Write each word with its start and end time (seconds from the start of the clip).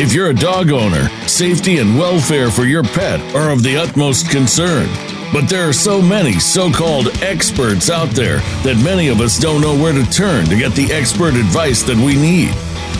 If 0.00 0.14
you're 0.14 0.30
a 0.30 0.34
dog 0.34 0.72
owner, 0.72 1.10
safety 1.28 1.76
and 1.76 1.98
welfare 1.98 2.50
for 2.50 2.64
your 2.64 2.82
pet 2.82 3.20
are 3.34 3.50
of 3.50 3.62
the 3.62 3.76
utmost 3.76 4.30
concern. 4.30 4.88
But 5.30 5.46
there 5.46 5.68
are 5.68 5.74
so 5.74 6.00
many 6.00 6.40
so 6.40 6.72
called 6.72 7.08
experts 7.20 7.90
out 7.90 8.08
there 8.08 8.38
that 8.64 8.82
many 8.82 9.08
of 9.08 9.20
us 9.20 9.38
don't 9.38 9.60
know 9.60 9.76
where 9.76 9.92
to 9.92 10.10
turn 10.10 10.46
to 10.46 10.56
get 10.56 10.72
the 10.72 10.90
expert 10.90 11.34
advice 11.34 11.82
that 11.82 11.98
we 11.98 12.16
need. 12.16 12.48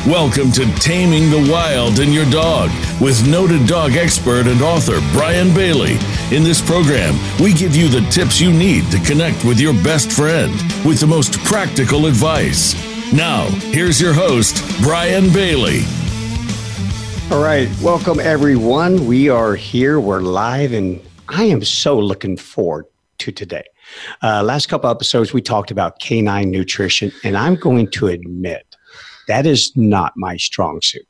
Welcome 0.06 0.52
to 0.52 0.70
Taming 0.78 1.30
the 1.30 1.50
Wild 1.50 2.00
in 2.00 2.12
Your 2.12 2.26
Dog 2.26 2.68
with 3.00 3.26
noted 3.26 3.66
dog 3.66 3.92
expert 3.92 4.46
and 4.46 4.60
author 4.60 5.00
Bryan 5.14 5.54
Bailey. 5.54 5.96
In 6.36 6.44
this 6.44 6.60
program, 6.60 7.14
we 7.42 7.54
give 7.54 7.74
you 7.74 7.88
the 7.88 8.06
tips 8.10 8.42
you 8.42 8.52
need 8.52 8.90
to 8.90 9.00
connect 9.00 9.42
with 9.46 9.58
your 9.58 9.72
best 9.72 10.12
friend 10.12 10.52
with 10.84 11.00
the 11.00 11.06
most 11.06 11.38
practical 11.44 12.04
advice. 12.04 12.74
Now, 13.10 13.46
here's 13.72 13.98
your 13.98 14.12
host, 14.12 14.62
Bryan 14.82 15.32
Bailey. 15.32 15.86
All 17.30 17.40
right, 17.40 17.68
welcome 17.80 18.18
everyone. 18.18 19.06
We 19.06 19.28
are 19.28 19.54
here, 19.54 20.00
we're 20.00 20.18
live, 20.18 20.72
and 20.72 21.00
I 21.28 21.44
am 21.44 21.62
so 21.62 21.96
looking 21.96 22.36
forward 22.36 22.86
to 23.18 23.30
today. 23.30 23.62
Uh, 24.20 24.42
last 24.42 24.66
couple 24.66 24.90
episodes, 24.90 25.32
we 25.32 25.40
talked 25.40 25.70
about 25.70 26.00
canine 26.00 26.50
nutrition, 26.50 27.12
and 27.22 27.36
I'm 27.36 27.54
going 27.54 27.88
to 27.92 28.08
admit 28.08 28.66
that 29.28 29.46
is 29.46 29.70
not 29.76 30.12
my 30.16 30.38
strong 30.38 30.80
suit. 30.82 31.06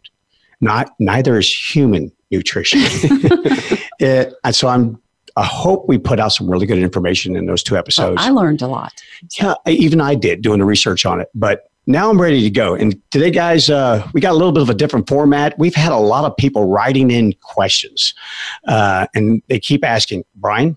Not 0.60 0.90
neither 0.98 1.38
is 1.38 1.50
human 1.74 2.12
nutrition. 2.30 2.80
it, 2.82 4.34
and 4.44 4.54
so 4.54 4.68
I'm 4.68 5.00
I 5.36 5.44
hope 5.44 5.88
we 5.88 5.96
put 5.96 6.20
out 6.20 6.32
some 6.32 6.50
really 6.50 6.66
good 6.66 6.78
information 6.78 7.34
in 7.34 7.46
those 7.46 7.62
two 7.62 7.78
episodes. 7.78 8.20
I 8.20 8.28
learned 8.28 8.60
a 8.60 8.66
lot. 8.66 8.92
Yeah, 9.40 9.54
even 9.66 10.02
I 10.02 10.16
did 10.16 10.42
doing 10.42 10.58
the 10.58 10.66
research 10.66 11.06
on 11.06 11.18
it. 11.20 11.28
But 11.34 11.69
now 11.86 12.10
I'm 12.10 12.20
ready 12.20 12.42
to 12.42 12.50
go. 12.50 12.74
And 12.74 13.00
today, 13.10 13.30
guys, 13.30 13.70
uh, 13.70 14.06
we 14.12 14.20
got 14.20 14.32
a 14.32 14.36
little 14.36 14.52
bit 14.52 14.62
of 14.62 14.70
a 14.70 14.74
different 14.74 15.08
format. 15.08 15.58
We've 15.58 15.74
had 15.74 15.92
a 15.92 15.96
lot 15.96 16.24
of 16.24 16.36
people 16.36 16.66
writing 16.66 17.10
in 17.10 17.34
questions, 17.40 18.14
uh, 18.68 19.06
and 19.14 19.42
they 19.48 19.58
keep 19.58 19.84
asking, 19.84 20.24
Bryan, 20.36 20.76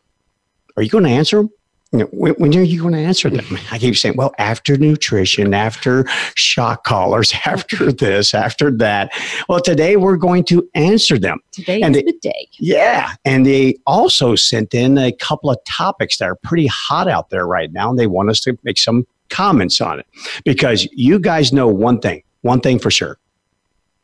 are 0.78 0.84
you 0.84 0.90
going 0.90 1.04
to 1.04 1.10
answer 1.10 1.38
them? 1.38 1.50
You 1.92 2.00
know, 2.00 2.06
when, 2.06 2.34
when, 2.36 2.58
are 2.58 2.64
you 2.64 2.82
going 2.82 2.96
to 2.96 3.00
answer 3.00 3.30
them? 3.30 3.46
I 3.72 3.78
keep 3.78 3.96
saying, 3.96 4.16
well, 4.18 4.34
after 4.40 4.78
nutrition, 4.78 5.54
after 5.54 6.06
shock 6.34 6.86
collars, 6.86 7.32
after 7.46 7.92
this, 7.92 8.34
after 8.34 8.72
that. 8.78 9.14
Well, 9.48 9.62
today 9.62 9.96
we're 9.96 10.18
going 10.18 10.44
to 10.46 10.68
answer 10.74 11.20
them. 11.20 11.40
Today 11.52 11.84
and 11.84 11.96
is 11.96 12.02
they, 12.02 12.12
the 12.12 12.18
day. 12.20 12.48
Yeah. 12.58 13.12
And 13.26 13.46
they 13.46 13.76
also 13.86 14.34
sent 14.34 14.74
in 14.74 14.98
a 14.98 15.12
couple 15.12 15.52
of 15.52 15.64
topics 15.66 16.18
that 16.18 16.26
are 16.26 16.36
pretty 16.38 16.66
hot 16.66 17.08
out 17.08 17.30
there 17.30 17.46
right 17.46 17.72
now. 17.72 17.92
And 17.92 18.00
they 18.00 18.08
want 18.08 18.32
us 18.32 18.40
to 18.42 18.58
make 18.64 18.80
some 18.80 19.06
comments 19.34 19.82
on 19.82 20.00
it 20.00 20.06
because 20.46 20.88
you 20.92 21.20
guys 21.20 21.52
know 21.52 21.68
one 21.68 22.00
thing, 22.00 22.24
one 22.42 22.62
thing 22.62 22.80
for 22.80 22.92
sure 22.92 23.18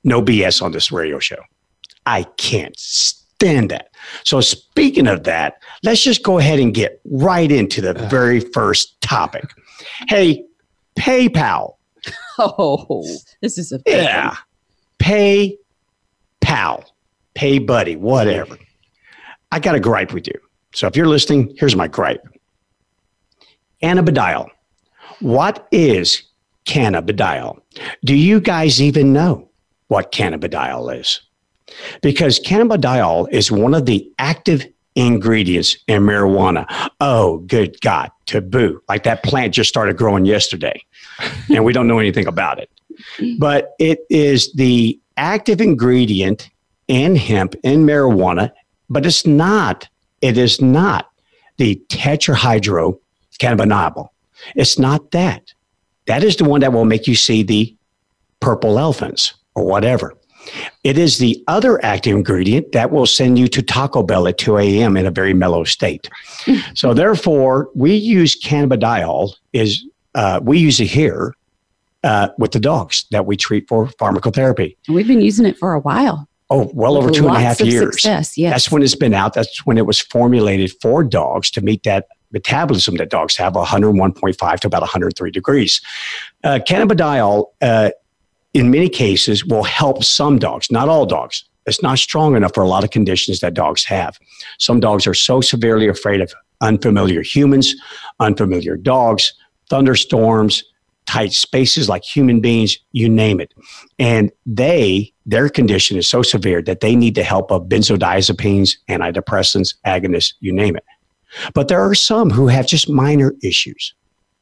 no 0.03 0.21
BS 0.21 0.61
on 0.61 0.71
this 0.71 0.91
radio 0.91 1.19
show. 1.19 1.41
I 2.05 2.23
can't 2.37 2.77
stand 2.77 3.69
that. 3.71 3.89
So, 4.23 4.41
speaking 4.41 5.07
of 5.07 5.23
that, 5.25 5.61
let's 5.83 6.01
just 6.01 6.23
go 6.23 6.39
ahead 6.39 6.59
and 6.59 6.73
get 6.73 7.01
right 7.05 7.51
into 7.51 7.81
the 7.81 7.97
uh. 7.97 8.09
very 8.09 8.39
first 8.39 8.99
topic. 9.01 9.49
Hey, 10.07 10.45
PayPal. 10.97 11.75
Oh, 12.41 13.05
this 13.41 13.57
is 13.57 13.73
a 13.73 13.81
yeah. 13.85 14.33
Pay 14.97 15.57
pal, 16.39 16.85
pay 17.33 17.59
buddy, 17.59 17.97
whatever. 17.97 18.57
I 19.51 19.59
got 19.59 19.75
a 19.75 19.79
gripe 19.81 20.13
with 20.13 20.25
you. 20.25 20.39
So 20.73 20.87
if 20.87 20.95
you're 20.95 21.09
listening, 21.09 21.53
here's 21.57 21.75
my 21.75 21.89
gripe. 21.89 22.25
Cannabidiol. 23.83 24.47
What 25.19 25.67
is 25.71 26.23
cannabidiol? 26.65 27.61
Do 28.03 28.15
you 28.15 28.39
guys 28.39 28.81
even 28.81 29.13
know 29.13 29.49
what 29.87 30.11
cannabidiol 30.11 30.99
is? 30.99 31.21
because 32.01 32.39
cannabidiol 32.39 33.27
is 33.31 33.51
one 33.51 33.73
of 33.73 33.85
the 33.85 34.09
active 34.19 34.65
ingredients 34.95 35.77
in 35.87 36.03
marijuana. 36.03 36.65
Oh, 36.99 37.37
good 37.39 37.79
God, 37.81 38.11
taboo. 38.25 38.81
Like 38.89 39.03
that 39.03 39.23
plant 39.23 39.53
just 39.53 39.69
started 39.69 39.97
growing 39.97 40.25
yesterday, 40.25 40.83
and 41.49 41.63
we 41.63 41.73
don't 41.73 41.87
know 41.87 41.99
anything 41.99 42.27
about 42.27 42.59
it. 42.59 42.69
But 43.37 43.71
it 43.79 43.99
is 44.09 44.51
the 44.53 44.99
active 45.17 45.61
ingredient 45.61 46.49
in 46.87 47.15
hemp, 47.15 47.55
in 47.63 47.85
marijuana, 47.85 48.51
but 48.89 49.05
it's 49.05 49.25
not, 49.25 49.87
it 50.21 50.37
is 50.37 50.61
not 50.61 51.09
the 51.57 51.81
tetrahydrocannabinol. 51.89 54.09
It's 54.55 54.79
not 54.79 55.11
that. 55.11 55.53
That 56.07 56.23
is 56.23 56.37
the 56.37 56.45
one 56.45 56.61
that 56.61 56.73
will 56.73 56.85
make 56.85 57.07
you 57.07 57.15
see 57.15 57.43
the 57.43 57.75
purple 58.39 58.79
elephants 58.79 59.33
or 59.55 59.65
whatever. 59.65 60.15
It 60.83 60.97
is 60.97 61.17
the 61.17 61.43
other 61.47 61.83
active 61.83 62.15
ingredient 62.15 62.71
that 62.71 62.91
will 62.91 63.05
send 63.05 63.37
you 63.37 63.47
to 63.49 63.61
Taco 63.61 64.03
Bell 64.03 64.27
at 64.27 64.37
2 64.37 64.57
a.m. 64.57 64.97
in 64.97 65.05
a 65.05 65.11
very 65.11 65.33
mellow 65.33 65.63
state. 65.63 66.09
so 66.73 66.93
therefore, 66.93 67.69
we 67.75 67.93
use 67.93 68.41
cannabidiol 68.41 69.33
is 69.53 69.85
uh, 70.15 70.39
we 70.41 70.57
use 70.57 70.79
it 70.79 70.87
here 70.87 71.35
uh, 72.03 72.29
with 72.37 72.51
the 72.51 72.59
dogs 72.59 73.05
that 73.11 73.25
we 73.25 73.37
treat 73.37 73.67
for 73.67 73.87
pharmacotherapy. 73.87 74.75
We've 74.87 75.07
been 75.07 75.21
using 75.21 75.45
it 75.45 75.57
for 75.57 75.73
a 75.73 75.79
while. 75.79 76.27
Oh, 76.49 76.71
well 76.73 76.97
over 76.97 77.11
two 77.11 77.27
and 77.27 77.37
a 77.37 77.39
half 77.39 77.61
years. 77.61 78.01
Success, 78.01 78.35
yes. 78.35 78.53
That's 78.53 78.71
when 78.71 78.81
it's 78.81 78.95
been 78.95 79.13
out. 79.13 79.33
That's 79.33 79.65
when 79.67 79.77
it 79.77 79.85
was 79.85 79.99
formulated 79.99 80.71
for 80.81 81.03
dogs 81.03 81.51
to 81.51 81.61
meet 81.61 81.83
that 81.83 82.07
metabolism 82.31 82.95
that 82.95 83.09
dogs 83.09 83.35
have 83.37 83.53
101.5 83.53 84.59
to 84.59 84.67
about 84.67 84.81
103 84.81 85.31
degrees. 85.31 85.81
Uh, 86.43 86.59
cannabidiol 86.67 87.45
uh, 87.61 87.89
in 88.53 88.71
many 88.71 88.89
cases 88.89 89.45
will 89.45 89.63
help 89.63 90.03
some 90.03 90.39
dogs, 90.39 90.71
not 90.71 90.89
all 90.89 91.05
dogs. 91.05 91.45
It's 91.65 91.83
not 91.83 91.99
strong 91.99 92.35
enough 92.35 92.53
for 92.53 92.63
a 92.63 92.67
lot 92.67 92.83
of 92.83 92.89
conditions 92.89 93.41
that 93.41 93.53
dogs 93.53 93.85
have. 93.85 94.17
Some 94.57 94.79
dogs 94.79 95.05
are 95.05 95.13
so 95.13 95.39
severely 95.41 95.87
afraid 95.87 96.21
of 96.21 96.33
unfamiliar 96.61 97.21
humans, 97.21 97.75
unfamiliar 98.19 98.75
dogs, 98.75 99.33
thunderstorms, 99.69 100.63
tight 101.05 101.31
spaces 101.31 101.89
like 101.89 102.03
human 102.03 102.39
beings, 102.39 102.77
you 102.91 103.09
name 103.09 103.39
it. 103.39 103.53
And 103.97 104.31
they, 104.45 105.11
their 105.25 105.49
condition 105.49 105.97
is 105.97 106.07
so 106.07 106.21
severe 106.21 106.61
that 106.63 106.81
they 106.81 106.95
need 106.95 107.15
the 107.15 107.23
help 107.23 107.51
of 107.51 107.63
benzodiazepines, 107.63 108.77
antidepressants, 108.89 109.75
agonists, 109.85 110.33
you 110.39 110.53
name 110.53 110.75
it. 110.75 110.83
But 111.53 111.67
there 111.67 111.81
are 111.81 111.95
some 111.95 112.29
who 112.29 112.47
have 112.47 112.67
just 112.67 112.89
minor 112.89 113.33
issues, 113.43 113.93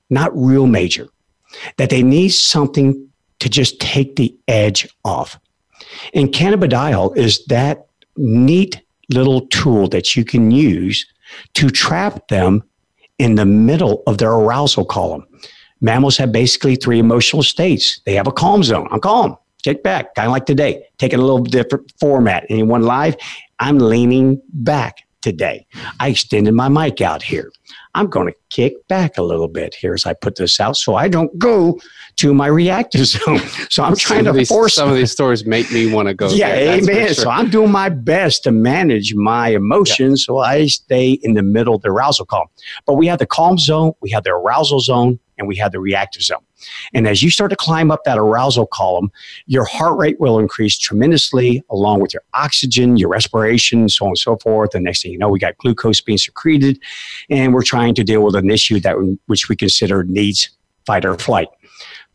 not 0.10 0.32
real 0.36 0.68
major, 0.68 1.10
that 1.78 1.90
they 1.90 2.04
need 2.04 2.30
something 2.30 3.10
to 3.40 3.50
just 3.50 3.80
take 3.80 4.16
the 4.16 4.36
edge 4.48 4.88
off. 5.06 5.40
And 6.14 6.30
cannabidiol 6.30 7.16
is 7.18 7.46
that 7.46 7.88
neat 8.16 8.82
little 9.10 9.48
tool 9.48 9.88
that 9.90 10.16
you 10.16 10.26
can 10.26 10.52
use 10.52 11.06
to 11.54 11.70
trap 11.70 12.28
them 12.30 12.64
in 13.20 13.36
the 13.36 13.46
middle 13.46 14.04
of 14.08 14.18
their 14.18 14.32
arousal 14.32 14.86
column. 14.86 15.26
Mammals 15.82 16.18
have 16.18 16.32
basically 16.32 16.76
three 16.76 17.00
emotional 17.00 17.44
states. 17.44 18.02
They 18.06 18.16
have 18.16 18.28
a 18.28 18.32
calm 18.32 18.64
zone. 18.64 18.88
I'm 18.92 19.00
calm. 19.00 19.38
Kick 19.64 19.84
back, 19.84 20.16
kind 20.16 20.28
of 20.28 20.32
like 20.32 20.46
today, 20.46 20.84
taking 20.98 21.20
a 21.20 21.22
little 21.22 21.44
different 21.44 21.92
format. 22.00 22.46
Anyone 22.50 22.84
live? 22.84 23.16
I'm 23.60 23.78
leaning 23.78 24.42
back 24.50 25.07
today. 25.28 25.68
I 26.00 26.10
extended 26.10 26.54
my 26.54 26.70
mic 26.70 27.02
out 27.02 27.22
here. 27.22 27.52
I'm 27.96 28.08
going 28.08 28.28
to 28.28 28.34
kick 28.50 28.88
back 28.88 29.18
a 29.18 29.22
little 29.22 29.50
bit 29.50 29.76
here 29.76 29.94
as 29.94 30.06
I 30.06 30.14
put 30.14 30.36
this 30.36 30.58
out 30.58 30.78
so 30.78 30.96
I 30.96 31.10
don't 31.10 31.38
go 31.38 31.78
to 32.18 32.34
my 32.34 32.48
reactive 32.48 33.06
zone. 33.14 33.42
So 33.70 33.84
I'm 33.84 33.98
trying 33.98 34.24
to 34.24 34.32
these, 34.32 34.48
force 34.48 34.76
some 34.76 34.90
of 34.90 34.96
these 34.96 35.12
stories 35.12 35.46
make 35.46 35.70
me 35.70 35.92
want 35.92 36.08
to 36.08 36.14
go. 36.14 36.30
Yeah, 36.30 36.56
there, 36.56 36.78
amen. 36.78 37.08
Sure. 37.08 37.26
So 37.26 37.30
I'm 37.30 37.50
doing 37.50 37.72
my 37.72 37.90
best 37.90 38.44
to 38.44 38.52
manage 38.52 39.16
my 39.16 39.50
emotions 39.50 40.22
yeah. 40.22 40.26
so 40.26 40.38
I 40.38 40.68
stay 40.68 41.20
in 41.24 41.34
the 41.34 41.44
middle 41.44 41.76
of 41.76 41.82
the 41.82 41.90
arousal 41.90 42.26
column. 42.26 42.48
But 42.86 42.94
we 42.94 43.08
have 43.08 43.20
the 43.20 43.26
calm 43.26 43.58
zone, 43.58 43.92
we 44.02 44.10
have 44.12 44.24
the 44.24 44.32
arousal 44.32 44.80
zone, 44.80 45.20
and 45.38 45.48
we 45.48 45.56
have 45.58 45.72
the 45.72 45.80
reactive 45.80 46.22
zone. 46.22 46.44
And 46.94 47.08
as 47.08 47.22
you 47.22 47.30
start 47.30 47.52
to 47.52 47.56
climb 47.56 47.92
up 47.92 48.04
that 48.06 48.18
arousal 48.18 48.68
column, 48.68 49.12
your 49.46 49.66
heart 49.66 49.98
rate 49.98 50.20
will 50.20 50.40
increase 50.40 50.78
tremendously 50.78 51.64
along 51.70 52.02
with 52.02 52.14
your 52.14 52.24
oxygen, 52.34 52.98
your 52.98 53.10
respiration, 53.10 53.90
so 53.90 54.06
on 54.06 54.10
and 54.10 54.18
so 54.18 54.38
forth. 54.38 54.74
And 54.74 54.84
next 54.84 55.04
thing 55.04 55.12
you 55.12 55.18
know, 55.18 55.30
we 55.30 55.40
got 55.40 55.58
glucose 55.58 56.02
being 56.02 56.18
secreted, 56.18 56.80
and 57.30 57.54
we're 57.54 57.64
trying 57.64 57.96
to 57.96 58.04
deal 58.04 58.24
with 58.24 58.36
an 58.36 58.50
issue 58.50 58.80
that 58.80 58.96
which 59.28 59.50
we 59.50 59.56
consider 59.56 60.04
needs 60.04 60.50
fight 60.86 61.06
or 61.06 61.18
flight. 61.18 61.50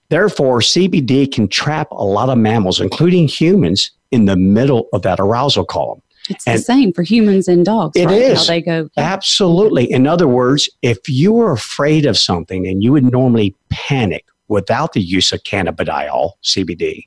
Therefore, 0.08 0.60
CBD 0.60 1.32
can 1.32 1.48
trap 1.48 1.88
a 1.90 2.04
lot 2.04 2.28
of 2.28 2.36
mammals, 2.36 2.80
including 2.80 3.28
humans, 3.28 3.90
in 4.12 4.26
the 4.26 4.36
middle 4.36 4.88
of 4.92 5.02
that 5.02 5.18
arousal 5.18 5.64
column. 5.64 6.02
It's 6.28 6.46
and 6.46 6.58
the 6.58 6.62
same 6.62 6.92
for 6.92 7.02
humans 7.02 7.48
and 7.48 7.64
dogs. 7.64 7.96
It 7.96 8.06
right? 8.06 8.20
is. 8.20 8.38
How 8.38 8.44
they 8.44 8.62
go. 8.62 8.88
Absolutely. 8.96 9.90
In 9.90 10.06
other 10.06 10.28
words, 10.28 10.68
if 10.82 11.08
you 11.08 11.32
were 11.32 11.52
afraid 11.52 12.06
of 12.06 12.16
something 12.16 12.66
and 12.66 12.82
you 12.82 12.92
would 12.92 13.10
normally 13.10 13.54
panic 13.70 14.24
without 14.48 14.92
the 14.92 15.00
use 15.00 15.32
of 15.32 15.42
cannabidiol, 15.42 16.32
CBD, 16.44 17.06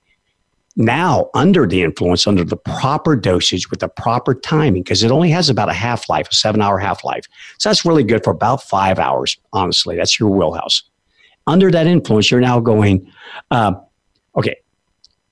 now 0.76 1.30
under 1.34 1.66
the 1.66 1.82
influence, 1.82 2.28
under 2.28 2.44
the 2.44 2.58
proper 2.58 3.16
dosage 3.16 3.70
with 3.70 3.80
the 3.80 3.88
proper 3.88 4.36
timing, 4.36 4.84
because 4.84 5.04
it 5.04 5.12
only 5.12 5.30
has 5.30 5.50
about 5.50 5.70
a 5.70 5.74
half 5.74 6.10
life, 6.10 6.28
a 6.30 6.36
seven 6.36 6.62
hour 6.62 6.78
half 6.78 7.04
life. 7.04 7.26
So 7.60 7.70
that's 7.70 7.86
really 7.86 8.04
good 8.04 8.24
for 8.24 8.32
about 8.32 8.64
five 8.64 9.00
hours, 9.00 9.38
honestly. 9.54 9.96
That's 9.96 10.20
your 10.20 10.30
wheelhouse. 10.30 10.84
Under 11.48 11.72
that 11.72 11.88
influence, 11.88 12.30
you're 12.30 12.42
now 12.42 12.60
going, 12.60 13.10
uh, 13.52 13.74
okay, 14.36 14.58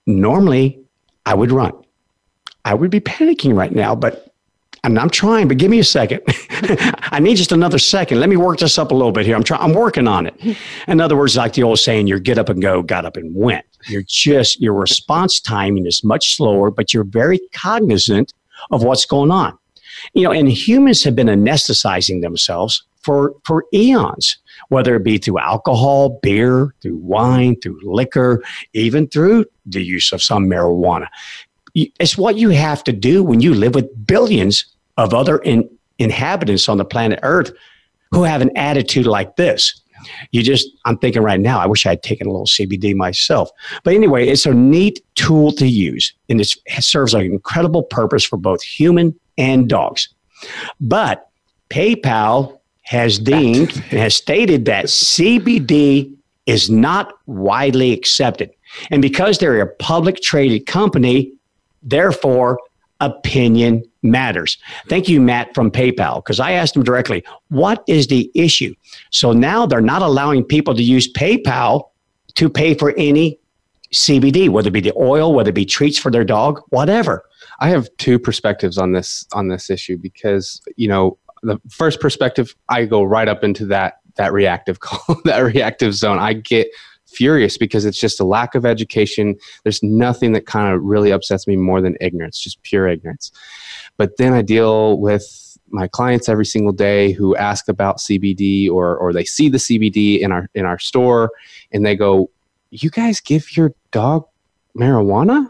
normally 0.05 0.79
I 1.25 1.33
would 1.33 1.51
run. 1.51 1.73
I 2.65 2.73
would 2.73 2.91
be 2.91 2.99
panicking 2.99 3.55
right 3.55 3.71
now, 3.71 3.95
but 3.95 4.33
and 4.85 4.99
I'm 4.99 5.09
trying, 5.09 5.47
but 5.47 5.57
give 5.57 5.71
me 5.71 5.79
a 5.79 5.83
second. 5.83 6.21
I 7.11 7.19
need 7.19 7.35
just 7.37 7.53
another 7.53 7.79
second. 7.79 8.19
Let 8.19 8.27
me 8.27 8.35
work 8.35 8.59
this 8.59 8.77
up 8.77 8.91
a 8.91 8.93
little 8.93 9.13
bit 9.13 9.25
here. 9.25 9.35
I'm 9.35 9.43
trying. 9.43 9.61
I'm 9.61 9.73
working 9.73 10.09
on 10.09 10.27
it. 10.27 10.57
In 10.87 10.99
other 10.99 11.15
words, 11.15 11.37
like 11.37 11.53
the 11.53 11.63
old 11.63 11.79
saying, 11.79 12.07
"You're 12.07 12.19
get 12.19 12.37
up 12.37 12.49
and 12.49 12.61
go, 12.61 12.81
got 12.81 13.05
up 13.05 13.15
and 13.15 13.33
went." 13.33 13.65
You're 13.87 14.03
just 14.05 14.59
your 14.59 14.73
response 14.73 15.39
timing 15.39 15.85
is 15.85 16.03
much 16.03 16.35
slower, 16.35 16.69
but 16.69 16.93
you're 16.93 17.05
very 17.05 17.39
cognizant 17.53 18.33
of 18.71 18.83
what's 18.83 19.05
going 19.05 19.31
on. 19.31 19.57
You 20.13 20.23
know, 20.23 20.31
and 20.31 20.49
humans 20.49 21.03
have 21.03 21.15
been 21.15 21.27
anesthetizing 21.27 22.21
themselves 22.21 22.83
for 23.03 23.35
for 23.45 23.65
eons, 23.73 24.37
whether 24.67 24.95
it 24.95 25.03
be 25.03 25.17
through 25.17 25.39
alcohol, 25.39 26.19
beer, 26.21 26.75
through 26.81 26.97
wine, 26.97 27.55
through 27.61 27.79
liquor, 27.83 28.43
even 28.73 29.07
through 29.07 29.45
the 29.65 29.83
use 29.83 30.11
of 30.11 30.21
some 30.21 30.45
marijuana. 30.45 31.07
It's 31.75 32.17
what 32.17 32.37
you 32.37 32.49
have 32.49 32.83
to 32.85 32.91
do 32.91 33.23
when 33.23 33.39
you 33.39 33.53
live 33.53 33.75
with 33.75 33.89
billions 34.05 34.65
of 34.97 35.13
other 35.13 35.39
in, 35.39 35.69
inhabitants 35.97 36.69
on 36.69 36.77
the 36.77 36.85
planet 36.85 37.19
Earth 37.23 37.51
who 38.11 38.23
have 38.23 38.41
an 38.41 38.55
attitude 38.55 39.07
like 39.07 39.35
this. 39.37 39.81
You 40.31 40.43
just, 40.43 40.67
I'm 40.85 40.97
thinking 40.97 41.23
right 41.23 41.39
now, 41.39 41.59
I 41.59 41.65
wish 41.65 41.85
I 41.85 41.91
had 41.91 42.03
taken 42.03 42.27
a 42.27 42.31
little 42.31 42.45
CBD 42.45 42.93
myself. 42.95 43.49
But 43.83 43.93
anyway, 43.93 44.27
it's 44.27 44.45
a 44.45 44.53
neat 44.53 45.01
tool 45.15 45.51
to 45.53 45.67
use 45.67 46.13
and 46.29 46.41
it 46.41 46.53
serves 46.79 47.13
an 47.13 47.21
incredible 47.21 47.83
purpose 47.83 48.23
for 48.23 48.37
both 48.37 48.61
human 48.61 49.17
and 49.37 49.67
dogs. 49.67 50.09
But 50.79 51.29
PayPal 51.69 52.59
has 52.83 53.17
deemed 53.17 53.71
and 53.71 53.99
has 53.99 54.15
stated 54.15 54.65
that 54.65 54.85
CBD 54.85 56.13
is 56.45 56.69
not 56.69 57.13
widely 57.25 57.93
accepted. 57.93 58.51
And 58.91 59.01
because 59.01 59.37
they're 59.37 59.61
a 59.61 59.73
public 59.75 60.21
traded 60.21 60.65
company, 60.65 61.31
therefore 61.83 62.59
opinion 62.99 63.83
matters. 64.01 64.57
Thank 64.87 65.09
you, 65.09 65.19
Matt 65.19 65.53
from 65.53 65.71
PayPal, 65.71 66.17
because 66.17 66.39
I 66.39 66.53
asked 66.53 66.75
him 66.75 66.83
directly, 66.83 67.23
what 67.49 67.83
is 67.87 68.07
the 68.07 68.31
issue? 68.33 68.73
So 69.11 69.33
now 69.33 69.65
they're 69.65 69.81
not 69.81 70.01
allowing 70.01 70.43
people 70.43 70.73
to 70.75 70.83
use 70.83 71.11
PayPal 71.11 71.89
to 72.35 72.49
pay 72.49 72.73
for 72.73 72.93
any 72.97 73.39
CBD, 73.93 74.49
whether 74.49 74.69
it 74.69 74.71
be 74.71 74.81
the 74.81 74.93
oil, 74.97 75.33
whether 75.33 75.49
it 75.49 75.55
be 75.55 75.65
treats 75.65 75.97
for 75.97 76.09
their 76.09 76.23
dog, 76.23 76.61
whatever. 76.69 77.23
I 77.59 77.69
have 77.69 77.87
two 77.97 78.17
perspectives 78.17 78.77
on 78.77 78.91
this 78.91 79.25
on 79.33 79.47
this 79.47 79.69
issue 79.69 79.97
because 79.97 80.61
you 80.75 80.87
know 80.87 81.17
the 81.43 81.59
first 81.69 81.99
perspective 81.99 82.55
I 82.69 82.85
go 82.85 83.03
right 83.03 83.27
up 83.27 83.43
into 83.43 83.65
that 83.67 83.99
that 84.15 84.33
reactive 84.33 84.79
call 84.79 85.21
that 85.25 85.39
reactive 85.39 85.93
zone. 85.93 86.17
I 86.17 86.33
get 86.33 86.67
furious 87.13 87.57
because 87.57 87.85
it's 87.85 87.99
just 87.99 88.19
a 88.19 88.23
lack 88.23 88.55
of 88.55 88.65
education. 88.65 89.35
There's 89.63 89.81
nothing 89.83 90.33
that 90.33 90.45
kind 90.45 90.73
of 90.73 90.81
really 90.83 91.11
upsets 91.11 91.47
me 91.47 91.55
more 91.55 91.81
than 91.81 91.97
ignorance, 92.01 92.39
just 92.39 92.61
pure 92.63 92.87
ignorance. 92.87 93.31
But 93.97 94.17
then 94.17 94.33
I 94.33 94.41
deal 94.41 94.99
with 94.99 95.57
my 95.69 95.87
clients 95.87 96.29
every 96.29 96.45
single 96.45 96.71
day 96.71 97.11
who 97.11 97.35
ask 97.35 97.67
about 97.67 97.97
CBD 97.97 98.69
or 98.69 98.95
or 98.97 99.11
they 99.11 99.25
see 99.25 99.49
the 99.49 99.57
CBD 99.57 100.19
in 100.19 100.31
our 100.31 100.47
in 100.53 100.65
our 100.65 100.79
store 100.79 101.31
and 101.71 101.85
they 101.85 101.95
go, 101.95 102.29
"You 102.69 102.89
guys 102.89 103.19
give 103.19 103.57
your 103.57 103.73
dog 103.91 104.25
marijuana?" 104.77 105.47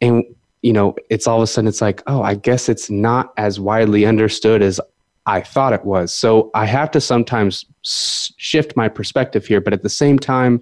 And 0.00 0.24
you 0.62 0.72
know, 0.72 0.96
it's 1.10 1.26
all 1.26 1.36
of 1.36 1.42
a 1.42 1.46
sudden 1.46 1.68
it's 1.68 1.80
like, 1.80 2.02
"Oh, 2.06 2.22
I 2.22 2.34
guess 2.34 2.68
it's 2.68 2.90
not 2.90 3.32
as 3.36 3.60
widely 3.60 4.04
understood 4.04 4.62
as 4.62 4.80
I 5.26 5.40
thought 5.40 5.72
it 5.72 5.84
was." 5.84 6.12
So 6.12 6.50
I 6.54 6.66
have 6.66 6.90
to 6.92 7.00
sometimes 7.00 7.64
shift 7.82 8.76
my 8.76 8.88
perspective 8.88 9.46
here, 9.46 9.60
but 9.60 9.72
at 9.72 9.82
the 9.82 9.88
same 9.88 10.18
time, 10.18 10.60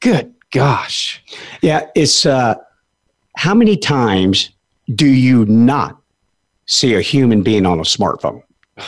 good 0.00 0.34
gosh. 0.50 1.22
Yeah, 1.62 1.86
it's 1.94 2.26
uh 2.26 2.54
how 3.36 3.54
many 3.54 3.76
times 3.76 4.50
do 4.94 5.06
you 5.06 5.46
not 5.46 6.00
see 6.66 6.94
a 6.94 7.00
human 7.00 7.42
being 7.42 7.66
on 7.66 7.78
a 7.78 7.84
smartphone? 7.84 8.42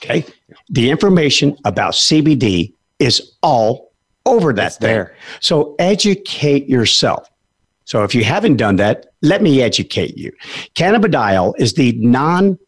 Okay. 0.00 0.24
The 0.70 0.90
information 0.90 1.56
about 1.64 1.92
CBD 1.94 2.72
is 3.00 3.32
all 3.42 3.92
over 4.26 4.52
that 4.52 4.66
It's 4.68 4.76
there. 4.76 5.16
So 5.40 5.74
educate 5.80 6.68
yourself. 6.68 7.28
So 7.84 8.04
if 8.04 8.14
you 8.14 8.22
haven't 8.22 8.58
done 8.58 8.76
that, 8.76 9.06
let 9.22 9.42
me 9.42 9.60
educate 9.60 10.16
you. 10.16 10.30
Cannabidiol 10.76 11.54
is 11.58 11.74
the 11.74 11.92
non 11.98 12.58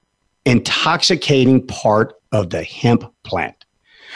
intoxicating 0.47 1.67
part 1.67 2.15
of 2.33 2.51
the 2.51 2.63
hemp 2.63 3.05
plant, 3.25 3.65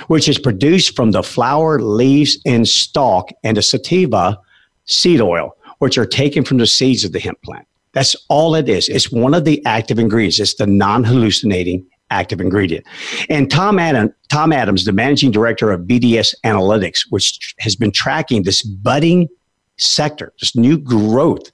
which 0.06 0.29
is 0.29 0.38
produced 0.38 0.97
from 0.97 1.11
the 1.11 1.23
flower, 1.23 1.81
leaves, 1.81 2.38
and 2.47 2.67
stalk, 2.67 3.31
and 3.43 3.56
the 3.56 3.62
sativa 3.62 4.38
seed 4.85 5.21
oil, 5.21 5.56
which 5.79 5.99
are 5.99 6.06
taken 6.06 6.44
from 6.44 6.59
the 6.59 6.67
seeds 6.67 7.05
of 7.05 7.12
the 7.12 7.21
hemp 7.21 7.41
plant. 7.43 7.67
That's 7.93 8.17
all 8.29 8.55
it 8.55 8.69
is. 8.69 8.88
It's 8.88 9.12
one 9.12 9.35
of 9.35 9.44
the 9.44 9.65
active 9.67 9.99
ingredients. 9.99 10.41
It's 10.41 10.55
the 10.55 10.67
non-hallucinating 10.67 11.87
active 12.11 12.41
ingredient. 12.41 12.85
And 13.29 13.50
Tom, 13.50 13.79
Adam, 13.79 14.12
Tom 14.31 14.53
Adams, 14.53 14.85
the 14.85 14.93
managing 14.93 15.31
director 15.31 15.71
of 15.71 15.82
BDS 15.82 16.35
Analytics, 16.44 17.06
which 17.11 17.55
has 17.61 17.76
been 17.76 17.93
tracking 17.93 18.43
this 18.43 18.62
budding 18.62 19.29
sector, 19.76 20.32
this 20.41 20.56
new 20.56 20.79
growth, 20.79 21.50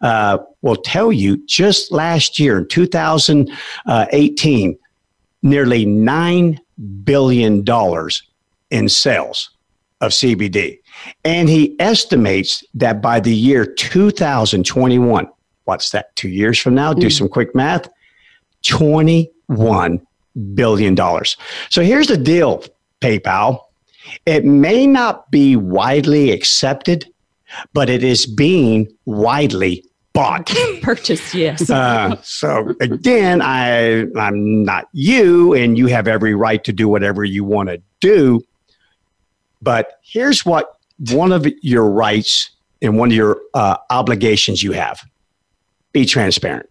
uh, 0.00 0.38
will 0.62 0.76
tell 0.76 1.12
you 1.12 1.36
just 1.46 1.92
last 1.92 2.38
year 2.38 2.58
in 2.58 2.68
2018, 2.68 4.78
nearly 5.42 5.86
$9 5.86 6.58
billion 7.04 7.64
in 8.70 8.88
sales 8.88 9.50
of 10.00 10.12
CBD. 10.12 10.78
And 11.24 11.48
he 11.48 11.76
estimates 11.80 12.64
that 12.74 13.02
by 13.02 13.20
the 13.20 13.34
year 13.34 13.66
2021, 13.66 15.28
what's 15.64 15.90
that, 15.90 16.14
two 16.16 16.28
years 16.28 16.58
from 16.58 16.74
now? 16.74 16.92
Do 16.92 17.10
some 17.10 17.28
quick 17.28 17.54
math. 17.54 17.88
$21 18.64 20.00
billion. 20.54 20.96
So 21.70 21.82
here's 21.82 22.08
the 22.08 22.16
deal, 22.16 22.64
PayPal. 23.00 23.60
It 24.26 24.44
may 24.44 24.86
not 24.86 25.30
be 25.30 25.56
widely 25.56 26.32
accepted, 26.32 27.06
but 27.72 27.88
it 27.88 28.02
is 28.02 28.26
being 28.26 28.88
widely 29.04 29.84
bought. 30.12 30.54
Purchased, 30.82 31.34
yes. 31.34 31.70
Uh, 31.70 32.16
so 32.22 32.74
again, 32.80 33.40
I 33.42 34.06
I'm 34.16 34.64
not 34.64 34.88
you, 34.92 35.54
and 35.54 35.78
you 35.78 35.86
have 35.86 36.08
every 36.08 36.34
right 36.34 36.62
to 36.64 36.72
do 36.72 36.88
whatever 36.88 37.24
you 37.24 37.44
want 37.44 37.68
to 37.68 37.80
do. 38.00 38.42
But 39.62 39.98
here's 40.02 40.44
what 40.44 40.76
one 41.10 41.32
of 41.32 41.46
your 41.62 41.88
rights 41.88 42.50
and 42.82 42.98
one 42.98 43.10
of 43.10 43.14
your 43.14 43.40
uh, 43.54 43.76
obligations 43.90 44.62
you 44.62 44.72
have: 44.72 45.00
be 45.92 46.04
transparent, 46.04 46.68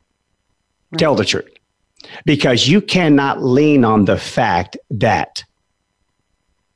tell 0.97 1.15
the 1.15 1.25
truth, 1.25 1.49
because 2.25 2.67
you 2.67 2.81
cannot 2.81 3.43
lean 3.43 3.85
on 3.85 4.05
the 4.05 4.17
fact 4.17 4.77
that 4.91 5.43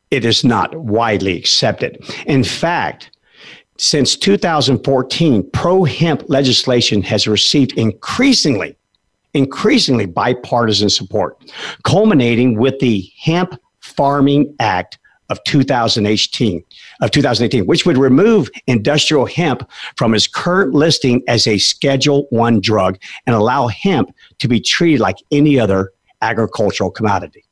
it 0.09 0.25
is 0.25 0.43
not 0.43 0.75
widely 0.75 1.37
accepted. 1.37 2.03
In 2.25 2.43
fact, 2.43 3.11
since 3.81 4.15
2014, 4.15 5.49
pro 5.53 5.83
hemp 5.83 6.23
legislation 6.27 7.01
has 7.01 7.27
received 7.27 7.73
increasingly, 7.79 8.77
increasingly 9.33 10.05
bipartisan 10.05 10.87
support, 10.87 11.43
culminating 11.83 12.59
with 12.59 12.77
the 12.77 13.11
Hemp 13.19 13.59
Farming 13.79 14.55
Act 14.59 14.99
of 15.29 15.43
2018, 15.45 16.63
of 17.01 17.09
2018, 17.09 17.65
which 17.65 17.83
would 17.87 17.97
remove 17.97 18.51
industrial 18.67 19.25
hemp 19.25 19.67
from 19.97 20.13
its 20.13 20.27
current 20.27 20.75
listing 20.75 21.23
as 21.27 21.47
a 21.47 21.57
Schedule 21.57 22.27
One 22.29 22.61
drug 22.61 22.99
and 23.25 23.35
allow 23.35 23.65
hemp 23.65 24.13
to 24.37 24.47
be 24.47 24.59
treated 24.59 24.99
like 24.99 25.17
any 25.31 25.59
other 25.59 25.91
agricultural 26.21 26.91
commodity. 26.91 27.45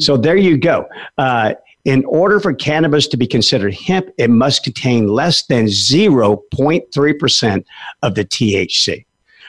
So 0.00 0.16
there 0.16 0.36
you 0.36 0.56
go. 0.56 0.86
Uh, 1.18 1.52
in 1.86 2.04
order 2.06 2.38
for 2.40 2.52
cannabis 2.52 3.06
to 3.06 3.16
be 3.16 3.28
considered 3.28 3.72
hemp, 3.72 4.10
it 4.18 4.28
must 4.28 4.64
contain 4.64 5.06
less 5.06 5.46
than 5.46 5.66
0.3% 5.66 7.64
of 8.02 8.14
the 8.16 8.24
THC, 8.24 9.06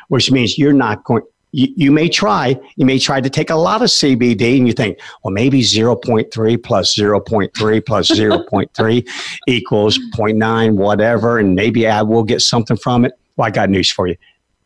which 0.10 0.32
means 0.32 0.56
you're 0.56 0.72
not 0.72 1.03
going, 1.03 1.24
you, 1.51 1.67
you 1.75 1.91
may 1.91 2.08
try, 2.08 2.56
you 2.75 2.86
may 2.86 3.00
try 3.00 3.20
to 3.20 3.29
take 3.29 3.50
a 3.50 3.56
lot 3.56 3.82
of 3.82 3.88
CBD 3.88 4.56
and 4.56 4.67
you 4.67 4.74
think, 4.74 5.00
well, 5.24 5.34
maybe 5.34 5.62
0.3 5.62 6.63
plus 6.63 6.96
0.3 6.96 7.86
plus 7.86 8.12
0.3 8.12 9.10
equals 9.48 9.98
0.9, 10.15 10.75
whatever, 10.75 11.39
and 11.39 11.56
maybe 11.56 11.88
I 11.88 12.03
will 12.03 12.24
get 12.24 12.41
something 12.41 12.77
from 12.77 13.03
it. 13.03 13.13
Well, 13.36 13.48
I 13.48 13.50
got 13.50 13.72
news 13.72 13.89
for 13.89 14.06
you. 14.06 14.15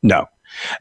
No. 0.03 0.27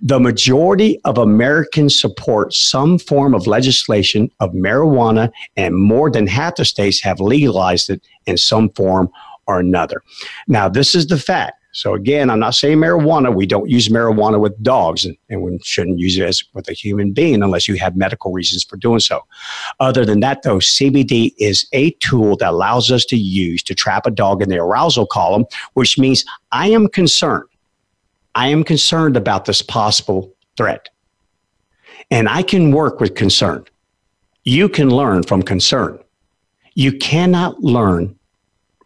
The 0.00 0.20
majority 0.20 1.00
of 1.04 1.18
Americans 1.18 2.00
support 2.00 2.52
some 2.52 2.98
form 2.98 3.34
of 3.34 3.46
legislation 3.46 4.30
of 4.40 4.52
marijuana, 4.52 5.30
and 5.56 5.74
more 5.74 6.10
than 6.10 6.26
half 6.26 6.56
the 6.56 6.64
states 6.64 7.00
have 7.02 7.20
legalized 7.20 7.90
it 7.90 8.02
in 8.26 8.36
some 8.36 8.70
form 8.70 9.10
or 9.46 9.60
another. 9.60 10.02
Now, 10.48 10.68
this 10.68 10.94
is 10.94 11.06
the 11.06 11.18
fact. 11.18 11.56
So, 11.72 11.94
again, 11.94 12.30
I'm 12.30 12.40
not 12.40 12.56
saying 12.56 12.78
marijuana. 12.78 13.32
We 13.32 13.46
don't 13.46 13.70
use 13.70 13.88
marijuana 13.88 14.40
with 14.40 14.60
dogs, 14.60 15.04
and, 15.04 15.42
we 15.42 15.58
shouldn't 15.62 16.00
use 16.00 16.18
it 16.18 16.24
as 16.24 16.42
with 16.52 16.68
a 16.68 16.72
human 16.72 17.12
being 17.12 17.42
unless 17.42 17.68
you 17.68 17.76
have 17.76 17.96
medical 17.96 18.32
reasons 18.32 18.64
for 18.64 18.76
doing 18.76 18.98
so. 18.98 19.24
Other 19.78 20.04
than 20.04 20.18
that, 20.20 20.42
though, 20.42 20.58
CBD 20.58 21.32
is 21.38 21.68
a 21.72 21.92
tool 22.00 22.36
that 22.38 22.50
allows 22.50 22.90
us 22.90 23.04
to 23.06 23.16
use 23.16 23.62
to 23.64 23.74
trap 23.74 24.04
a 24.04 24.10
dog 24.10 24.42
in 24.42 24.48
the 24.48 24.58
arousal 24.58 25.06
column, 25.06 25.44
which 25.74 25.96
means 25.96 26.24
I 26.50 26.68
am 26.70 26.88
concerned 26.88 27.44
I 28.34 28.48
am 28.48 28.64
concerned 28.64 29.16
about 29.16 29.44
this 29.44 29.62
possible 29.62 30.34
threat. 30.56 30.88
And 32.10 32.28
I 32.28 32.42
can 32.42 32.72
work 32.72 33.00
with 33.00 33.14
concern. 33.14 33.64
You 34.44 34.68
can 34.68 34.90
learn 34.90 35.22
from 35.22 35.42
concern. 35.42 35.98
You 36.74 36.96
cannot 36.98 37.60
learn 37.60 38.18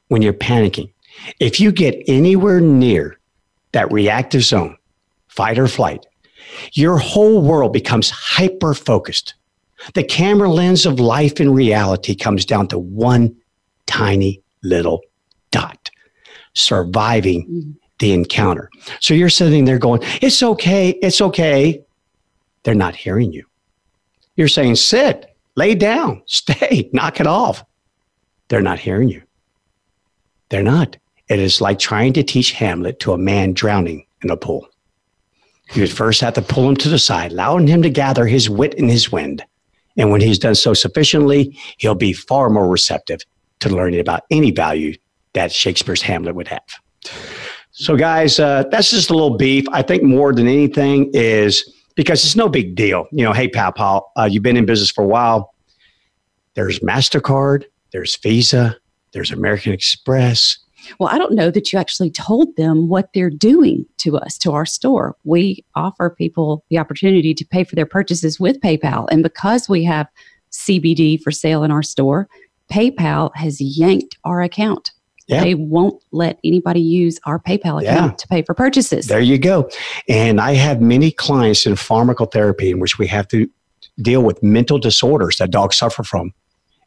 when 0.09 0.23
you're 0.23 0.33
panicking. 0.33 0.93
If 1.41 1.61
you 1.61 1.73
get 1.73 2.03
anywhere 2.09 2.61
near 2.61 3.19
that 3.73 3.93
reactive 3.93 4.43
zone, 4.43 4.77
fight 5.29 5.59
or 5.59 5.69
flight, 5.69 6.05
your 6.73 6.99
whole 6.99 7.43
world 7.43 7.73
becomes 7.73 8.11
hyper 8.11 8.75
focused. 8.75 9.35
The 9.95 10.05
camera 10.05 10.51
lens 10.51 10.87
of 10.87 11.01
life 11.01 11.41
and 11.41 11.55
reality 11.55 12.15
comes 12.15 12.45
down 12.45 12.69
to 12.69 12.79
one 12.79 13.37
tiny 13.87 14.43
little 14.63 15.03
dot 15.51 15.91
surviving 16.55 17.47
Mm-hmm. 17.47 17.71
The 18.05 18.13
encounter. 18.13 18.71
So 19.01 19.15
you're 19.15 19.31
sitting 19.31 19.65
there 19.65 19.79
going, 19.79 20.01
It's 20.21 20.43
okay, 20.43 20.91
it's 21.01 21.23
okay. 21.23 21.83
They're 22.63 22.75
not 22.75 22.95
hearing 22.95 23.33
you. 23.33 23.45
You're 24.37 24.49
saying, 24.49 24.77
Sit, 24.77 25.35
lay 25.57 25.75
down, 25.75 26.23
stay, 26.27 26.91
knock 26.93 27.19
it 27.19 27.27
off. 27.27 27.65
They're 28.49 28.61
not 28.61 28.79
hearing 28.79 29.09
you. 29.09 29.23
They're 30.51 30.63
not. 30.63 30.99
It 31.29 31.39
is 31.39 31.63
like 31.63 31.79
trying 31.79 32.13
to 32.13 32.23
teach 32.23 32.53
Hamlet 32.53 33.01
to 33.01 33.15
a 33.15 33.19
man 33.19 33.55
drowning 33.55 34.05
in 34.23 34.31
a 34.31 34.37
pool. 34.37 34.69
You 35.73 35.81
would 35.81 35.91
first 35.91 36.21
have 36.21 36.35
to 36.35 36.43
pull 36.43 36.69
him 36.69 36.77
to 36.77 36.91
the 36.91 36.99
side, 36.99 37.33
allowing 37.33 37.67
him 37.67 37.81
to 37.83 37.89
gather 37.89 38.27
his 38.27 38.51
wit 38.51 38.75
and 38.79 38.91
his 38.91 39.11
wind. 39.11 39.43
And 39.97 40.11
when 40.11 40.21
he's 40.21 40.39
done 40.39 40.57
so 40.57 40.75
sufficiently, 40.75 41.59
he'll 41.79 41.95
be 41.95 42.13
far 42.13 42.51
more 42.51 42.69
receptive 42.69 43.21
to 43.61 43.71
learning 43.71 44.01
about 44.01 44.25
any 44.31 44.51
value 44.51 44.95
that 45.33 45.53
Shakespeare's 45.53 46.03
Hamlet 46.03 46.35
would 46.35 46.49
have. 46.49 46.61
So, 47.76 47.97
guys, 47.97 48.38
uh, 48.38 48.62
that's 48.71 48.90
just 48.90 49.11
a 49.11 49.14
little 49.14 49.37
beef. 49.37 49.64
I 49.73 49.83
think 49.83 50.04
more 50.04 50.33
than 50.33 50.47
anything 50.47 51.11
is 51.12 51.69
because 51.97 52.25
it's 52.25 52.37
no 52.37 52.49
big 52.49 52.76
deal. 52.76 53.09
You 53.11 53.25
know, 53.25 53.33
hey, 53.33 53.49
pal, 53.49 53.73
pal, 53.73 54.12
uh, 54.16 54.28
you've 54.31 54.45
been 54.45 54.57
in 54.57 54.64
business 54.64 54.93
for 54.93 55.02
a 55.02 55.09
while. 55.09 55.52
There's 56.54 56.78
MasterCard, 56.78 57.64
there's 57.90 58.16
Visa, 58.19 58.76
there's 59.12 59.33
American 59.33 59.73
Express. 59.73 60.57
Well, 61.00 61.09
I 61.09 61.19
don't 61.19 61.35
know 61.35 61.50
that 61.50 61.73
you 61.73 61.78
actually 61.81 62.12
told 62.12 62.54
them 62.54 62.88
what 62.88 63.09
they're 63.12 63.28
doing 63.28 63.85
to 63.99 64.19
us, 64.19 64.38
to 64.38 64.52
our 64.52 64.66
store. 64.66 65.16
We 65.25 65.64
offer 65.75 66.11
people 66.11 66.64
the 66.71 66.78
opportunity 66.78 67.35
to 67.35 67.45
pay 67.45 67.64
for 67.64 67.75
their 67.75 67.87
purchases 67.87 68.38
with 68.38 68.61
PayPal. 68.61 69.09
And 69.11 69.25
because 69.25 69.69
we 69.69 69.83
have 69.83 70.07
CBD 70.52 71.21
for 71.21 71.33
sale 71.33 71.64
in 71.64 71.73
our 71.73 71.83
store, 71.83 72.28
PayPal 72.71 73.35
has 73.35 73.61
yanked 73.61 74.16
our 74.25 74.43
account. 74.43 74.93
Yeah. 75.26 75.43
They 75.43 75.54
won't 75.54 76.02
let 76.12 76.38
anybody 76.45 76.81
use 76.81 77.19
our 77.25 77.38
PayPal 77.38 77.81
account 77.83 77.85
Yeah. 77.85 78.11
to 78.11 78.28
pay 78.28 78.43
for 78.43 78.54
purchases. 78.54 79.07
There 79.07 79.21
you 79.21 79.38
go. 79.38 79.71
And 80.09 80.40
I 80.40 80.52
have 80.54 80.81
many 80.83 81.11
clients 81.11 81.64
in 81.64 81.75
pharmacotherapy 81.75 82.71
in 82.71 82.78
which 82.78 82.99
we 82.99 83.07
have 83.07 83.26
to 83.28 83.49
deal 84.02 84.23
with 84.23 84.43
mental 84.43 84.78
disorders 84.78 85.37
that 85.38 85.50
dogs 85.50 85.76
suffer 85.76 86.02
from, 86.02 86.33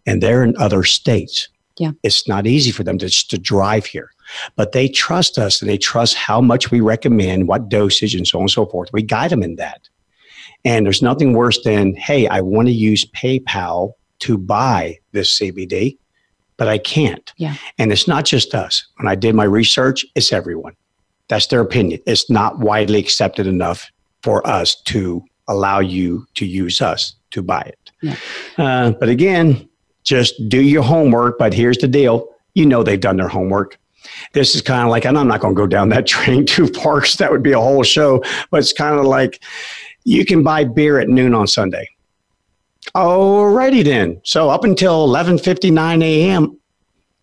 and 0.06 0.22
they're 0.22 0.44
in 0.44 0.56
other 0.58 0.84
states. 0.84 1.48
Yeah. 1.79 1.91
It's 2.03 2.27
not 2.27 2.46
easy 2.46 2.72
for 2.72 2.84
them 2.84 2.98
to, 3.00 3.08
just 3.08 3.29
to 3.32 3.38
drive 3.38 3.86
here, 3.86 4.10
but 4.56 4.72
they 4.72 4.88
trust 4.88 5.38
us 5.38 5.62
and 5.62 5.70
they 5.70 5.77
trust 5.77 6.15
how 6.15 6.41
much 6.41 6.70
we 6.70 6.79
recommend, 6.79 7.48
what 7.48 7.70
dosage, 7.70 8.13
and 8.13 8.27
so 8.27 8.39
on 8.39 8.44
and 8.44 8.51
so 8.51 8.65
forth. 8.65 8.89
We 8.94 9.01
guide 9.03 9.32
them 9.32 9.44
in 9.44 9.56
that. 9.56 9.82
And 10.65 10.86
there's 10.86 11.01
nothing 11.01 11.34
worse 11.34 11.63
than, 11.63 11.96
hey, 11.96 12.27
I 12.27 12.41
want 12.41 12.67
to 12.67 12.74
use 12.74 13.06
PayPal 13.06 13.94
to 14.20 14.38
buy 14.38 14.98
this 15.12 15.39
CBD, 15.39 15.98
but 16.58 16.68
I 16.68 16.78
can't. 16.78 17.32
Yeah. 17.38 17.56
And 17.78 17.92
it's 17.92 18.08
not 18.08 18.26
just 18.26 18.54
us. 18.54 18.86
When 18.98 19.08
I 19.08 19.16
did 19.16 19.36
my 19.36 19.44
research, 19.44 20.06
it's 20.16 20.34
everyone. 20.34 20.76
That's 21.28 21.48
their 21.48 21.62
opinion. 21.62 22.02
It's 22.06 22.30
not 22.30 22.60
widely 22.60 23.00
accepted 23.00 23.48
enough 23.48 23.90
for 24.24 24.46
us 24.48 24.76
to 24.84 25.24
allow 25.48 25.80
you 25.80 26.26
to 26.36 26.46
use 26.46 26.82
us 26.82 27.16
to 27.32 27.42
buy 27.42 27.62
it. 27.62 27.92
Yeah. 28.02 28.16
Uh, 28.58 28.92
but 28.92 29.10
again, 29.10 29.68
just 30.04 30.36
do 30.50 30.62
your 30.62 30.84
homework. 30.84 31.38
But 31.38 31.54
here's 31.54 31.78
the 31.78 31.88
deal 31.88 32.30
you 32.54 32.66
know 32.66 32.82
they've 32.82 33.00
done 33.00 33.18
their 33.18 33.28
homework. 33.28 33.78
This 34.34 34.56
is 34.56 34.62
kind 34.62 34.84
of 34.84 34.90
like, 34.90 35.06
and 35.06 35.18
I'm 35.18 35.28
not 35.28 35.42
going 35.42 35.54
to 35.54 35.58
go 35.58 35.68
down 35.68 35.90
that 35.90 36.08
train 36.16 36.46
to 36.48 36.68
parks. 36.72 37.18
That 37.18 37.32
would 37.32 37.44
be 37.44 37.52
a 37.52 37.60
whole 37.60 37.84
show. 37.84 38.24
But 38.50 38.62
it's 38.62 38.74
kind 38.74 39.00
of 39.00 39.06
like 39.06 39.44
you 40.06 40.26
can 40.26 40.44
buy 40.44 40.64
beer 40.64 41.00
at 41.00 41.08
noon 41.08 41.34
on 41.34 41.46
Sunday. 41.48 41.88
Alrighty 42.96 43.84
then. 43.84 44.22
So 44.24 44.50
up 44.50 44.63
until 44.63 45.08
11:59 45.08 46.03
a.m., 46.03 46.58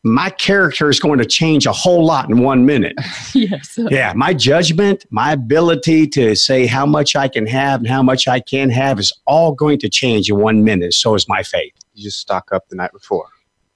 my 0.04 0.28
character 0.28 0.90
is 0.90 1.00
going 1.00 1.18
to 1.18 1.24
change 1.24 1.64
a 1.64 1.72
whole 1.72 2.04
lot 2.04 2.28
in 2.28 2.42
one 2.42 2.66
minute. 2.66 2.94
yes. 3.34 3.78
Yeah, 3.90 4.12
my 4.14 4.34
judgment, 4.34 5.06
my 5.10 5.32
ability 5.32 6.06
to 6.08 6.36
say 6.36 6.66
how 6.66 6.84
much 6.84 7.16
I 7.16 7.26
can 7.26 7.46
have 7.46 7.80
and 7.80 7.88
how 7.88 8.02
much 8.02 8.28
I 8.28 8.40
can 8.40 8.68
have 8.68 9.00
is 9.00 9.12
all 9.26 9.52
going 9.52 9.78
to 9.78 9.88
change 9.88 10.28
in 10.28 10.38
one 10.38 10.62
minute. 10.62 10.92
So 10.92 11.14
is 11.14 11.26
my 11.26 11.42
faith. 11.42 11.72
You 11.94 12.04
just 12.04 12.18
stock 12.18 12.52
up 12.52 12.68
the 12.68 12.76
night 12.76 12.92
before. 12.92 13.28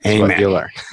Amen. 0.07 0.38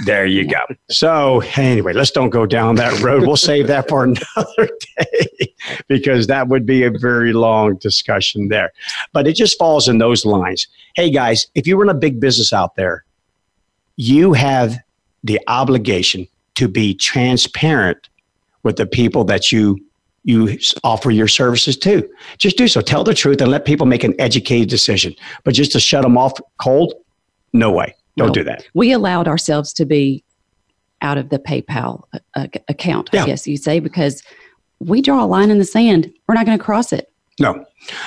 There 0.05 0.25
you 0.25 0.47
go. 0.47 0.61
So 0.89 1.41
anyway, 1.57 1.93
let's 1.93 2.09
don't 2.09 2.31
go 2.31 2.45
down 2.45 2.75
that 2.75 3.01
road. 3.01 3.21
We'll 3.25 3.37
save 3.37 3.67
that 3.67 3.87
for 3.87 4.03
another 4.03 4.69
day 4.97 5.53
because 5.87 6.27
that 6.27 6.47
would 6.47 6.65
be 6.65 6.83
a 6.83 6.91
very 6.91 7.31
long 7.31 7.75
discussion 7.75 8.47
there. 8.47 8.71
But 9.13 9.27
it 9.27 9.35
just 9.35 9.57
falls 9.59 9.87
in 9.87 9.99
those 9.99 10.25
lines. 10.25 10.67
Hey 10.95 11.11
guys, 11.11 11.47
if 11.53 11.67
you 11.67 11.77
run 11.77 11.89
a 11.89 11.93
big 11.93 12.19
business 12.19 12.51
out 12.51 12.75
there, 12.75 13.05
you 13.95 14.33
have 14.33 14.77
the 15.23 15.39
obligation 15.47 16.27
to 16.55 16.67
be 16.67 16.95
transparent 16.95 18.09
with 18.63 18.77
the 18.77 18.85
people 18.85 19.23
that 19.25 19.51
you 19.51 19.79
you 20.23 20.57
offer 20.83 21.11
your 21.11 21.27
services 21.27 21.77
to. 21.77 22.09
Just 22.39 22.57
do 22.57 22.67
so. 22.67 22.81
Tell 22.81 23.03
the 23.03 23.13
truth 23.13 23.39
and 23.41 23.51
let 23.51 23.65
people 23.65 23.85
make 23.85 24.03
an 24.03 24.19
educated 24.19 24.69
decision. 24.69 25.13
But 25.43 25.53
just 25.53 25.71
to 25.73 25.79
shut 25.79 26.01
them 26.01 26.17
off 26.17 26.33
cold, 26.57 26.95
no 27.53 27.71
way. 27.71 27.95
Don't 28.17 28.27
No. 28.27 28.33
do 28.33 28.43
that. 28.45 28.65
we 28.73 28.91
allowed 28.91 29.27
ourselves 29.27 29.73
to 29.73 29.85
be 29.85 30.23
out 31.01 31.17
of 31.17 31.29
the 31.29 31.39
PayPal 31.39 32.03
uh, 32.13 32.19
uh, 32.35 32.47
account, 32.69 33.09
Yeah. 33.13 33.23
I 33.23 33.25
guess 33.25 33.45
you 33.47 33.57
say, 33.57 33.79
because 33.79 34.23
we 34.79 35.01
draw 35.01 35.23
a 35.23 35.27
line 35.27 35.51
in 35.51 35.59
the 35.59 35.65
sand. 35.65 36.11
We're 36.27 36.35
not 36.35 36.45
going 36.45 36.57
to 36.57 36.63
cross 36.63 36.93
it. 36.93 37.11
No, 37.39 37.65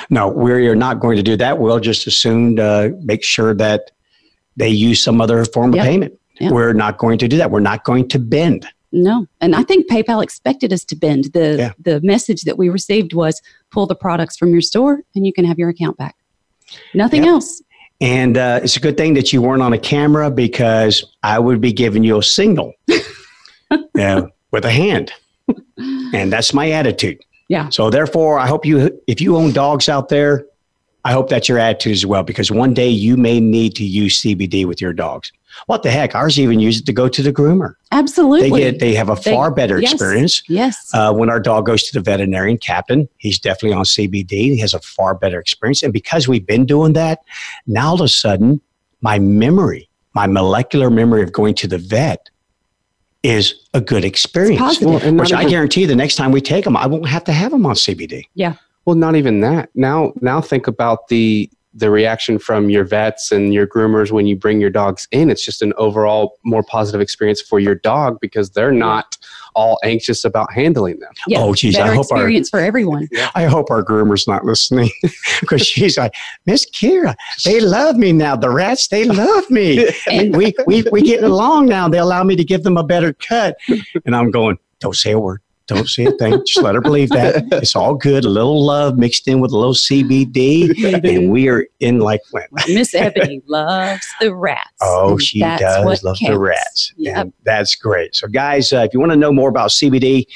no, 0.08 0.28
we're 0.28 0.74
not 0.74 1.00
going 1.00 1.18
to 1.18 1.22
do 1.22 1.36
that. 1.36 1.58
We'll 1.58 1.80
just 1.80 2.06
assume 2.06 2.58
uh, 2.58 2.88
make 3.02 3.22
sure 3.22 3.54
that 3.54 3.90
they 4.56 4.70
use 4.70 5.02
some 5.02 5.20
other 5.20 5.44
form 5.44 5.74
of 5.74 5.80
payment. 5.80 6.18
Yeah. 6.40 6.50
We're 6.50 6.72
not 6.72 6.96
going 6.98 7.18
to 7.18 7.28
do 7.28 7.36
that. 7.36 7.50
We're 7.50 7.60
not 7.60 7.84
going 7.84 8.08
to 8.08 8.18
bend. 8.18 8.66
No, 8.90 9.26
and 9.42 9.54
I 9.54 9.64
think 9.64 9.86
PayPal 9.90 10.22
expected 10.22 10.72
us 10.72 10.82
to 10.86 10.96
bend. 10.96 11.24
the 11.34 11.56
Yeah. 11.58 11.72
The 11.78 12.00
message 12.02 12.42
that 12.42 12.56
we 12.56 12.70
received 12.70 13.12
was 13.12 13.42
pull 13.70 13.86
the 13.86 13.94
products 13.94 14.36
from 14.38 14.50
your 14.52 14.62
store 14.62 15.02
and 15.14 15.26
you 15.26 15.32
can 15.32 15.44
have 15.44 15.58
your 15.58 15.68
account 15.68 15.98
back. 15.98 16.16
Nothing 16.94 17.24
Yep. 17.24 17.30
else. 17.32 17.62
And 18.00 18.36
uh, 18.36 18.60
it's 18.62 18.76
a 18.76 18.80
good 18.80 18.96
thing 18.96 19.14
that 19.14 19.32
you 19.32 19.42
weren't 19.42 19.62
on 19.62 19.72
a 19.72 19.78
camera 19.78 20.30
because 20.30 21.04
I 21.22 21.38
would 21.38 21.60
be 21.60 21.72
giving 21.72 22.04
you 22.04 22.18
a 22.18 22.22
signal 22.22 22.72
uh, 23.98 24.22
with 24.50 24.64
a 24.64 24.70
hand. 24.70 25.12
And 26.14 26.32
that's 26.32 26.54
my 26.54 26.70
attitude. 26.70 27.18
Yeah. 27.48 27.70
So 27.70 27.90
therefore, 27.90 28.38
I 28.38 28.46
hope 28.46 28.64
you, 28.64 29.00
if 29.06 29.20
you 29.20 29.36
own 29.36 29.52
dogs 29.52 29.88
out 29.88 30.08
there, 30.08 30.46
I 31.04 31.12
hope 31.12 31.28
that's 31.28 31.48
your 31.48 31.58
attitude 31.58 31.94
as 31.94 32.04
well, 32.04 32.22
because 32.22 32.50
one 32.50 32.74
day 32.74 32.88
you 32.88 33.16
may 33.16 33.40
need 33.40 33.74
to 33.76 33.84
use 33.84 34.20
CBD 34.20 34.66
with 34.66 34.80
your 34.80 34.92
dogs. 34.92 35.32
What 35.66 35.82
the 35.82 35.90
heck? 35.90 36.14
Ours 36.14 36.38
even 36.38 36.60
use 36.60 36.78
it 36.80 36.86
to 36.86 36.92
go 36.92 37.08
to 37.08 37.22
the 37.22 37.32
groomer. 37.32 37.74
Absolutely. 37.92 38.50
They 38.50 38.58
get, 38.70 38.80
they 38.80 38.94
have 38.94 39.08
a 39.08 39.14
They- 39.16 39.32
far 39.32 39.50
better 39.50 39.80
yes. 39.80 39.92
experience. 39.92 40.42
yes. 40.48 40.90
Uh, 40.94 41.12
when 41.12 41.28
our 41.30 41.40
dog 41.40 41.66
goes 41.66 41.82
to 41.84 41.92
the 41.92 42.00
veterinarian 42.00 42.58
captain, 42.58 43.08
he's 43.18 43.38
definitely 43.38 43.72
on 43.76 43.84
CBD. 43.84 44.30
He 44.30 44.58
has 44.58 44.74
a 44.74 44.80
far 44.80 45.14
better 45.14 45.38
experience. 45.40 45.82
And 45.82 45.92
because 45.92 46.28
we've 46.28 46.46
been 46.46 46.64
doing 46.66 46.92
that, 46.94 47.20
now 47.66 47.88
all 47.88 47.94
of 47.94 48.00
a 48.02 48.08
sudden, 48.08 48.60
my 49.00 49.18
memory, 49.18 49.88
my 50.14 50.26
molecular 50.26 50.90
memory 50.90 51.22
of 51.22 51.32
going 51.32 51.54
to 51.56 51.68
the 51.68 51.78
vet 51.78 52.30
is 53.22 53.54
a 53.74 53.80
good 53.80 54.04
experience. 54.04 54.60
positive. 54.60 54.88
Well, 55.02 55.14
Which 55.14 55.32
I 55.32 55.40
even- 55.40 55.50
guarantee 55.50 55.86
the 55.86 55.96
next 55.96 56.16
time 56.16 56.30
we 56.32 56.40
take 56.40 56.64
them, 56.64 56.76
I 56.76 56.86
won't 56.86 57.08
have 57.08 57.24
to 57.24 57.32
have 57.32 57.50
them 57.50 57.66
on 57.66 57.74
CBD. 57.74 58.24
Yeah. 58.34 58.54
Well, 58.84 58.96
not 58.96 59.16
even 59.16 59.40
that. 59.40 59.68
Now, 59.74 60.12
now 60.20 60.40
think 60.40 60.66
about 60.66 61.08
the 61.08 61.50
the 61.74 61.90
reaction 61.90 62.38
from 62.38 62.70
your 62.70 62.84
vets 62.84 63.30
and 63.30 63.52
your 63.52 63.66
groomers 63.66 64.10
when 64.10 64.26
you 64.26 64.34
bring 64.34 64.60
your 64.60 64.70
dogs 64.70 65.06
in. 65.12 65.30
It's 65.30 65.44
just 65.44 65.60
an 65.62 65.72
overall 65.76 66.38
more 66.44 66.62
positive 66.62 67.00
experience 67.00 67.40
for 67.40 67.60
your 67.60 67.74
dog 67.74 68.18
because 68.20 68.50
they're 68.50 68.72
not 68.72 69.16
all 69.54 69.78
anxious 69.84 70.24
about 70.24 70.52
handling 70.52 70.98
them. 71.00 71.12
yeah. 71.26 71.40
oh, 71.40 71.52
geez, 71.54 71.76
I 71.76 71.80
Better 71.82 71.94
hope 71.96 72.06
our- 72.10 72.16
experience 72.18 72.48
for 72.48 72.60
everyone. 72.60 73.08
I 73.34 73.44
hope 73.44 73.70
our 73.70 73.82
groomer's 73.82 74.26
not 74.26 74.44
listening 74.44 74.90
because 75.40 75.66
she's 75.66 75.98
like, 75.98 76.14
Miss 76.46 76.68
Kira, 76.70 77.14
they 77.44 77.60
love 77.60 77.96
me 77.96 78.12
now. 78.12 78.34
The 78.36 78.50
rats, 78.50 78.88
they 78.88 79.04
love 79.24 79.50
me. 79.50 79.88
And 80.06 80.36
we, 80.36 80.54
we, 80.66 80.82
we 80.90 81.02
getting 81.02 81.24
along 81.26 81.66
now. 81.66 81.88
They 81.88 81.98
allow 81.98 82.24
me 82.24 82.34
to 82.36 82.44
give 82.44 82.62
them 82.62 82.76
a 82.76 82.84
better 82.84 83.12
cut. 83.12 83.56
And 84.04 84.14
I'm 84.16 84.30
going, 84.30 84.58
don't 84.80 84.96
say 84.96 85.12
a 85.12 85.18
word. 85.18 85.40
Don't 85.68 85.86
say 85.86 86.06
a 86.06 86.12
thing. 86.12 86.42
Just 86.46 86.62
let 86.62 86.74
her 86.74 86.80
believe 86.80 87.10
that. 87.10 87.44
It's 87.52 87.76
all 87.76 87.94
good. 87.94 88.24
A 88.24 88.28
little 88.28 88.64
love 88.64 88.96
mixed 88.98 89.28
in 89.28 89.40
with 89.40 89.52
a 89.52 89.56
little 89.56 89.74
CBD. 89.74 91.04
And 91.04 91.30
we 91.30 91.48
are 91.48 91.66
in 91.80 91.98
like 91.98 92.22
Miss 92.68 92.94
Ebony 92.94 93.42
loves 93.46 94.06
the 94.20 94.34
rats. 94.34 94.70
Oh, 94.80 95.18
she 95.18 95.40
that's 95.40 95.60
does 95.60 96.02
love 96.02 96.16
the 96.20 96.38
rats. 96.38 96.92
Yep. 96.96 97.16
And 97.16 97.32
that's 97.44 97.74
great. 97.74 98.16
So, 98.16 98.28
guys, 98.28 98.72
uh, 98.72 98.78
if 98.78 98.94
you 98.94 99.00
want 99.00 99.12
to 99.12 99.16
know 99.16 99.32
more 99.32 99.50
about 99.50 99.70
CBD, 99.70 100.26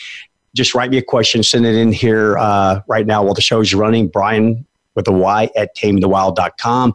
just 0.54 0.74
write 0.74 0.90
me 0.90 0.98
a 0.98 1.02
question, 1.02 1.42
send 1.42 1.64
it 1.64 1.74
in 1.74 1.92
here 1.92 2.36
uh, 2.36 2.80
right 2.86 3.06
now 3.06 3.22
while 3.22 3.34
the 3.34 3.40
show's 3.40 3.72
running. 3.72 4.08
Bryan 4.08 4.66
with 4.94 5.08
a 5.08 5.12
Y 5.12 5.48
at 5.56 5.74
tamingthewild.com. 5.76 6.94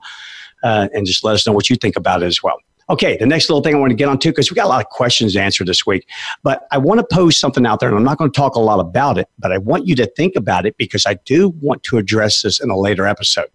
Uh, 0.64 0.88
and 0.94 1.06
just 1.06 1.24
let 1.24 1.34
us 1.34 1.48
know 1.48 1.54
what 1.54 1.70
you 1.70 1.76
think 1.76 1.96
about 1.96 2.22
it 2.22 2.28
as 2.28 2.44
well. 2.44 2.58
Okay, 2.90 3.18
the 3.18 3.26
next 3.26 3.50
little 3.50 3.62
thing 3.62 3.76
I 3.76 3.80
want 3.80 3.92
to 3.92 3.96
get 3.96 4.08
on 4.08 4.18
to, 4.20 4.30
because 4.30 4.50
we 4.50 4.56
got 4.56 4.66
a 4.66 4.70
lot 4.70 4.80
of 4.80 4.90
questions 4.90 5.34
to 5.34 5.42
answer 5.42 5.66
this 5.66 5.86
week, 5.86 6.08
but 6.42 6.66
I 6.72 6.78
want 6.78 7.02
to 7.02 7.16
pose 7.16 7.38
something 7.38 7.66
out 7.66 7.82
there, 7.82 7.90
and 7.90 7.98
I'm 7.98 8.06
not 8.06 8.18
going 8.18 8.32
to 8.32 8.36
talk 8.36 8.56
a 8.56 8.62
lot 8.62 8.80
about 8.80 9.18
it, 9.18 9.28
but 9.38 9.52
I 9.52 9.58
want 9.58 9.88
you 9.88 9.96
to 9.96 10.06
think 10.16 10.38
about 10.38 10.66
it 10.66 10.78
because 10.78 11.06
I 11.06 11.16
do 11.26 11.50
want 11.60 11.84
to 11.84 11.98
address 11.98 12.44
this 12.44 12.62
in 12.62 12.70
a 12.70 12.78
later 12.78 13.06
episode. 13.06 13.50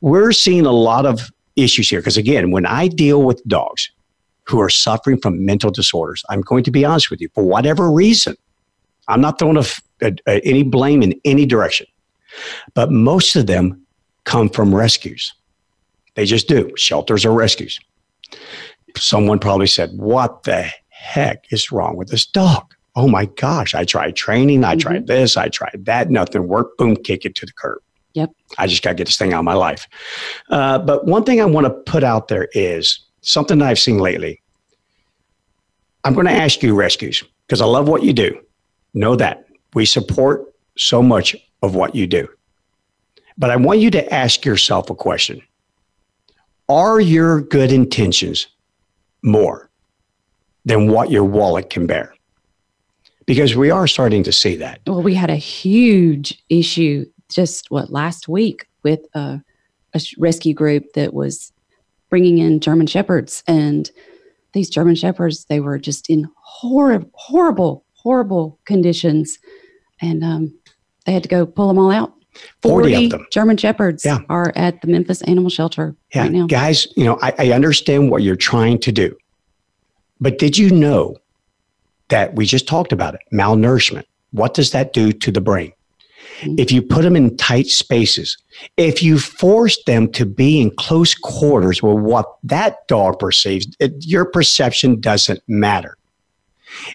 We're 0.00 0.32
seeing 0.32 0.66
a 0.66 0.72
lot 0.72 1.06
of 1.06 1.30
issues 1.54 1.88
here, 1.88 2.00
because 2.00 2.16
again, 2.16 2.50
when 2.50 2.66
I 2.66 2.88
deal 2.88 3.22
with 3.22 3.40
dogs 3.46 3.88
who 4.44 4.60
are 4.60 4.68
suffering 4.68 5.20
from 5.20 5.44
mental 5.46 5.70
disorders, 5.70 6.24
I'm 6.28 6.40
going 6.40 6.64
to 6.64 6.72
be 6.72 6.84
honest 6.84 7.08
with 7.08 7.20
you, 7.20 7.28
for 7.34 7.44
whatever 7.44 7.90
reason, 7.90 8.34
I'm 9.06 9.20
not 9.20 9.38
throwing 9.38 9.58
a, 9.58 9.64
a, 10.02 10.12
a, 10.26 10.40
any 10.40 10.64
blame 10.64 11.02
in 11.02 11.14
any 11.24 11.46
direction, 11.46 11.86
but 12.74 12.90
most 12.90 13.36
of 13.36 13.46
them 13.46 13.86
come 14.24 14.48
from 14.48 14.74
rescues. 14.74 15.32
They 16.14 16.24
just 16.24 16.48
do, 16.48 16.72
shelters 16.76 17.24
or 17.24 17.30
rescues 17.30 17.78
someone 18.96 19.38
probably 19.38 19.66
said, 19.66 19.90
What 19.96 20.44
the 20.44 20.70
heck 20.88 21.46
is 21.50 21.70
wrong 21.70 21.96
with 21.96 22.08
this 22.08 22.26
dog? 22.26 22.74
Oh 22.94 23.08
my 23.08 23.26
gosh, 23.26 23.74
I 23.74 23.84
tried 23.84 24.16
training, 24.16 24.64
I 24.64 24.74
tried 24.74 25.06
mm-hmm. 25.06 25.06
this, 25.06 25.36
I 25.36 25.48
tried 25.48 25.84
that, 25.84 26.10
nothing 26.10 26.48
worked, 26.48 26.78
boom, 26.78 26.96
kick 26.96 27.24
it 27.24 27.34
to 27.36 27.46
the 27.46 27.52
curb. 27.52 27.80
Yep. 28.14 28.30
I 28.56 28.66
just 28.66 28.82
got 28.82 28.90
to 28.90 28.94
get 28.94 29.06
this 29.06 29.18
thing 29.18 29.34
out 29.34 29.40
of 29.40 29.44
my 29.44 29.52
life. 29.54 29.86
Uh, 30.48 30.78
but 30.78 31.04
one 31.04 31.22
thing 31.24 31.40
I 31.40 31.44
want 31.44 31.66
to 31.66 31.70
put 31.70 32.02
out 32.02 32.28
there 32.28 32.48
is 32.54 33.00
something 33.20 33.60
I've 33.60 33.78
seen 33.78 33.98
lately. 33.98 34.40
I'm 36.04 36.14
going 36.14 36.26
to 36.26 36.32
ask 36.32 36.62
you, 36.62 36.74
rescues, 36.74 37.22
because 37.46 37.60
I 37.60 37.66
love 37.66 37.88
what 37.88 38.02
you 38.02 38.14
do. 38.14 38.40
Know 38.94 39.16
that 39.16 39.44
we 39.74 39.84
support 39.84 40.54
so 40.78 41.02
much 41.02 41.36
of 41.62 41.74
what 41.74 41.94
you 41.94 42.06
do. 42.06 42.26
But 43.36 43.50
I 43.50 43.56
want 43.56 43.80
you 43.80 43.90
to 43.90 44.14
ask 44.14 44.46
yourself 44.46 44.88
a 44.88 44.94
question 44.94 45.42
Are 46.68 47.00
your 47.00 47.40
good 47.42 47.70
intentions 47.72 48.48
more 49.22 49.66
than 50.66 50.90
what 50.90 51.10
your 51.10 51.24
wallet 51.24 51.70
can 51.70 51.86
bear. 51.86 52.14
Because 53.24 53.56
we 53.56 53.70
are 53.70 53.86
starting 53.86 54.22
to 54.24 54.32
see 54.32 54.56
that. 54.56 54.80
Well, 54.86 55.02
we 55.02 55.14
had 55.14 55.30
a 55.30 55.36
huge 55.36 56.42
issue 56.50 57.06
just 57.28 57.70
what 57.70 57.90
last 57.90 58.28
week 58.28 58.68
with 58.82 59.00
a, 59.14 59.40
a 59.94 60.00
rescue 60.18 60.54
group 60.54 60.92
that 60.94 61.14
was 61.14 61.52
bringing 62.10 62.38
in 62.38 62.60
German 62.60 62.86
shepherds, 62.86 63.42
and 63.48 63.90
these 64.52 64.70
German 64.70 64.94
shepherds 64.94 65.46
they 65.46 65.58
were 65.58 65.78
just 65.78 66.08
in 66.08 66.28
horrible, 66.36 67.10
horrible, 67.14 67.84
horrible 67.94 68.60
conditions, 68.64 69.38
and 70.00 70.22
um, 70.22 70.54
they 71.04 71.12
had 71.12 71.24
to 71.24 71.28
go 71.28 71.46
pull 71.46 71.66
them 71.66 71.78
all 71.78 71.90
out 71.90 72.14
40, 72.62 72.90
40 72.90 73.04
of 73.04 73.10
them. 73.10 73.26
German 73.30 73.56
Shepherds 73.56 74.04
yeah. 74.04 74.18
are 74.28 74.52
at 74.56 74.80
the 74.80 74.88
Memphis 74.88 75.22
Animal 75.22 75.50
Shelter 75.50 75.94
yeah. 76.14 76.22
right 76.22 76.32
now. 76.32 76.46
Guys, 76.46 76.86
you 76.96 77.04
know, 77.04 77.18
I, 77.22 77.34
I 77.38 77.52
understand 77.52 78.10
what 78.10 78.22
you're 78.22 78.36
trying 78.36 78.78
to 78.80 78.92
do. 78.92 79.16
But 80.20 80.38
did 80.38 80.56
you 80.56 80.70
know 80.70 81.16
that 82.08 82.34
we 82.34 82.46
just 82.46 82.66
talked 82.66 82.92
about 82.92 83.14
it 83.14 83.20
malnourishment? 83.32 84.04
What 84.32 84.54
does 84.54 84.70
that 84.72 84.92
do 84.92 85.12
to 85.12 85.30
the 85.30 85.40
brain? 85.40 85.72
Mm-hmm. 86.40 86.54
If 86.58 86.72
you 86.72 86.82
put 86.82 87.02
them 87.02 87.16
in 87.16 87.36
tight 87.36 87.66
spaces, 87.66 88.36
if 88.76 89.02
you 89.02 89.18
force 89.18 89.82
them 89.84 90.10
to 90.12 90.26
be 90.26 90.60
in 90.60 90.70
close 90.76 91.14
quarters 91.14 91.82
with 91.82 91.98
what 91.98 92.36
that 92.44 92.86
dog 92.88 93.18
perceives, 93.18 93.66
it, 93.80 93.92
your 94.00 94.24
perception 94.24 95.00
doesn't 95.00 95.40
matter. 95.46 95.96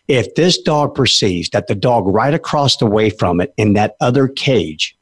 If 0.07 0.35
this 0.35 0.61
dog 0.61 0.93
perceives 0.93 1.49
that 1.51 1.67
the 1.67 1.75
dog 1.75 2.05
right 2.07 2.33
across 2.33 2.77
the 2.77 2.85
way 2.85 3.09
from 3.09 3.41
it 3.41 3.53
in 3.57 3.73
that 3.73 3.95
other 3.99 4.27
cage 4.27 4.95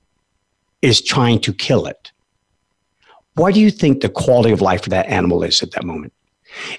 is 0.82 1.02
trying 1.02 1.40
to 1.42 1.54
kill 1.54 1.86
it. 1.86 2.12
What 3.36 3.54
do 3.54 3.60
you 3.60 3.72
think 3.72 4.02
the 4.02 4.10
quality 4.10 4.52
of 4.52 4.62
life 4.62 4.84
for 4.84 4.90
that 4.90 5.08
animal 5.08 5.44
is 5.44 5.62
at 5.62 5.72
that 5.72 5.86
moment? 5.86 6.14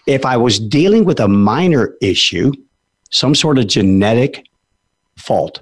If 0.07 0.25
I 0.27 0.37
was 0.37 0.59
dealing 0.59 1.05
with 1.05 1.21
a 1.21 1.29
minor 1.29 1.95
issue, 2.01 2.53
some 3.11 3.35
sort 3.35 3.59
of 3.59 3.67
genetic 3.67 4.47
fault, 5.17 5.61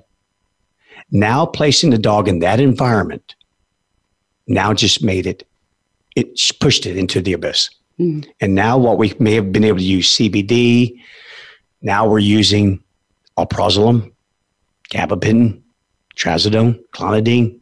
now 1.10 1.46
placing 1.46 1.90
the 1.90 1.98
dog 1.98 2.28
in 2.28 2.40
that 2.40 2.60
environment 2.60 3.34
now 4.46 4.72
just 4.72 5.02
made 5.02 5.26
it, 5.26 5.46
it 6.16 6.40
pushed 6.58 6.86
it 6.86 6.96
into 6.96 7.20
the 7.20 7.32
abyss. 7.32 7.70
Mm. 7.98 8.26
And 8.40 8.54
now 8.54 8.78
what 8.78 8.98
we 8.98 9.14
may 9.18 9.34
have 9.34 9.52
been 9.52 9.64
able 9.64 9.78
to 9.78 9.84
use 9.84 10.16
CBD, 10.16 11.00
now 11.82 12.08
we're 12.08 12.18
using 12.18 12.82
alprazolam, 13.36 14.10
gabapentin, 14.90 15.60
trazodone, 16.16 16.78
clonidine, 16.92 17.57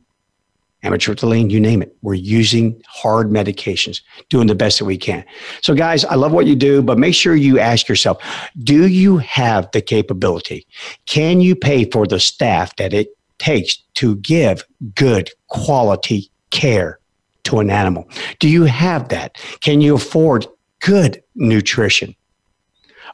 amitriptyline, 0.87 1.51
you 1.51 1.61
name 1.61 1.83
it. 1.83 1.97
We're 2.03 2.15
using 2.15 2.81
hard 2.87 3.31
medications, 3.31 4.01
doing 4.31 4.47
the 4.47 4.55
best 4.55 4.79
that 4.79 4.85
we 4.85 4.97
can. 4.97 5.25
So, 5.63 5.75
guys, 5.75 6.05
I 6.05 6.15
love 6.15 6.33
what 6.33 6.47
you 6.47 6.57
do, 6.57 6.83
but 6.83 6.99
make 6.99 7.15
sure 7.15 7.35
you 7.35 7.59
ask 7.59 7.89
yourself 7.89 8.23
do 8.63 8.87
you 8.87 9.19
have 9.19 9.71
the 9.73 9.81
capability? 9.81 10.67
Can 11.07 11.41
you 11.41 11.55
pay 11.55 11.85
for 11.91 12.07
the 12.07 12.21
staff 12.21 12.77
that 12.77 12.93
it 12.93 13.09
takes 13.39 13.77
to 13.95 14.17
give 14.17 14.65
good 14.95 15.31
quality 15.49 16.31
care 16.51 16.99
to 17.45 17.59
an 17.59 17.71
animal? 17.71 18.09
Do 18.39 18.49
you 18.49 18.65
have 18.65 19.09
that? 19.09 19.37
Can 19.61 19.81
you 19.81 19.97
afford 19.97 20.47
good 20.81 21.23
nutrition? 21.35 22.15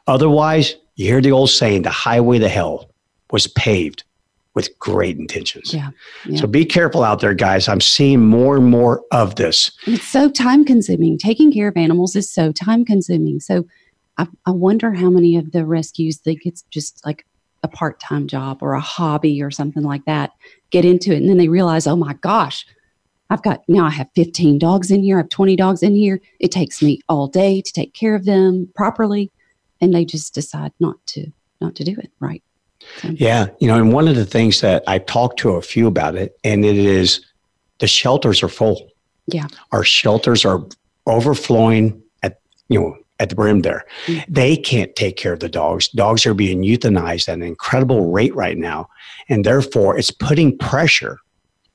Otherwise, 0.07 0.75
you 0.95 1.05
hear 1.05 1.21
the 1.21 1.31
old 1.31 1.49
saying 1.49 1.81
the 1.81 1.89
highway 1.89 2.39
to 2.39 2.49
hell 2.49 2.89
was 3.31 3.47
paved 3.47 4.03
with 4.55 4.77
great 4.79 5.17
intentions. 5.17 5.73
Yeah, 5.73 5.89
yeah, 6.25 6.39
So 6.39 6.47
be 6.47 6.65
careful 6.65 7.03
out 7.03 7.21
there, 7.21 7.33
guys. 7.33 7.67
I'm 7.67 7.81
seeing 7.81 8.25
more 8.25 8.57
and 8.57 8.69
more 8.69 9.03
of 9.11 9.35
this. 9.35 9.71
It's 9.87 10.07
so 10.07 10.29
time 10.29 10.63
consuming. 10.63 11.17
Taking 11.17 11.51
care 11.51 11.67
of 11.67 11.77
animals 11.77 12.15
is 12.15 12.31
so 12.31 12.51
time 12.51 12.85
consuming. 12.85 13.39
So 13.39 13.65
I, 14.17 14.27
I 14.45 14.51
wonder 14.51 14.93
how 14.93 15.09
many 15.09 15.37
of 15.37 15.51
the 15.51 15.65
rescues 15.65 16.17
think 16.17 16.45
it's 16.45 16.61
just 16.69 17.03
like 17.05 17.25
a 17.63 17.67
part 17.67 17.99
time 17.99 18.27
job 18.27 18.59
or 18.61 18.73
a 18.73 18.79
hobby 18.79 19.41
or 19.41 19.49
something 19.49 19.83
like 19.83 20.05
that, 20.05 20.31
get 20.69 20.85
into 20.85 21.13
it. 21.13 21.17
And 21.17 21.29
then 21.29 21.37
they 21.37 21.47
realize, 21.47 21.87
oh 21.87 21.95
my 21.95 22.13
gosh, 22.15 22.65
I've 23.29 23.41
got 23.41 23.63
now 23.67 23.85
I 23.85 23.89
have 23.89 24.09
15 24.15 24.59
dogs 24.59 24.91
in 24.91 25.01
here, 25.01 25.17
I 25.17 25.21
have 25.21 25.29
20 25.29 25.55
dogs 25.55 25.81
in 25.81 25.95
here. 25.95 26.21
It 26.39 26.51
takes 26.51 26.81
me 26.81 26.99
all 27.09 27.27
day 27.27 27.61
to 27.61 27.73
take 27.73 27.93
care 27.93 28.15
of 28.15 28.25
them 28.25 28.69
properly. 28.75 29.31
And 29.81 29.93
they 29.93 30.05
just 30.05 30.33
decide 30.33 30.71
not 30.79 30.97
to 31.07 31.31
not 31.59 31.75
to 31.75 31.83
do 31.83 31.95
it 31.97 32.11
right. 32.19 32.43
Yeah. 33.03 33.47
You 33.59 33.67
know, 33.67 33.75
and 33.75 33.93
one 33.93 34.07
of 34.07 34.15
the 34.15 34.25
things 34.25 34.61
that 34.61 34.83
I 34.87 34.99
talked 34.99 35.39
to 35.39 35.51
a 35.51 35.61
few 35.61 35.87
about 35.87 36.15
it, 36.15 36.37
and 36.43 36.63
it 36.65 36.77
is 36.77 37.25
the 37.79 37.87
shelters 37.87 38.43
are 38.43 38.49
full. 38.49 38.89
Yeah. 39.27 39.47
Our 39.71 39.83
shelters 39.83 40.45
are 40.45 40.65
overflowing 41.05 42.01
at, 42.23 42.39
you 42.69 42.79
know, 42.79 42.97
at 43.19 43.29
the 43.29 43.35
brim 43.35 43.61
there. 43.61 43.85
Mm-hmm. 44.05 44.33
They 44.33 44.57
can't 44.57 44.95
take 44.95 45.17
care 45.17 45.33
of 45.33 45.39
the 45.39 45.49
dogs. 45.49 45.87
Dogs 45.89 46.25
are 46.25 46.33
being 46.33 46.61
euthanized 46.61 47.29
at 47.29 47.35
an 47.35 47.43
incredible 47.43 48.11
rate 48.11 48.35
right 48.35 48.57
now. 48.57 48.89
And 49.29 49.45
therefore, 49.45 49.97
it's 49.97 50.11
putting 50.11 50.57
pressure 50.57 51.19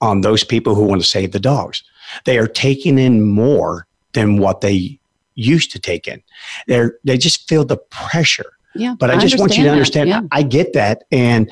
on 0.01 0.21
those 0.21 0.45
people 0.45 0.75
who 0.75 0.85
want 0.85 1.01
to 1.01 1.07
save 1.07 1.33
the 1.33 1.41
dogs. 1.41 1.83
They 2.25 2.39
are 2.39 2.47
taking 2.47 2.99
in 2.99 3.23
more 3.23 3.87
than 4.13 4.39
what 4.39 4.61
they 4.61 4.99
used 5.35 5.71
to 5.73 5.79
take 5.79 6.09
in. 6.09 6.23
They're, 6.67 6.99
they 7.05 7.17
just 7.17 7.49
feel 7.49 7.65
the 7.65 7.77
pressure 7.77 8.58
yeah. 8.79 8.95
But 8.99 9.11
I, 9.11 9.15
I 9.15 9.19
just 9.19 9.39
want 9.39 9.57
you 9.57 9.65
to 9.65 9.71
understand 9.71 10.09
yeah. 10.09 10.23
I 10.33 10.43
get 10.43 10.73
that. 10.73 11.05
And, 11.11 11.51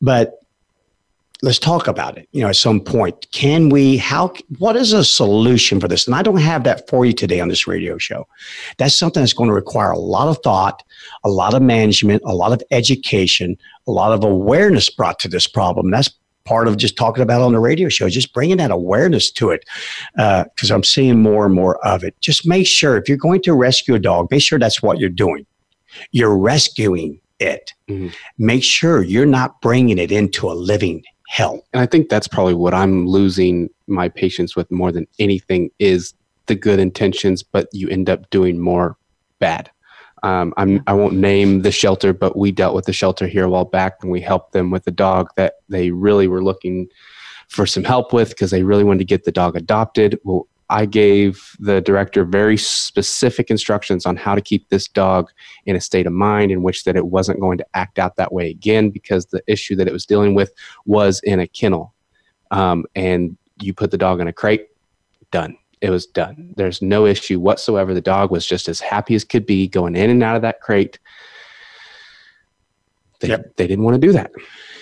but 0.00 0.38
let's 1.42 1.58
talk 1.58 1.86
about 1.86 2.18
it 2.18 2.28
you 2.32 2.42
know 2.42 2.48
at 2.48 2.56
some 2.56 2.80
point 2.80 3.30
can 3.32 3.68
we 3.68 3.96
how 3.96 4.32
what 4.58 4.74
is 4.74 4.92
a 4.92 5.04
solution 5.04 5.78
for 5.78 5.86
this 5.86 6.06
and 6.06 6.16
i 6.16 6.22
don't 6.22 6.38
have 6.38 6.64
that 6.64 6.88
for 6.88 7.04
you 7.04 7.12
today 7.12 7.40
on 7.40 7.48
this 7.48 7.66
radio 7.66 7.96
show 7.96 8.26
that's 8.76 8.96
something 8.96 9.22
that's 9.22 9.32
going 9.32 9.48
to 9.48 9.54
require 9.54 9.90
a 9.90 9.98
lot 9.98 10.28
of 10.28 10.38
thought 10.42 10.82
a 11.24 11.30
lot 11.30 11.54
of 11.54 11.62
management 11.62 12.20
a 12.24 12.34
lot 12.34 12.52
of 12.52 12.62
education 12.70 13.56
a 13.86 13.90
lot 13.92 14.12
of 14.12 14.24
awareness 14.24 14.90
brought 14.90 15.18
to 15.18 15.28
this 15.28 15.46
problem 15.46 15.90
that's 15.90 16.10
part 16.44 16.66
of 16.66 16.76
just 16.78 16.96
talking 16.96 17.22
about 17.22 17.42
on 17.42 17.52
the 17.52 17.60
radio 17.60 17.88
show 17.88 18.08
just 18.08 18.32
bringing 18.32 18.56
that 18.56 18.70
awareness 18.70 19.30
to 19.30 19.50
it 19.50 19.64
because 20.16 20.70
uh, 20.70 20.74
i'm 20.74 20.84
seeing 20.84 21.22
more 21.22 21.46
and 21.46 21.54
more 21.54 21.78
of 21.86 22.02
it 22.02 22.18
just 22.20 22.48
make 22.48 22.66
sure 22.66 22.96
if 22.96 23.08
you're 23.08 23.18
going 23.18 23.40
to 23.40 23.54
rescue 23.54 23.94
a 23.94 23.98
dog 23.98 24.28
make 24.30 24.42
sure 24.42 24.58
that's 24.58 24.82
what 24.82 24.98
you're 24.98 25.08
doing 25.08 25.46
you're 26.12 26.36
rescuing 26.36 27.20
it. 27.38 27.72
Mm-hmm. 27.88 28.08
Make 28.38 28.64
sure 28.64 29.02
you're 29.02 29.26
not 29.26 29.60
bringing 29.60 29.98
it 29.98 30.12
into 30.12 30.50
a 30.50 30.52
living 30.52 31.04
hell. 31.28 31.62
And 31.72 31.80
I 31.80 31.86
think 31.86 32.08
that's 32.08 32.28
probably 32.28 32.54
what 32.54 32.74
I'm 32.74 33.06
losing 33.06 33.68
my 33.86 34.08
patience 34.08 34.56
with 34.56 34.70
more 34.70 34.90
than 34.92 35.06
anything 35.18 35.70
is 35.78 36.14
the 36.46 36.54
good 36.54 36.78
intentions, 36.78 37.42
but 37.42 37.68
you 37.72 37.88
end 37.88 38.08
up 38.08 38.28
doing 38.30 38.58
more 38.58 38.96
bad. 39.38 39.70
Um, 40.22 40.52
I'm, 40.56 40.82
I 40.86 40.94
won't 40.94 41.14
name 41.14 41.62
the 41.62 41.70
shelter, 41.70 42.12
but 42.12 42.36
we 42.36 42.50
dealt 42.50 42.74
with 42.74 42.86
the 42.86 42.92
shelter 42.92 43.28
here 43.28 43.44
a 43.44 43.50
while 43.50 43.64
back 43.64 43.98
and 44.02 44.10
we 44.10 44.20
helped 44.20 44.52
them 44.52 44.70
with 44.70 44.86
a 44.86 44.90
dog 44.90 45.28
that 45.36 45.54
they 45.68 45.90
really 45.90 46.26
were 46.26 46.42
looking 46.42 46.88
for 47.48 47.66
some 47.66 47.84
help 47.84 48.12
with 48.12 48.30
because 48.30 48.50
they 48.50 48.62
really 48.62 48.84
wanted 48.84 48.98
to 48.98 49.04
get 49.04 49.24
the 49.24 49.32
dog 49.32 49.56
adopted. 49.56 50.18
Well, 50.24 50.48
I 50.70 50.84
gave 50.84 51.56
the 51.58 51.80
director 51.80 52.24
very 52.24 52.56
specific 52.56 53.50
instructions 53.50 54.04
on 54.04 54.16
how 54.16 54.34
to 54.34 54.40
keep 54.40 54.68
this 54.68 54.86
dog 54.86 55.30
in 55.64 55.76
a 55.76 55.80
state 55.80 56.06
of 56.06 56.12
mind 56.12 56.50
in 56.50 56.62
which 56.62 56.84
that 56.84 56.96
it 56.96 57.06
wasn't 57.06 57.40
going 57.40 57.58
to 57.58 57.66
act 57.74 57.98
out 57.98 58.16
that 58.16 58.32
way 58.32 58.50
again 58.50 58.90
because 58.90 59.26
the 59.26 59.42
issue 59.46 59.74
that 59.76 59.88
it 59.88 59.92
was 59.92 60.04
dealing 60.04 60.34
with 60.34 60.52
was 60.84 61.20
in 61.20 61.40
a 61.40 61.46
kennel. 61.46 61.94
Um, 62.50 62.84
and 62.94 63.36
you 63.60 63.72
put 63.72 63.90
the 63.90 63.98
dog 63.98 64.20
in 64.20 64.28
a 64.28 64.32
crate, 64.32 64.66
done. 65.30 65.56
It 65.80 65.90
was 65.90 66.06
done. 66.06 66.54
There's 66.56 66.82
no 66.82 67.06
issue 67.06 67.40
whatsoever. 67.40 67.94
The 67.94 68.00
dog 68.00 68.30
was 68.30 68.44
just 68.44 68.68
as 68.68 68.80
happy 68.80 69.14
as 69.14 69.24
could 69.24 69.46
be 69.46 69.68
going 69.68 69.96
in 69.96 70.10
and 70.10 70.22
out 70.22 70.36
of 70.36 70.42
that 70.42 70.60
crate. 70.60 70.98
They, 73.20 73.28
yep. 73.28 73.56
they 73.56 73.66
didn't 73.66 73.84
want 73.84 73.94
to 73.94 74.06
do 74.06 74.12
that. 74.12 74.32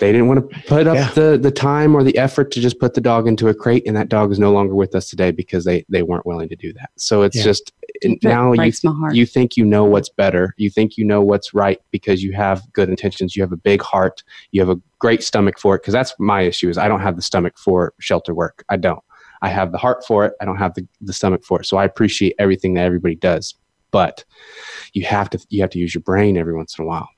They 0.00 0.12
didn't 0.12 0.28
want 0.28 0.50
to 0.50 0.62
put 0.62 0.86
up 0.86 0.96
yeah. 0.96 1.10
the, 1.12 1.38
the 1.38 1.50
time 1.50 1.94
or 1.94 2.02
the 2.02 2.16
effort 2.18 2.50
to 2.52 2.60
just 2.60 2.78
put 2.78 2.94
the 2.94 3.00
dog 3.00 3.26
into 3.26 3.48
a 3.48 3.54
crate, 3.54 3.84
and 3.86 3.96
that 3.96 4.08
dog 4.08 4.30
is 4.30 4.38
no 4.38 4.52
longer 4.52 4.74
with 4.74 4.94
us 4.94 5.08
today 5.08 5.30
because 5.30 5.64
they, 5.64 5.84
they 5.88 6.02
weren't 6.02 6.26
willing 6.26 6.48
to 6.48 6.56
do 6.56 6.72
that. 6.74 6.90
So 6.96 7.22
it's 7.22 7.36
yeah. 7.36 7.44
just 7.44 7.72
it 8.02 8.18
now 8.22 8.52
you, 8.52 8.72
you 9.12 9.26
think 9.26 9.56
you 9.56 9.64
know 9.64 9.84
what's 9.84 10.08
better. 10.08 10.54
You 10.56 10.70
think 10.70 10.96
you 10.96 11.04
know 11.04 11.20
what's 11.22 11.54
right 11.54 11.80
because 11.90 12.22
you 12.22 12.32
have 12.32 12.62
good 12.72 12.88
intentions. 12.88 13.36
You 13.36 13.42
have 13.42 13.52
a 13.52 13.56
big 13.56 13.82
heart. 13.82 14.22
You 14.50 14.60
have 14.60 14.70
a 14.70 14.80
great 14.98 15.22
stomach 15.22 15.58
for 15.58 15.76
it. 15.76 15.82
Because 15.82 15.94
that's 15.94 16.14
my 16.18 16.42
issue 16.42 16.68
is 16.68 16.78
I 16.78 16.88
don't 16.88 17.00
have 17.00 17.16
the 17.16 17.22
stomach 17.22 17.58
for 17.58 17.94
shelter 18.00 18.34
work. 18.34 18.64
I 18.68 18.76
don't. 18.76 19.02
I 19.42 19.48
have 19.48 19.72
the 19.72 19.78
heart 19.78 20.04
for 20.04 20.24
it. 20.24 20.32
I 20.40 20.44
don't 20.44 20.56
have 20.56 20.74
the, 20.74 20.86
the 21.00 21.12
stomach 21.12 21.44
for 21.44 21.60
it. 21.60 21.66
So 21.66 21.76
I 21.76 21.84
appreciate 21.84 22.34
everything 22.38 22.74
that 22.74 22.84
everybody 22.84 23.14
does, 23.14 23.54
but 23.90 24.24
you 24.92 25.04
have 25.04 25.30
to 25.30 25.46
you 25.50 25.60
have 25.60 25.70
to 25.70 25.78
use 25.78 25.94
your 25.94 26.02
brain 26.02 26.36
every 26.36 26.54
once 26.54 26.78
in 26.78 26.84
a 26.84 26.88
while. 26.88 27.08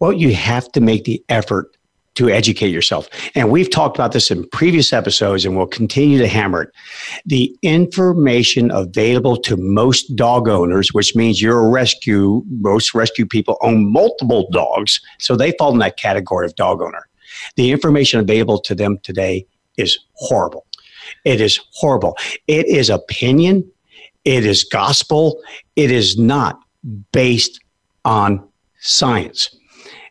Well, 0.00 0.12
you 0.12 0.34
have 0.34 0.70
to 0.72 0.80
make 0.80 1.04
the 1.04 1.24
effort 1.28 1.76
to 2.14 2.28
educate 2.28 2.68
yourself. 2.68 3.08
And 3.34 3.50
we've 3.50 3.70
talked 3.70 3.96
about 3.96 4.12
this 4.12 4.30
in 4.30 4.46
previous 4.50 4.92
episodes 4.92 5.44
and 5.44 5.56
we'll 5.56 5.66
continue 5.66 6.18
to 6.18 6.28
hammer 6.28 6.64
it. 6.64 6.70
The 7.24 7.56
information 7.62 8.70
available 8.70 9.36
to 9.38 9.56
most 9.56 10.14
dog 10.14 10.48
owners, 10.48 10.92
which 10.92 11.16
means 11.16 11.40
you're 11.40 11.60
a 11.60 11.68
rescue, 11.68 12.42
most 12.60 12.94
rescue 12.94 13.26
people 13.26 13.56
own 13.62 13.90
multiple 13.90 14.48
dogs, 14.52 15.00
so 15.18 15.36
they 15.36 15.52
fall 15.58 15.72
in 15.72 15.78
that 15.78 15.96
category 15.96 16.46
of 16.46 16.54
dog 16.54 16.82
owner. 16.82 17.08
The 17.56 17.72
information 17.72 18.20
available 18.20 18.60
to 18.60 18.74
them 18.74 18.98
today 19.02 19.46
is 19.78 19.98
horrible. 20.14 20.66
It 21.24 21.40
is 21.40 21.60
horrible. 21.72 22.16
It 22.46 22.66
is 22.66 22.90
opinion. 22.90 23.70
It 24.24 24.44
is 24.44 24.64
gospel. 24.64 25.40
It 25.76 25.90
is 25.90 26.18
not 26.18 26.60
based 27.12 27.60
on 28.04 28.46
science. 28.78 29.54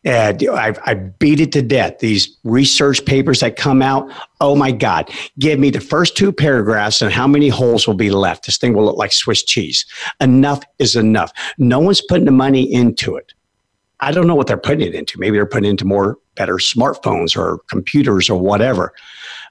And 0.03 0.43
I, 0.49 0.73
I 0.85 0.95
beat 0.95 1.39
it 1.39 1.51
to 1.51 1.61
death. 1.61 1.99
These 1.99 2.37
research 2.43 3.05
papers 3.05 3.41
that 3.41 3.55
come 3.55 3.83
out, 3.83 4.11
oh 4.39 4.55
my 4.55 4.71
God, 4.71 5.11
give 5.37 5.59
me 5.59 5.69
the 5.69 5.79
first 5.79 6.17
two 6.17 6.31
paragraphs 6.31 7.03
and 7.03 7.13
how 7.13 7.27
many 7.27 7.49
holes 7.49 7.85
will 7.85 7.93
be 7.93 8.09
left. 8.09 8.47
This 8.47 8.57
thing 8.57 8.73
will 8.73 8.85
look 8.85 8.97
like 8.97 9.13
Swiss 9.13 9.43
cheese. 9.43 9.85
Enough 10.19 10.63
is 10.79 10.95
enough. 10.95 11.31
No 11.59 11.79
one's 11.79 12.01
putting 12.01 12.25
the 12.25 12.31
money 12.31 12.71
into 12.71 13.15
it. 13.15 13.33
I 13.99 14.11
don't 14.11 14.25
know 14.25 14.33
what 14.33 14.47
they're 14.47 14.57
putting 14.57 14.87
it 14.87 14.95
into. 14.95 15.19
Maybe 15.19 15.37
they're 15.37 15.45
putting 15.45 15.69
into 15.69 15.85
more 15.85 16.17
better 16.35 16.55
smartphones 16.55 17.37
or 17.37 17.59
computers 17.69 18.29
or 18.29 18.39
whatever. 18.39 18.93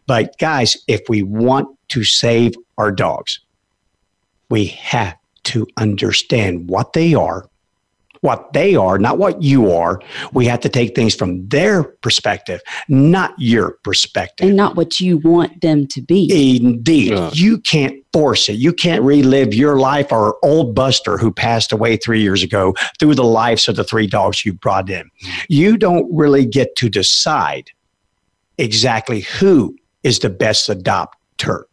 But 0.09 0.37
guys, 0.39 0.77
if 0.89 1.03
we 1.09 1.23
want 1.23 1.69
to 1.91 2.03
save 2.03 2.55
our 2.77 2.91
dogs, 2.91 3.39
we 4.49 4.67
have 4.67 5.17
to 5.45 5.67
understand 5.77 6.69
what 6.69 6.93
they 6.93 7.15
are 7.15 7.49
what 8.23 8.53
they 8.53 8.77
are, 8.77 8.99
not 8.99 9.19
what 9.19 9.43
you 9.43 9.73
are. 9.73 10.01
We 10.33 10.47
have 10.47 10.61
to 10.61 10.69
take 10.69 10.95
things 10.95 11.15
from 11.15 11.47
their 11.49 11.85
perspective, 11.85 12.61
not 12.89 13.35
your 13.39 13.79
perspective. 13.83 14.49
And 14.49 14.57
not 14.57 14.77
what 14.77 15.01
you 15.01 15.19
want 15.19 15.61
them 15.63 15.87
to 15.89 16.03
be. 16.03 16.57
Indeed. 16.57 17.13
Yeah. 17.13 17.31
You 17.33 17.59
can't 17.59 17.97
force 18.13 18.49
it. 18.49 18.55
You 18.55 18.73
can't 18.73 19.03
relive 19.03 19.55
your 19.55 19.79
life 19.79 20.13
or 20.13 20.37
old 20.43 20.75
Buster 20.75 21.17
who 21.17 21.33
passed 21.33 21.73
away 21.73 21.97
three 21.97 22.21
years 22.21 22.43
ago 22.43 22.75
through 22.99 23.15
the 23.15 23.25
lives 23.25 23.69
of 23.69 23.77
the 23.77 23.85
three 23.85 24.07
dogs 24.07 24.45
you 24.45 24.53
brought 24.53 24.91
in. 24.91 25.09
You 25.49 25.77
don't 25.77 26.07
really 26.15 26.45
get 26.45 26.77
to 26.77 26.89
decide 26.89 27.71
exactly 28.59 29.21
who 29.21 29.77
is 30.03 30.19
the 30.19 30.31
best 30.31 30.69
adopter. 30.69 31.65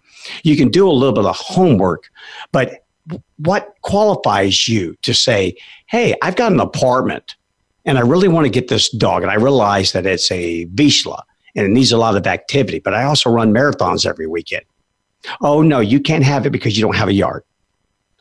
You 0.43 0.55
can 0.55 0.69
do 0.69 0.87
a 0.87 0.91
little 0.91 1.13
bit 1.13 1.25
of 1.25 1.35
homework, 1.37 2.09
but 2.51 2.83
what 3.37 3.75
qualifies 3.83 4.67
you 4.67 4.95
to 5.01 5.13
say, 5.13 5.55
hey, 5.87 6.15
I've 6.21 6.35
got 6.35 6.51
an 6.51 6.59
apartment 6.59 7.35
and 7.85 7.97
I 7.97 8.01
really 8.01 8.27
want 8.27 8.45
to 8.45 8.49
get 8.49 8.67
this 8.67 8.89
dog. 8.89 9.23
And 9.23 9.31
I 9.31 9.35
realize 9.35 9.93
that 9.93 10.05
it's 10.05 10.29
a 10.31 10.65
Vizsla 10.67 11.21
and 11.55 11.65
it 11.65 11.69
needs 11.69 11.91
a 11.91 11.97
lot 11.97 12.15
of 12.15 12.27
activity, 12.27 12.79
but 12.79 12.93
I 12.93 13.03
also 13.03 13.29
run 13.29 13.53
marathons 13.53 14.05
every 14.05 14.27
weekend. 14.27 14.65
Oh, 15.41 15.61
no, 15.61 15.79
you 15.79 15.99
can't 15.99 16.23
have 16.23 16.45
it 16.45 16.51
because 16.51 16.77
you 16.77 16.83
don't 16.83 16.95
have 16.95 17.07
a 17.07 17.13
yard. 17.13 17.43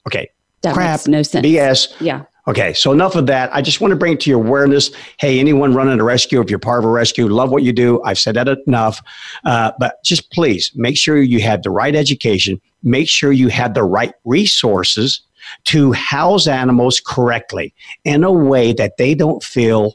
Okay. 0.07 0.31
That 0.63 0.75
Crap, 0.75 1.01
makes 1.01 1.09
no 1.09 1.23
sense. 1.23 1.47
BS. 1.47 2.01
Yeah. 2.01 2.25
Okay, 2.49 2.73
so 2.75 2.93
enough 2.93 3.17
of 3.17 3.27
that. 3.27 3.53
I 3.53 3.61
just 3.61 3.81
want 3.81 3.91
to 3.91 3.97
bring 3.97 4.13
it 4.13 4.21
to 4.21 4.31
your 4.31 4.39
awareness. 4.39 4.93
Hey, 5.19 5.41
anyone 5.41 5.75
running 5.75 5.99
a 5.99 6.05
rescue, 6.05 6.41
if 6.41 6.49
you're 6.49 6.61
part 6.61 6.79
of 6.79 6.85
a 6.85 6.93
rescue, 6.93 7.27
love 7.27 7.51
what 7.51 7.65
you 7.65 7.73
do. 7.73 8.01
I've 8.05 8.21
said 8.21 8.37
that 8.37 8.47
enough. 8.69 9.03
Uh, 9.45 9.73
but 9.81 9.97
just 10.05 10.31
please 10.31 10.71
make 10.77 10.97
sure 10.97 11.17
you 11.17 11.41
have 11.41 11.65
the 11.65 11.71
right 11.71 11.95
education, 11.97 12.61
make 12.85 13.09
sure 13.09 13.33
you 13.33 13.49
have 13.49 13.75
the 13.75 13.83
right 13.83 14.15
resources 14.25 15.23
to 15.65 15.93
house 15.93 16.47
animals 16.47 17.01
correctly 17.05 17.75
in 18.05 18.25
a 18.25 18.33
way 18.33 18.73
that 18.73 18.97
they 18.97 19.15
don't 19.15 19.43
feel 19.43 19.95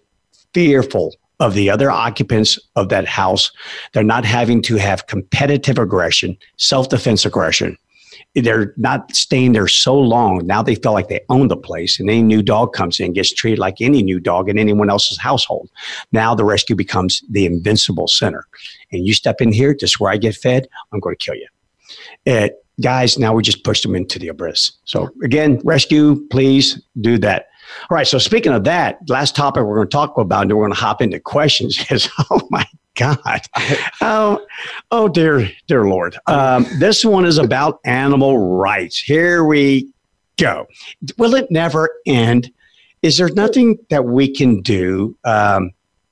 fearful 0.54 1.16
of 1.42 1.56
the 1.56 1.70
other 1.70 1.90
occupants 1.90 2.60
of 2.76 2.90
that 2.90 3.08
house. 3.08 3.52
They're 3.94 4.04
not 4.04 4.26
having 4.26 4.62
to 4.64 4.76
have 4.76 5.08
competitive 5.08 5.80
aggression, 5.80 6.38
self 6.58 6.90
defense 6.90 7.26
aggression. 7.26 7.78
They're 8.36 8.74
not 8.78 9.14
staying 9.14 9.54
there 9.54 9.68
so 9.68 9.98
long. 9.98 10.46
Now 10.46 10.62
they 10.62 10.76
feel 10.76 10.94
like 10.94 11.10
they 11.10 11.22
own 11.30 11.48
the 11.48 11.58
place, 11.58 12.00
and 12.00 12.10
any 12.10 12.22
new 12.22 12.42
dog 12.42 12.74
comes 12.74 13.00
in 13.00 13.14
gets 13.14 13.34
treated 13.34 13.60
like 13.60 13.82
any 13.82 14.04
new 14.04 14.20
dog 14.20 14.50
in 14.50 14.58
anyone 14.58 14.90
else's 14.90 15.18
household. 15.18 15.70
Now 16.12 16.36
the 16.36 16.46
rescue 16.46 16.76
becomes 16.76 17.24
the 17.30 17.46
invincible 17.46 18.08
center. 18.08 18.46
And 18.92 19.06
you 19.06 19.14
step 19.14 19.42
in 19.42 19.52
here, 19.52 19.74
just 19.74 20.00
where 20.00 20.12
I 20.12 20.18
get 20.18 20.36
fed, 20.36 20.68
I'm 20.94 21.00
going 21.00 21.16
to 21.16 21.26
kill 21.26 21.36
you. 21.36 21.48
It, 22.26 22.56
guys, 22.82 23.18
now 23.18 23.34
we 23.34 23.44
just 23.44 23.64
pushed 23.64 23.84
them 23.84 23.96
into 23.96 24.20
the 24.20 24.30
abyss. 24.30 24.72
So 24.86 25.10
again, 25.24 25.62
rescue, 25.64 26.28
please 26.30 26.82
do 27.00 27.18
that. 27.20 27.48
All 27.90 27.96
right. 27.96 28.08
So 28.08 28.18
speaking 28.18 28.52
of 28.52 28.64
that, 28.66 29.00
last 29.08 29.36
topic 29.36 29.64
we're 29.64 29.76
going 29.76 29.88
to 29.88 29.92
talk 29.92 30.18
about, 30.18 30.44
and 30.44 30.52
we're 30.52 30.66
going 30.66 30.76
to 30.76 30.80
hop 30.80 31.02
into 31.02 31.20
questions. 31.20 31.84
Is 31.92 32.10
oh 32.30 32.42
my 32.50 32.66
God, 32.96 33.42
oh, 34.02 34.46
oh 34.92 35.08
dear, 35.08 35.50
dear 35.68 35.86
Lord. 35.86 36.18
Um, 36.28 36.66
this 36.80 37.06
one 37.06 37.26
is 37.26 37.38
about 37.38 37.80
animal 37.86 38.38
rights. 38.38 39.00
Here 39.00 39.46
we 39.46 39.92
go. 40.38 40.68
Will 41.18 41.36
it 41.36 41.50
never 41.50 41.90
end? 42.06 42.52
Is 43.02 43.18
there 43.18 43.30
nothing 43.30 43.78
that 43.90 44.06
we 44.06 44.34
can 44.34 44.62
do? 44.62 45.18
Um, 45.24 45.72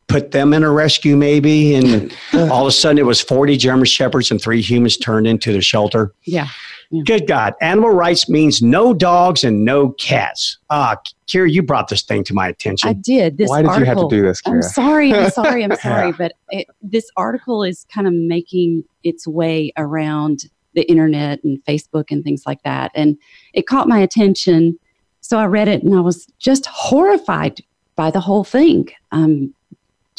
put 0.10 0.32
them 0.32 0.54
in 0.54 0.64
a 0.64 0.72
rescue 0.72 1.16
maybe 1.16 1.76
and 1.76 2.14
all 2.52 2.64
of 2.64 2.68
a 2.68 2.72
sudden 2.72 2.98
it 2.98 3.06
was 3.06 3.22
40 3.22 3.56
german 3.56 3.86
shepherds 3.86 4.32
and 4.32 4.42
three 4.42 4.60
humans 4.60 4.98
turned 4.98 5.28
into 5.28 5.54
the 5.54 5.62
shelter. 5.62 6.14
Yeah, 6.24 6.48
yeah. 6.90 7.04
good 7.06 7.28
god. 7.28 7.54
Animal 7.62 7.92
rights 7.92 8.28
means 8.28 8.62
no 8.62 8.94
dogs 8.94 9.44
and 9.44 9.64
no 9.64 9.92
cats. 9.92 10.58
Ah 10.70 10.98
kira 11.28 11.50
you 11.50 11.62
brought 11.62 11.88
this 11.88 12.02
thing 12.02 12.24
to 12.26 12.34
my 12.34 12.48
attention. 12.48 12.90
I 12.90 12.94
did. 12.94 13.38
This 13.38 13.50
why 13.50 13.62
did 13.62 13.70
article, 13.70 13.80
you 13.80 13.86
have 13.86 14.10
to 14.10 14.16
do 14.16 14.22
this 14.24 14.42
kira? 14.42 14.56
i'm 14.56 14.62
sorry. 14.64 15.14
I'm 15.14 15.30
sorry. 15.32 15.64
I'm 15.64 15.76
sorry 15.78 16.12
but 16.12 16.34
it, 16.50 16.68
this 16.82 17.10
article 17.16 17.64
is 17.64 17.86
kind 17.94 18.08
of 18.08 18.14
making 18.14 18.84
its 19.04 19.28
way 19.28 19.72
around 19.78 20.44
the 20.74 20.84
internet 20.90 21.44
and 21.44 21.64
facebook 21.66 22.06
and 22.12 22.24
things 22.24 22.44
like 22.46 22.62
that 22.64 22.92
and 22.96 23.18
it 23.54 23.68
caught 23.68 23.88
my 23.88 24.00
attention. 24.00 24.78
So 25.22 25.38
i 25.38 25.46
read 25.46 25.68
it 25.68 25.84
and 25.84 25.94
i 25.96 26.00
was 26.00 26.26
just 26.40 26.66
horrified 26.66 27.62
by 27.96 28.10
the 28.10 28.22
whole 28.22 28.46
thing. 28.46 28.88
Um, 29.12 29.54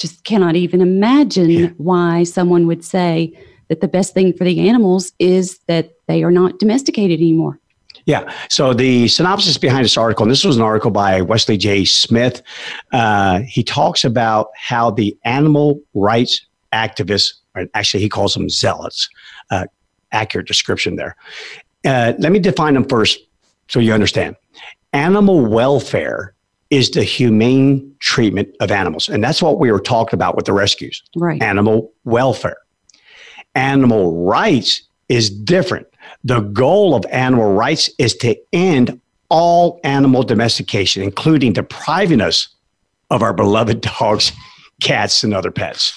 just 0.01 0.25
cannot 0.25 0.57
even 0.57 0.81
imagine 0.81 1.51
yeah. 1.51 1.67
why 1.77 2.25
someone 2.25 2.67
would 2.67 2.85
say 2.85 3.33
that 3.69 3.81
the 3.81 3.89
best 3.89 4.15
thing 4.15 4.33
for 4.33 4.45
the 4.45 4.69
animals 4.69 5.13
is 5.19 5.59
that 5.69 5.93
they 6.07 6.25
are 6.25 6.31
not 6.31 6.59
domesticated 6.59 7.21
anymore. 7.21 7.59
Yeah. 8.07 8.33
So 8.49 8.73
the 8.73 9.09
synopsis 9.09 9.59
behind 9.59 9.85
this 9.85 9.97
article, 9.97 10.25
and 10.25 10.33
this 10.33 10.45
was 10.45 10.57
an 10.57 10.63
article 10.63 10.91
by 10.91 11.21
Wesley 11.21 11.57
J. 11.57 11.85
Smith. 11.85 12.43
Uh, 12.93 13.41
he 13.41 13.63
talks 13.63 14.03
about 14.03 14.49
how 14.57 14.91
the 14.91 15.17
animal 15.25 15.81
rights 15.95 16.45
activists, 16.73 17.35
actually, 17.75 18.03
he 18.03 18.09
calls 18.09 18.35
them 18.35 18.49
zealots. 18.49 19.09
Uh, 19.51 19.67
accurate 20.13 20.47
description 20.47 20.97
there. 20.97 21.17
Uh, 21.85 22.15
let 22.19 22.33
me 22.33 22.39
define 22.39 22.75
them 22.75 22.85
first 22.89 23.21
so 23.69 23.79
you 23.79 23.93
understand. 23.93 24.37
Animal 24.93 25.45
welfare 25.47 26.35
is 26.71 26.91
the 26.91 27.05
humane 27.05 27.90
treatment 28.11 28.49
of 28.59 28.73
animals. 28.73 29.09
And 29.09 29.23
that's 29.23 29.41
what 29.41 29.61
we 29.61 29.71
were 29.71 29.79
talking 29.79 30.17
about 30.17 30.35
with 30.35 30.45
the 30.45 30.53
rescues 30.53 31.01
right. 31.15 31.41
animal 31.41 31.93
welfare. 32.03 32.57
Animal 33.55 34.25
rights 34.25 34.83
is 35.09 35.31
different. 35.31 35.87
The 36.25 36.41
goal 36.41 36.97
of 36.97 37.07
animal 37.13 37.55
rights 37.55 37.89
is 37.99 38.17
to 38.17 38.37
end 38.53 39.01
all 39.29 39.79
animal 39.85 40.25
domestication, 40.25 41.05
including 41.05 41.53
depriving 41.53 42.21
us 42.21 42.49
of 43.11 43.23
our 43.23 43.33
beloved 43.33 43.81
dogs, 44.01 44.33
cats, 44.81 45.23
and 45.23 45.33
other 45.33 45.53
pets. 45.53 45.97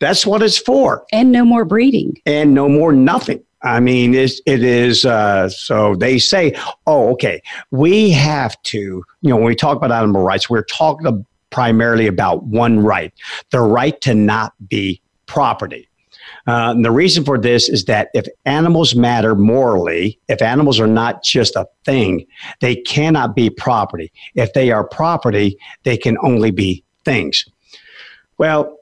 That's 0.00 0.24
what 0.24 0.42
it's 0.42 0.56
for. 0.56 1.04
And 1.12 1.30
no 1.30 1.44
more 1.44 1.66
breeding. 1.66 2.16
And 2.24 2.54
no 2.54 2.70
more 2.70 2.90
nothing. 2.90 3.44
I 3.62 3.80
mean, 3.80 4.14
it's, 4.14 4.40
it 4.46 4.64
is. 4.64 5.04
Uh, 5.04 5.50
so 5.50 5.94
they 5.94 6.18
say, 6.18 6.54
oh, 6.86 7.10
okay, 7.10 7.42
we 7.70 8.08
have 8.12 8.60
to, 8.62 8.78
you 8.78 9.04
know, 9.28 9.36
when 9.36 9.44
we 9.44 9.54
talk 9.54 9.76
about 9.76 9.92
animal 9.92 10.22
rights, 10.22 10.48
we're 10.48 10.64
talking 10.64 11.26
primarily 11.50 12.06
about 12.06 12.44
one 12.44 12.80
right 12.80 13.12
the 13.50 13.60
right 13.60 14.00
to 14.00 14.14
not 14.14 14.52
be 14.68 15.00
property. 15.26 15.88
Uh, 16.46 16.74
the 16.74 16.90
reason 16.90 17.24
for 17.24 17.38
this 17.38 17.68
is 17.68 17.84
that 17.84 18.08
if 18.14 18.26
animals 18.44 18.94
matter 18.94 19.34
morally, 19.34 20.18
if 20.28 20.42
animals 20.42 20.80
are 20.80 20.86
not 20.86 21.22
just 21.22 21.54
a 21.56 21.66
thing, 21.84 22.26
they 22.60 22.76
cannot 22.76 23.34
be 23.36 23.50
property. 23.50 24.10
If 24.34 24.52
they 24.52 24.70
are 24.70 24.84
property, 24.84 25.58
they 25.84 25.96
can 25.96 26.16
only 26.22 26.50
be 26.50 26.84
things. 27.04 27.44
Well, 28.38 28.76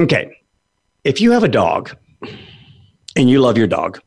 okay. 0.00 0.32
If 1.04 1.20
you 1.20 1.32
have 1.32 1.44
a 1.44 1.48
dog 1.48 1.96
and 3.16 3.28
you 3.28 3.40
love 3.40 3.58
your 3.58 3.66
dog, 3.66 4.00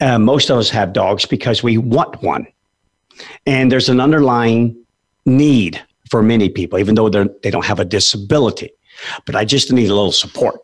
uh, 0.00 0.18
most 0.18 0.50
of 0.50 0.58
us 0.58 0.70
have 0.70 0.92
dogs 0.92 1.26
because 1.26 1.62
we 1.62 1.76
want 1.76 2.22
one. 2.22 2.46
And 3.46 3.70
there's 3.70 3.88
an 3.88 4.00
underlying 4.00 4.76
need 5.26 5.82
for 6.10 6.22
many 6.22 6.48
people, 6.48 6.78
even 6.78 6.94
though 6.94 7.08
they 7.08 7.50
don't 7.50 7.64
have 7.64 7.80
a 7.80 7.84
disability. 7.84 8.70
But 9.24 9.36
I 9.36 9.44
just 9.44 9.72
need 9.72 9.88
a 9.88 9.94
little 9.94 10.12
support. 10.12 10.60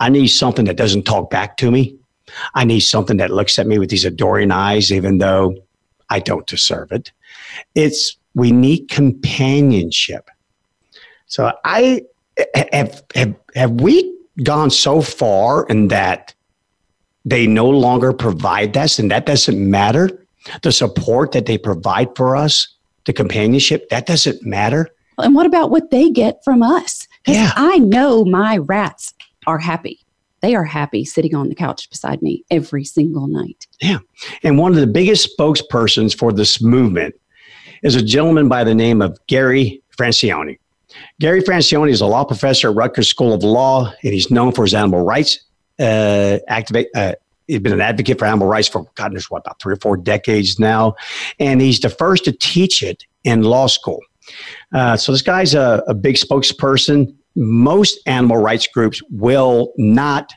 I 0.00 0.08
need 0.08 0.28
something 0.28 0.64
that 0.66 0.76
doesn't 0.76 1.02
talk 1.02 1.30
back 1.30 1.56
to 1.58 1.70
me. 1.70 1.96
I 2.54 2.64
need 2.64 2.80
something 2.80 3.16
that 3.16 3.30
looks 3.30 3.58
at 3.58 3.66
me 3.66 3.78
with 3.78 3.90
these 3.90 4.04
adoring 4.04 4.50
eyes, 4.50 4.92
even 4.92 5.18
though 5.18 5.56
I 6.10 6.20
don't 6.20 6.46
deserve 6.46 6.92
it. 6.92 7.10
It's 7.74 8.16
we 8.34 8.52
need 8.52 8.88
companionship. 8.88 10.30
So 11.26 11.52
I 11.64 12.02
have 12.54 13.02
have 13.14 13.34
have 13.54 13.72
we 13.80 14.14
gone 14.42 14.70
so 14.70 15.02
far 15.02 15.66
in 15.66 15.88
that 15.88 16.34
they 17.24 17.46
no 17.46 17.68
longer 17.68 18.12
provide 18.12 18.72
that, 18.74 18.98
and 18.98 19.10
that 19.10 19.26
doesn't 19.26 19.58
matter. 19.58 20.08
The 20.62 20.72
support 20.72 21.32
that 21.32 21.46
they 21.46 21.58
provide 21.58 22.14
for 22.16 22.36
us, 22.36 22.68
the 23.08 23.12
companionship, 23.12 23.88
that 23.88 24.06
doesn't 24.06 24.44
matter. 24.44 24.88
And 25.18 25.34
what 25.34 25.46
about 25.46 25.70
what 25.72 25.90
they 25.90 26.10
get 26.10 26.44
from 26.44 26.62
us? 26.62 27.08
Yeah. 27.26 27.52
I 27.56 27.78
know 27.78 28.24
my 28.24 28.58
rats 28.58 29.14
are 29.48 29.58
happy. 29.58 29.98
They 30.40 30.54
are 30.54 30.62
happy 30.62 31.04
sitting 31.04 31.34
on 31.34 31.48
the 31.48 31.54
couch 31.56 31.90
beside 31.90 32.22
me 32.22 32.44
every 32.50 32.84
single 32.84 33.26
night. 33.26 33.66
Yeah. 33.80 33.98
And 34.44 34.58
one 34.58 34.72
of 34.72 34.78
the 34.78 34.86
biggest 34.86 35.36
spokespersons 35.36 36.16
for 36.16 36.32
this 36.32 36.62
movement 36.62 37.16
is 37.82 37.96
a 37.96 38.02
gentleman 38.02 38.48
by 38.48 38.62
the 38.62 38.74
name 38.74 39.02
of 39.02 39.18
Gary 39.26 39.82
Francione. 39.98 40.58
Gary 41.18 41.42
Francione 41.42 41.90
is 41.90 42.00
a 42.00 42.06
law 42.06 42.24
professor 42.24 42.70
at 42.70 42.76
Rutgers 42.76 43.08
School 43.08 43.32
of 43.32 43.42
Law, 43.42 43.92
and 44.04 44.12
he's 44.12 44.30
known 44.30 44.52
for 44.52 44.64
his 44.64 44.74
animal 44.74 45.04
rights 45.04 45.40
uh, 45.80 46.38
activate. 46.46 46.88
Uh, 46.94 47.14
he's 47.48 47.58
been 47.60 47.72
an 47.72 47.80
advocate 47.80 48.18
for 48.18 48.26
animal 48.26 48.46
rights 48.46 48.68
for 48.68 48.86
God 48.94 49.12
knows 49.12 49.30
what 49.30 49.42
about 49.44 49.60
three 49.60 49.72
or 49.74 49.78
four 49.78 49.96
decades 49.96 50.60
now, 50.60 50.94
and 51.40 51.60
he's 51.60 51.80
the 51.80 51.90
first 51.90 52.24
to 52.26 52.32
teach 52.32 52.82
it 52.82 53.04
in 53.24 53.42
law 53.42 53.66
school. 53.66 54.00
Uh, 54.72 54.96
so 54.96 55.10
this 55.10 55.22
guy's 55.22 55.54
a, 55.54 55.82
a 55.88 55.94
big 55.94 56.16
spokesperson 56.16 57.14
most 57.38 58.00
animal 58.06 58.36
rights 58.36 58.66
groups 58.66 59.00
will 59.10 59.72
not 59.78 60.32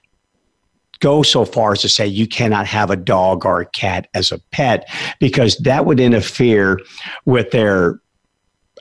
go 0.99 1.23
so 1.23 1.43
far 1.43 1.71
as 1.71 1.81
to 1.81 1.89
say 1.89 2.05
you 2.05 2.27
cannot 2.27 2.67
have 2.67 2.91
a 2.91 2.95
dog 2.95 3.43
or 3.43 3.61
a 3.61 3.65
cat 3.65 4.07
as 4.13 4.31
a 4.31 4.37
pet 4.51 4.87
because 5.19 5.57
that 5.57 5.85
would 5.85 5.99
interfere 5.99 6.79
with 7.25 7.49
their 7.49 7.99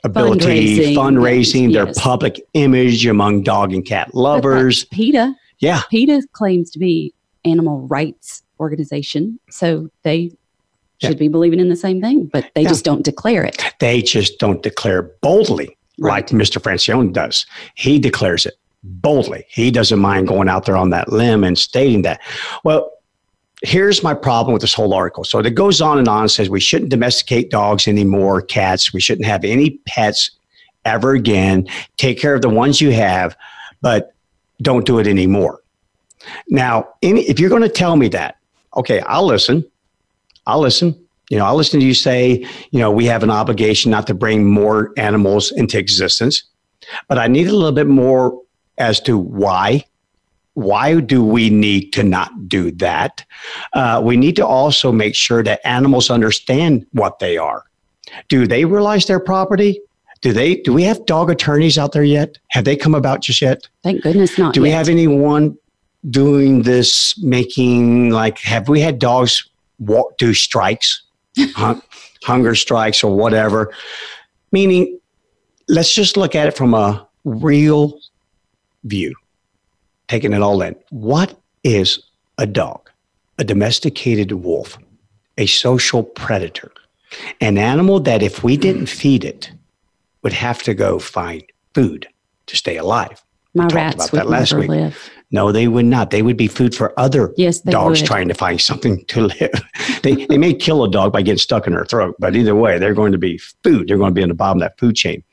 ability, 0.03 0.77
fundraising, 0.77 0.95
fundraising 0.95 1.73
their 1.73 1.91
public 1.95 2.39
image 2.53 3.07
among 3.07 3.41
dog 3.41 3.73
and 3.73 3.85
cat 3.85 4.13
lovers. 4.13 4.85
PETA. 4.85 5.33
Yeah. 5.59 5.81
PETA 5.89 6.27
claims 6.31 6.69
to 6.71 6.79
be 6.79 7.13
animal 7.45 7.87
rights 7.87 8.43
organization. 8.59 9.39
So 9.49 9.89
they 10.03 10.31
should 11.01 11.13
yeah. 11.13 11.17
be 11.17 11.27
believing 11.27 11.59
in 11.59 11.69
the 11.69 11.75
same 11.75 12.01
thing, 12.01 12.25
but 12.25 12.49
they 12.53 12.61
yeah. 12.61 12.69
just 12.69 12.85
don't 12.85 13.03
declare 13.03 13.43
it. 13.43 13.61
They 13.79 14.01
just 14.01 14.39
don't 14.39 14.61
declare 14.61 15.03
boldly 15.21 15.77
right. 15.99 16.11
like 16.11 16.27
Mr. 16.27 16.61
Francione 16.61 17.11
does. 17.11 17.45
He 17.75 17.99
declares 17.99 18.45
it 18.45 18.53
boldly. 18.83 19.45
He 19.49 19.71
doesn't 19.71 19.99
mind 19.99 20.27
going 20.27 20.49
out 20.49 20.65
there 20.65 20.77
on 20.77 20.89
that 20.91 21.11
limb 21.11 21.43
and 21.43 21.57
stating 21.57 22.03
that. 22.03 22.21
Well, 22.63 22.91
here's 23.63 24.03
my 24.03 24.13
problem 24.13 24.53
with 24.53 24.61
this 24.61 24.73
whole 24.73 24.93
article. 24.93 25.23
So 25.23 25.39
it 25.39 25.55
goes 25.55 25.81
on 25.81 25.97
and 25.97 26.07
on 26.07 26.29
says 26.29 26.49
we 26.49 26.59
shouldn't 26.59 26.89
domesticate 26.89 27.51
dogs 27.51 27.87
anymore, 27.87 28.41
cats. 28.41 28.93
We 28.93 29.01
shouldn't 29.01 29.27
have 29.27 29.43
any 29.43 29.79
pets 29.87 30.31
ever 30.85 31.13
again. 31.13 31.67
Take 31.97 32.19
care 32.19 32.33
of 32.33 32.41
the 32.41 32.49
ones 32.49 32.81
you 32.81 32.91
have, 32.91 33.35
but 33.81 34.13
don't 34.61 34.85
do 34.85 34.99
it 34.99 35.07
anymore. 35.07 35.59
Now, 36.49 36.89
any, 37.01 37.21
if 37.21 37.39
you're 37.39 37.49
going 37.49 37.61
to 37.61 37.69
tell 37.69 37.95
me 37.95 38.07
that, 38.09 38.37
okay, 38.75 38.99
I'll 39.01 39.25
listen. 39.25 39.65
I'll 40.45 40.59
listen. 40.59 40.95
You 41.29 41.37
know, 41.37 41.45
I'll 41.45 41.55
listen 41.55 41.79
to 41.79 41.85
you 41.85 41.93
say, 41.93 42.45
you 42.71 42.79
know, 42.79 42.91
we 42.91 43.05
have 43.05 43.23
an 43.23 43.31
obligation 43.31 43.89
not 43.89 44.05
to 44.07 44.13
bring 44.13 44.45
more 44.45 44.91
animals 44.97 45.51
into 45.51 45.77
existence, 45.77 46.43
but 47.07 47.17
I 47.17 47.27
need 47.27 47.47
a 47.47 47.55
little 47.55 47.71
bit 47.71 47.87
more 47.87 48.41
as 48.77 48.99
to 49.01 49.17
why. 49.17 49.85
Why 50.55 50.99
do 50.99 51.23
we 51.23 51.49
need 51.49 51.93
to 51.93 52.03
not 52.03 52.49
do 52.49 52.71
that? 52.71 53.23
Uh, 53.71 54.01
we 54.03 54.17
need 54.17 54.35
to 54.35 54.45
also 54.45 54.91
make 54.91 55.15
sure 55.15 55.41
that 55.43 55.65
animals 55.65 56.09
understand 56.09 56.85
what 56.91 57.19
they 57.19 57.37
are. 57.37 57.63
Do 58.27 58.45
they 58.45 58.65
realize 58.65 59.05
their 59.05 59.21
property? 59.21 59.79
Do 60.19 60.33
they? 60.33 60.55
Do 60.57 60.73
we 60.73 60.83
have 60.83 61.05
dog 61.05 61.31
attorneys 61.31 61.77
out 61.77 61.93
there 61.93 62.03
yet? 62.03 62.37
Have 62.49 62.65
they 62.65 62.75
come 62.75 62.93
about 62.93 63.21
just 63.21 63.41
yet? 63.41 63.67
Thank 63.83 64.03
goodness 64.03 64.37
not. 64.37 64.53
Do 64.53 64.59
yet. 64.59 64.63
we 64.63 64.69
have 64.71 64.89
anyone 64.89 65.57
doing 66.09 66.63
this? 66.63 67.17
Making 67.23 68.09
like, 68.09 68.39
have 68.39 68.69
we 68.69 68.81
had 68.81 68.99
dogs 68.99 69.47
walk 69.79 70.17
do 70.17 70.33
strikes? 70.33 71.03
hunger 72.23 72.55
strikes 72.55 73.03
or 73.03 73.15
whatever. 73.15 73.73
Meaning, 74.51 74.99
let's 75.67 75.93
just 75.93 76.17
look 76.17 76.35
at 76.35 76.47
it 76.47 76.57
from 76.57 76.73
a 76.73 77.07
real 77.23 77.99
view, 78.83 79.15
taking 80.07 80.33
it 80.33 80.41
all 80.41 80.61
in. 80.61 80.75
What 80.89 81.39
is 81.63 82.03
a 82.37 82.45
dog? 82.45 82.89
A 83.37 83.43
domesticated 83.43 84.31
wolf, 84.33 84.77
a 85.37 85.47
social 85.47 86.03
predator, 86.03 86.71
an 87.39 87.57
animal 87.57 87.99
that 88.01 88.21
if 88.21 88.43
we 88.43 88.55
didn't 88.55 88.85
feed 88.87 89.23
it, 89.23 89.51
would 90.21 90.33
have 90.33 90.61
to 90.63 90.75
go 90.75 90.99
find 90.99 91.43
food 91.73 92.07
to 92.45 92.55
stay 92.55 92.77
alive. 92.77 93.23
My 93.53 93.67
rats 93.67 94.11
would 94.11 94.29
never 94.29 94.59
week. 94.59 94.69
live. 94.69 95.09
No, 95.31 95.51
they 95.51 95.67
would 95.67 95.85
not. 95.85 96.11
They 96.11 96.21
would 96.21 96.37
be 96.37 96.47
food 96.47 96.75
for 96.75 96.97
other 96.99 97.33
yes, 97.37 97.59
dogs 97.59 98.01
would. 98.01 98.07
trying 98.07 98.27
to 98.27 98.33
find 98.33 98.59
something 98.59 99.05
to 99.05 99.27
live. 99.27 99.63
they, 100.03 100.25
they 100.25 100.37
may 100.37 100.53
kill 100.53 100.83
a 100.83 100.91
dog 100.91 101.13
by 101.13 101.21
getting 101.21 101.37
stuck 101.37 101.67
in 101.67 101.73
their 101.73 101.85
throat, 101.85 102.15
but 102.19 102.35
either 102.35 102.55
way, 102.55 102.77
they're 102.77 102.93
going 102.93 103.13
to 103.13 103.17
be 103.17 103.37
food. 103.63 103.87
They're 103.87 103.97
going 103.97 104.11
to 104.11 104.15
be 104.15 104.21
in 104.21 104.29
the 104.29 104.35
bottom 104.35 104.61
of 104.61 104.67
that 104.67 104.77
food 104.77 104.95
chain. 104.95 105.23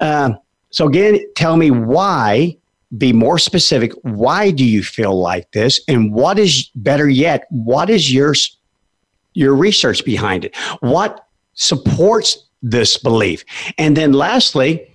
Uh, 0.00 0.32
so, 0.70 0.86
again, 0.86 1.20
tell 1.36 1.56
me 1.56 1.70
why, 1.70 2.56
be 2.98 3.12
more 3.12 3.38
specific. 3.38 3.92
Why 4.02 4.50
do 4.50 4.64
you 4.64 4.82
feel 4.82 5.18
like 5.18 5.50
this? 5.52 5.80
And 5.86 6.12
what 6.12 6.38
is 6.38 6.70
better 6.74 7.08
yet, 7.08 7.46
what 7.50 7.88
is 7.88 8.12
your, 8.12 8.34
your 9.34 9.54
research 9.54 10.04
behind 10.04 10.44
it? 10.44 10.56
What 10.80 11.26
supports 11.54 12.48
this 12.62 12.96
belief? 12.96 13.44
And 13.78 13.96
then, 13.96 14.12
lastly, 14.12 14.89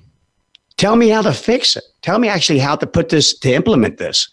Tell 0.78 0.96
me 0.96 1.10
how 1.10 1.22
to 1.22 1.34
fix 1.34 1.76
it. 1.76 1.84
Tell 2.02 2.20
me 2.20 2.28
actually 2.28 2.60
how 2.60 2.76
to 2.76 2.86
put 2.88 3.10
this 3.10 3.38
to 3.40 3.54
implement 3.54 3.98
this. 3.98 4.30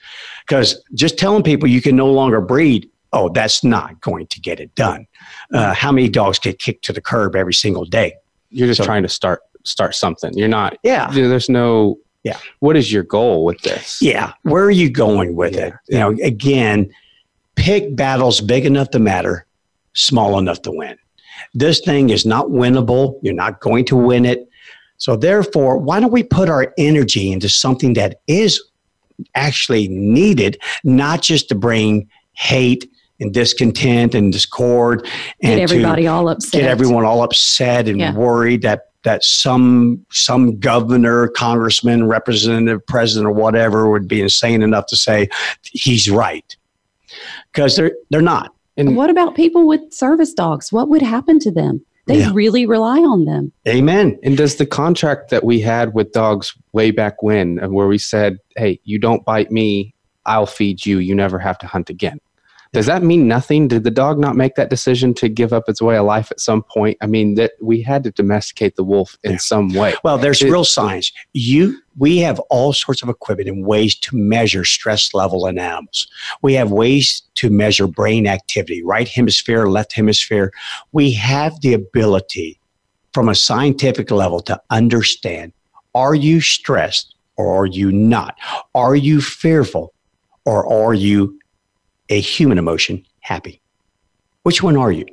Because 0.46 0.82
just 0.94 1.18
telling 1.18 1.42
people 1.42 1.68
you 1.68 1.80
can 1.80 1.96
no 1.96 2.10
longer 2.10 2.40
breed, 2.40 2.90
oh, 3.12 3.28
that's 3.28 3.62
not 3.62 4.00
going 4.00 4.26
to 4.26 4.40
get 4.40 4.58
it 4.58 4.74
done. 4.74 5.06
Uh, 5.54 5.72
how 5.72 5.92
many 5.92 6.08
dogs 6.08 6.38
get 6.38 6.58
kicked 6.58 6.84
to 6.86 6.92
the 6.92 7.00
curb 7.00 7.36
every 7.36 7.54
single 7.54 7.84
day? 7.84 8.14
You're 8.50 8.66
just 8.66 8.78
so, 8.78 8.84
trying 8.84 9.02
to 9.02 9.08
start 9.08 9.40
start 9.64 9.94
something. 9.94 10.32
You're 10.34 10.48
not. 10.48 10.76
Yeah. 10.82 11.10
There's 11.10 11.48
no. 11.48 11.98
Yeah. 12.24 12.38
What 12.60 12.76
is 12.76 12.92
your 12.92 13.02
goal 13.02 13.44
with 13.44 13.62
this? 13.62 14.00
Yeah. 14.00 14.32
Where 14.42 14.64
are 14.64 14.70
you 14.70 14.90
going 14.90 15.34
with 15.34 15.54
yeah. 15.54 15.66
it? 15.66 15.74
You 15.88 15.98
know, 15.98 16.10
again, 16.22 16.92
pick 17.56 17.96
battles 17.96 18.40
big 18.40 18.64
enough 18.64 18.90
to 18.90 18.98
matter, 18.98 19.46
small 19.94 20.38
enough 20.38 20.62
to 20.62 20.70
win. 20.70 20.96
This 21.54 21.80
thing 21.80 22.10
is 22.10 22.24
not 22.24 22.46
winnable. 22.46 23.18
You're 23.22 23.34
not 23.34 23.60
going 23.60 23.84
to 23.86 23.96
win 23.96 24.24
it. 24.24 24.48
So, 25.02 25.16
therefore, 25.16 25.78
why 25.78 25.98
don't 25.98 26.12
we 26.12 26.22
put 26.22 26.48
our 26.48 26.72
energy 26.78 27.32
into 27.32 27.48
something 27.48 27.94
that 27.94 28.20
is 28.28 28.62
actually 29.34 29.88
needed, 29.88 30.62
not 30.84 31.22
just 31.22 31.48
to 31.48 31.56
bring 31.56 32.08
hate 32.34 32.88
and 33.18 33.34
discontent 33.34 34.14
and 34.14 34.32
discord 34.32 35.04
and 35.42 35.56
get 35.56 35.58
everybody 35.58 36.06
all 36.06 36.28
upset. 36.28 36.60
Get 36.60 36.70
everyone 36.70 37.04
all 37.04 37.24
upset 37.24 37.88
and 37.88 37.98
yeah. 37.98 38.14
worried 38.14 38.62
that 38.62 38.92
that 39.02 39.24
some 39.24 40.06
some 40.12 40.60
governor, 40.60 41.26
congressman, 41.30 42.06
representative, 42.06 42.86
president, 42.86 43.26
or 43.26 43.32
whatever 43.32 43.90
would 43.90 44.06
be 44.06 44.22
insane 44.22 44.62
enough 44.62 44.86
to 44.86 44.96
say 44.96 45.28
he's 45.64 46.08
right, 46.08 46.56
because 47.52 47.74
they're 47.74 47.96
they're 48.10 48.22
not. 48.22 48.54
And 48.76 48.96
what 48.96 49.10
about 49.10 49.34
people 49.34 49.66
with 49.66 49.92
service 49.92 50.32
dogs? 50.32 50.70
What 50.70 50.88
would 50.90 51.02
happen 51.02 51.40
to 51.40 51.50
them? 51.50 51.84
They 52.12 52.20
yeah. 52.20 52.30
really 52.34 52.66
rely 52.66 52.98
on 52.98 53.24
them. 53.24 53.52
Amen. 53.66 54.18
And 54.22 54.36
does 54.36 54.56
the 54.56 54.66
contract 54.66 55.30
that 55.30 55.44
we 55.44 55.60
had 55.60 55.94
with 55.94 56.12
dogs 56.12 56.54
way 56.72 56.90
back 56.90 57.22
when, 57.22 57.58
uh, 57.58 57.68
where 57.68 57.88
we 57.88 57.96
said, 57.96 58.36
hey, 58.56 58.78
you 58.84 58.98
don't 58.98 59.24
bite 59.24 59.50
me, 59.50 59.94
I'll 60.26 60.46
feed 60.46 60.84
you, 60.84 60.98
you 60.98 61.14
never 61.14 61.38
have 61.38 61.56
to 61.58 61.66
hunt 61.66 61.88
again. 61.88 62.20
Does 62.72 62.86
that 62.86 63.02
mean 63.02 63.28
nothing? 63.28 63.68
Did 63.68 63.84
the 63.84 63.90
dog 63.90 64.18
not 64.18 64.34
make 64.34 64.54
that 64.54 64.70
decision 64.70 65.12
to 65.14 65.28
give 65.28 65.52
up 65.52 65.68
its 65.68 65.82
way 65.82 65.98
of 65.98 66.06
life 66.06 66.30
at 66.30 66.40
some 66.40 66.62
point? 66.62 66.96
I 67.02 67.06
mean, 67.06 67.34
that 67.34 67.52
we 67.60 67.82
had 67.82 68.02
to 68.04 68.10
domesticate 68.12 68.76
the 68.76 68.84
wolf 68.84 69.18
in 69.24 69.32
yeah. 69.32 69.38
some 69.38 69.74
way. 69.74 69.94
Well, 70.02 70.16
there's 70.16 70.40
it, 70.40 70.50
real 70.50 70.64
science. 70.64 71.12
You, 71.34 71.78
we 71.98 72.16
have 72.18 72.40
all 72.48 72.72
sorts 72.72 73.02
of 73.02 73.10
equipment 73.10 73.50
and 73.50 73.66
ways 73.66 73.94
to 73.96 74.16
measure 74.16 74.64
stress 74.64 75.12
level 75.12 75.46
in 75.46 75.58
animals. 75.58 76.08
We 76.40 76.54
have 76.54 76.70
ways 76.70 77.22
to 77.34 77.50
measure 77.50 77.86
brain 77.86 78.26
activity, 78.26 78.82
right 78.82 79.08
hemisphere, 79.08 79.66
left 79.66 79.92
hemisphere. 79.92 80.50
We 80.92 81.12
have 81.12 81.60
the 81.60 81.74
ability 81.74 82.58
from 83.12 83.28
a 83.28 83.34
scientific 83.34 84.10
level 84.10 84.40
to 84.40 84.60
understand 84.70 85.52
are 85.94 86.14
you 86.14 86.40
stressed 86.40 87.14
or 87.36 87.54
are 87.54 87.66
you 87.66 87.92
not? 87.92 88.34
Are 88.74 88.96
you 88.96 89.20
fearful 89.20 89.92
or 90.46 90.66
are 90.66 90.94
you 90.94 91.38
a 92.12 92.20
human 92.20 92.58
emotion 92.58 93.04
happy? 93.20 93.60
Which 94.42 94.62
one 94.62 94.76
are 94.76 94.92
you? 94.92 95.06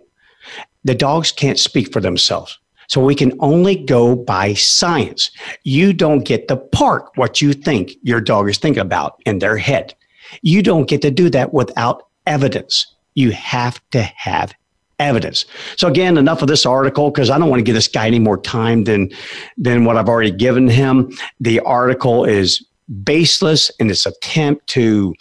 The 0.83 0.93
dogs 0.93 1.31
can't 1.31 1.57
speak 1.57 1.93
for 1.93 2.01
themselves. 2.01 2.59
So 2.87 3.01
we 3.03 3.15
can 3.15 3.33
only 3.39 3.75
go 3.75 4.15
by 4.15 4.53
science. 4.55 5.31
You 5.63 5.93
don't 5.93 6.25
get 6.25 6.47
to 6.47 6.57
park 6.57 7.11
what 7.15 7.41
you 7.41 7.53
think 7.53 7.93
your 8.01 8.19
dog 8.19 8.49
is 8.49 8.57
thinking 8.57 8.81
about 8.81 9.21
in 9.25 9.39
their 9.39 9.57
head. 9.57 9.95
You 10.41 10.61
don't 10.61 10.89
get 10.89 11.01
to 11.03 11.11
do 11.11 11.29
that 11.29 11.53
without 11.53 12.07
evidence. 12.25 12.95
You 13.13 13.31
have 13.31 13.79
to 13.91 14.01
have 14.01 14.53
evidence. 14.97 15.45
So 15.77 15.87
again, 15.87 16.17
enough 16.17 16.41
of 16.41 16.47
this 16.47 16.65
article 16.65 17.11
because 17.11 17.29
I 17.29 17.37
don't 17.37 17.49
want 17.49 17.59
to 17.59 17.63
give 17.63 17.75
this 17.75 17.87
guy 17.87 18.07
any 18.07 18.19
more 18.19 18.41
time 18.41 18.83
than 18.83 19.09
than 19.57 19.85
what 19.85 19.95
I've 19.95 20.09
already 20.09 20.31
given 20.31 20.67
him. 20.67 21.11
The 21.39 21.59
article 21.61 22.25
is 22.25 22.65
baseless 23.03 23.69
in 23.79 23.89
its 23.89 24.05
attempt 24.05 24.67
to 24.67 25.13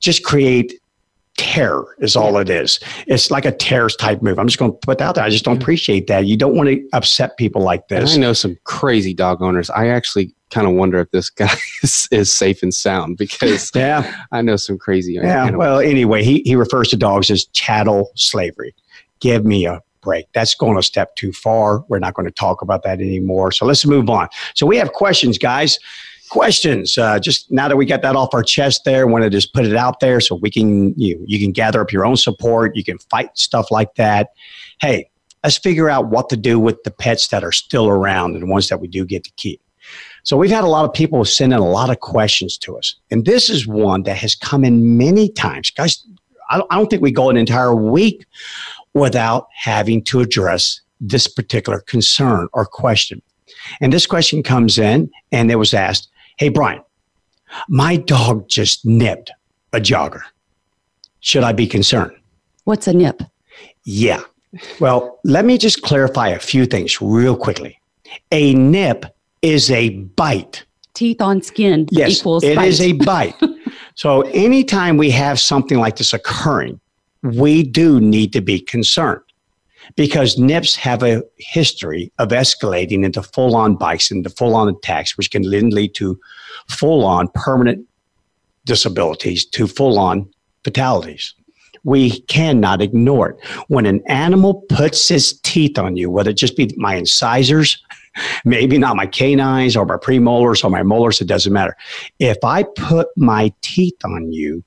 just 0.00 0.24
create 0.24 0.74
terror 1.36 1.96
is 1.98 2.16
all 2.16 2.36
it 2.38 2.48
is. 2.48 2.78
It's 3.06 3.30
like 3.30 3.44
a 3.44 3.52
terrorist 3.52 3.98
type 3.98 4.22
move. 4.22 4.38
I'm 4.38 4.46
just 4.46 4.58
going 4.58 4.72
to 4.72 4.78
put 4.78 4.98
that 4.98 5.04
out 5.04 5.14
there. 5.16 5.24
I 5.24 5.30
just 5.30 5.44
don't 5.44 5.60
appreciate 5.60 6.06
that. 6.06 6.26
You 6.26 6.36
don't 6.36 6.54
want 6.54 6.68
to 6.68 6.88
upset 6.92 7.36
people 7.36 7.62
like 7.62 7.88
this. 7.88 8.14
And 8.14 8.24
I 8.24 8.26
know 8.28 8.32
some 8.32 8.56
crazy 8.64 9.14
dog 9.14 9.42
owners. 9.42 9.70
I 9.70 9.88
actually 9.88 10.34
kind 10.50 10.66
of 10.66 10.74
wonder 10.74 11.00
if 11.00 11.10
this 11.10 11.30
guy 11.30 11.54
is, 11.82 12.08
is 12.10 12.32
safe 12.32 12.62
and 12.62 12.72
sound 12.72 13.16
because 13.16 13.72
yeah. 13.74 14.24
I 14.32 14.42
know 14.42 14.56
some 14.56 14.78
crazy. 14.78 15.14
Yeah. 15.14 15.42
Animals. 15.42 15.58
Well, 15.58 15.80
anyway, 15.80 16.22
he, 16.22 16.42
he 16.44 16.56
refers 16.56 16.88
to 16.88 16.96
dogs 16.96 17.30
as 17.30 17.44
chattel 17.46 18.12
slavery 18.14 18.74
give 19.24 19.44
me 19.44 19.66
a 19.66 19.80
break. 20.02 20.26
That's 20.34 20.54
going 20.54 20.76
a 20.76 20.82
step 20.82 21.16
too 21.16 21.32
far. 21.32 21.82
We're 21.88 21.98
not 21.98 22.14
going 22.14 22.26
to 22.26 22.32
talk 22.32 22.60
about 22.60 22.82
that 22.82 23.00
anymore. 23.00 23.50
So 23.52 23.64
let's 23.64 23.86
move 23.86 24.10
on. 24.10 24.28
So 24.54 24.66
we 24.66 24.76
have 24.76 24.92
questions, 24.92 25.38
guys. 25.38 25.78
Questions. 26.34 26.98
Uh, 26.98 27.20
just 27.20 27.48
now 27.52 27.68
that 27.68 27.76
we 27.76 27.86
got 27.86 28.02
that 28.02 28.16
off 28.16 28.34
our 28.34 28.42
chest, 28.42 28.82
there, 28.84 29.06
want 29.06 29.22
to 29.22 29.30
just 29.30 29.54
put 29.54 29.64
it 29.64 29.76
out 29.76 30.00
there 30.00 30.20
so 30.20 30.34
we 30.34 30.50
can 30.50 30.92
you 30.98 31.24
you 31.28 31.38
can 31.38 31.52
gather 31.52 31.80
up 31.80 31.92
your 31.92 32.04
own 32.04 32.16
support. 32.16 32.74
You 32.74 32.82
can 32.82 32.98
fight 32.98 33.38
stuff 33.38 33.70
like 33.70 33.94
that. 33.94 34.30
Hey, 34.80 35.08
let's 35.44 35.58
figure 35.58 35.88
out 35.88 36.08
what 36.08 36.28
to 36.30 36.36
do 36.36 36.58
with 36.58 36.82
the 36.82 36.90
pets 36.90 37.28
that 37.28 37.44
are 37.44 37.52
still 37.52 37.86
around 37.86 38.32
and 38.32 38.42
the 38.42 38.46
ones 38.46 38.68
that 38.68 38.80
we 38.80 38.88
do 38.88 39.04
get 39.04 39.22
to 39.22 39.30
keep. 39.36 39.62
So 40.24 40.36
we've 40.36 40.50
had 40.50 40.64
a 40.64 40.66
lot 40.66 40.84
of 40.84 40.92
people 40.92 41.24
send 41.24 41.52
in 41.52 41.60
a 41.60 41.68
lot 41.68 41.88
of 41.88 42.00
questions 42.00 42.58
to 42.58 42.76
us, 42.76 42.96
and 43.12 43.24
this 43.24 43.48
is 43.48 43.68
one 43.68 44.02
that 44.02 44.16
has 44.16 44.34
come 44.34 44.64
in 44.64 44.98
many 44.98 45.28
times, 45.28 45.70
guys. 45.70 46.04
I 46.50 46.58
don't 46.72 46.90
think 46.90 47.00
we 47.00 47.12
go 47.12 47.30
an 47.30 47.36
entire 47.36 47.76
week 47.76 48.26
without 48.92 49.46
having 49.54 50.02
to 50.06 50.18
address 50.18 50.80
this 51.00 51.28
particular 51.28 51.78
concern 51.78 52.48
or 52.52 52.66
question. 52.66 53.22
And 53.80 53.92
this 53.92 54.04
question 54.04 54.42
comes 54.42 54.78
in 54.78 55.12
and 55.30 55.48
it 55.48 55.56
was 55.56 55.72
asked, 55.72 56.10
Hey, 56.38 56.48
Bryan, 56.48 56.82
my 57.68 57.96
dog 57.96 58.48
just 58.48 58.84
nipped 58.84 59.30
a 59.72 59.78
jogger. 59.78 60.22
Should 61.20 61.44
I 61.44 61.52
be 61.52 61.66
concerned? 61.66 62.12
What's 62.64 62.86
a 62.88 62.92
nip? 62.92 63.22
Yeah. 63.84 64.22
Well, 64.80 65.20
let 65.24 65.44
me 65.44 65.58
just 65.58 65.82
clarify 65.82 66.28
a 66.28 66.38
few 66.38 66.66
things 66.66 67.00
real 67.00 67.36
quickly. 67.36 67.78
A 68.30 68.54
nip 68.54 69.06
is 69.42 69.70
a 69.70 69.90
bite. 69.90 70.64
Teeth 70.94 71.20
on 71.20 71.42
skin 71.42 71.86
yes, 71.90 72.18
equals 72.18 72.44
it 72.44 72.56
bite. 72.56 72.68
is 72.68 72.80
a 72.80 72.92
bite. 73.04 73.34
so 73.94 74.22
anytime 74.22 74.96
we 74.96 75.10
have 75.10 75.40
something 75.40 75.78
like 75.78 75.96
this 75.96 76.12
occurring, 76.12 76.80
we 77.22 77.62
do 77.62 78.00
need 78.00 78.32
to 78.32 78.40
be 78.40 78.60
concerned 78.60 79.23
because 79.96 80.38
NIPS 80.38 80.76
have 80.76 81.02
a 81.02 81.22
history 81.38 82.12
of 82.18 82.28
escalating 82.28 83.04
into 83.04 83.22
full 83.22 83.56
on 83.56 83.76
bites, 83.76 84.10
into 84.10 84.30
full 84.30 84.56
on 84.56 84.68
attacks, 84.68 85.16
which 85.16 85.30
can 85.30 85.48
then 85.50 85.70
lead 85.70 85.94
to 85.94 86.18
full 86.68 87.04
on 87.04 87.28
permanent 87.34 87.86
disabilities, 88.64 89.44
to 89.44 89.66
full 89.66 89.98
on 89.98 90.28
fatalities. 90.64 91.34
We 91.84 92.20
cannot 92.22 92.80
ignore 92.80 93.30
it. 93.30 93.44
When 93.68 93.84
an 93.84 94.02
animal 94.08 94.62
puts 94.70 95.06
his 95.08 95.38
teeth 95.40 95.78
on 95.78 95.96
you, 95.96 96.10
whether 96.10 96.30
it 96.30 96.38
just 96.38 96.56
be 96.56 96.72
my 96.76 96.94
incisors, 96.94 97.82
maybe 98.44 98.78
not 98.78 98.96
my 98.96 99.06
canines 99.06 99.76
or 99.76 99.84
my 99.84 99.96
premolars 99.96 100.64
or 100.64 100.70
my 100.70 100.82
molars, 100.82 101.20
it 101.20 101.28
doesn't 101.28 101.52
matter. 101.52 101.76
If 102.18 102.38
I 102.42 102.62
put 102.76 103.08
my 103.16 103.52
teeth 103.60 103.98
on 104.04 104.32
you, 104.32 104.64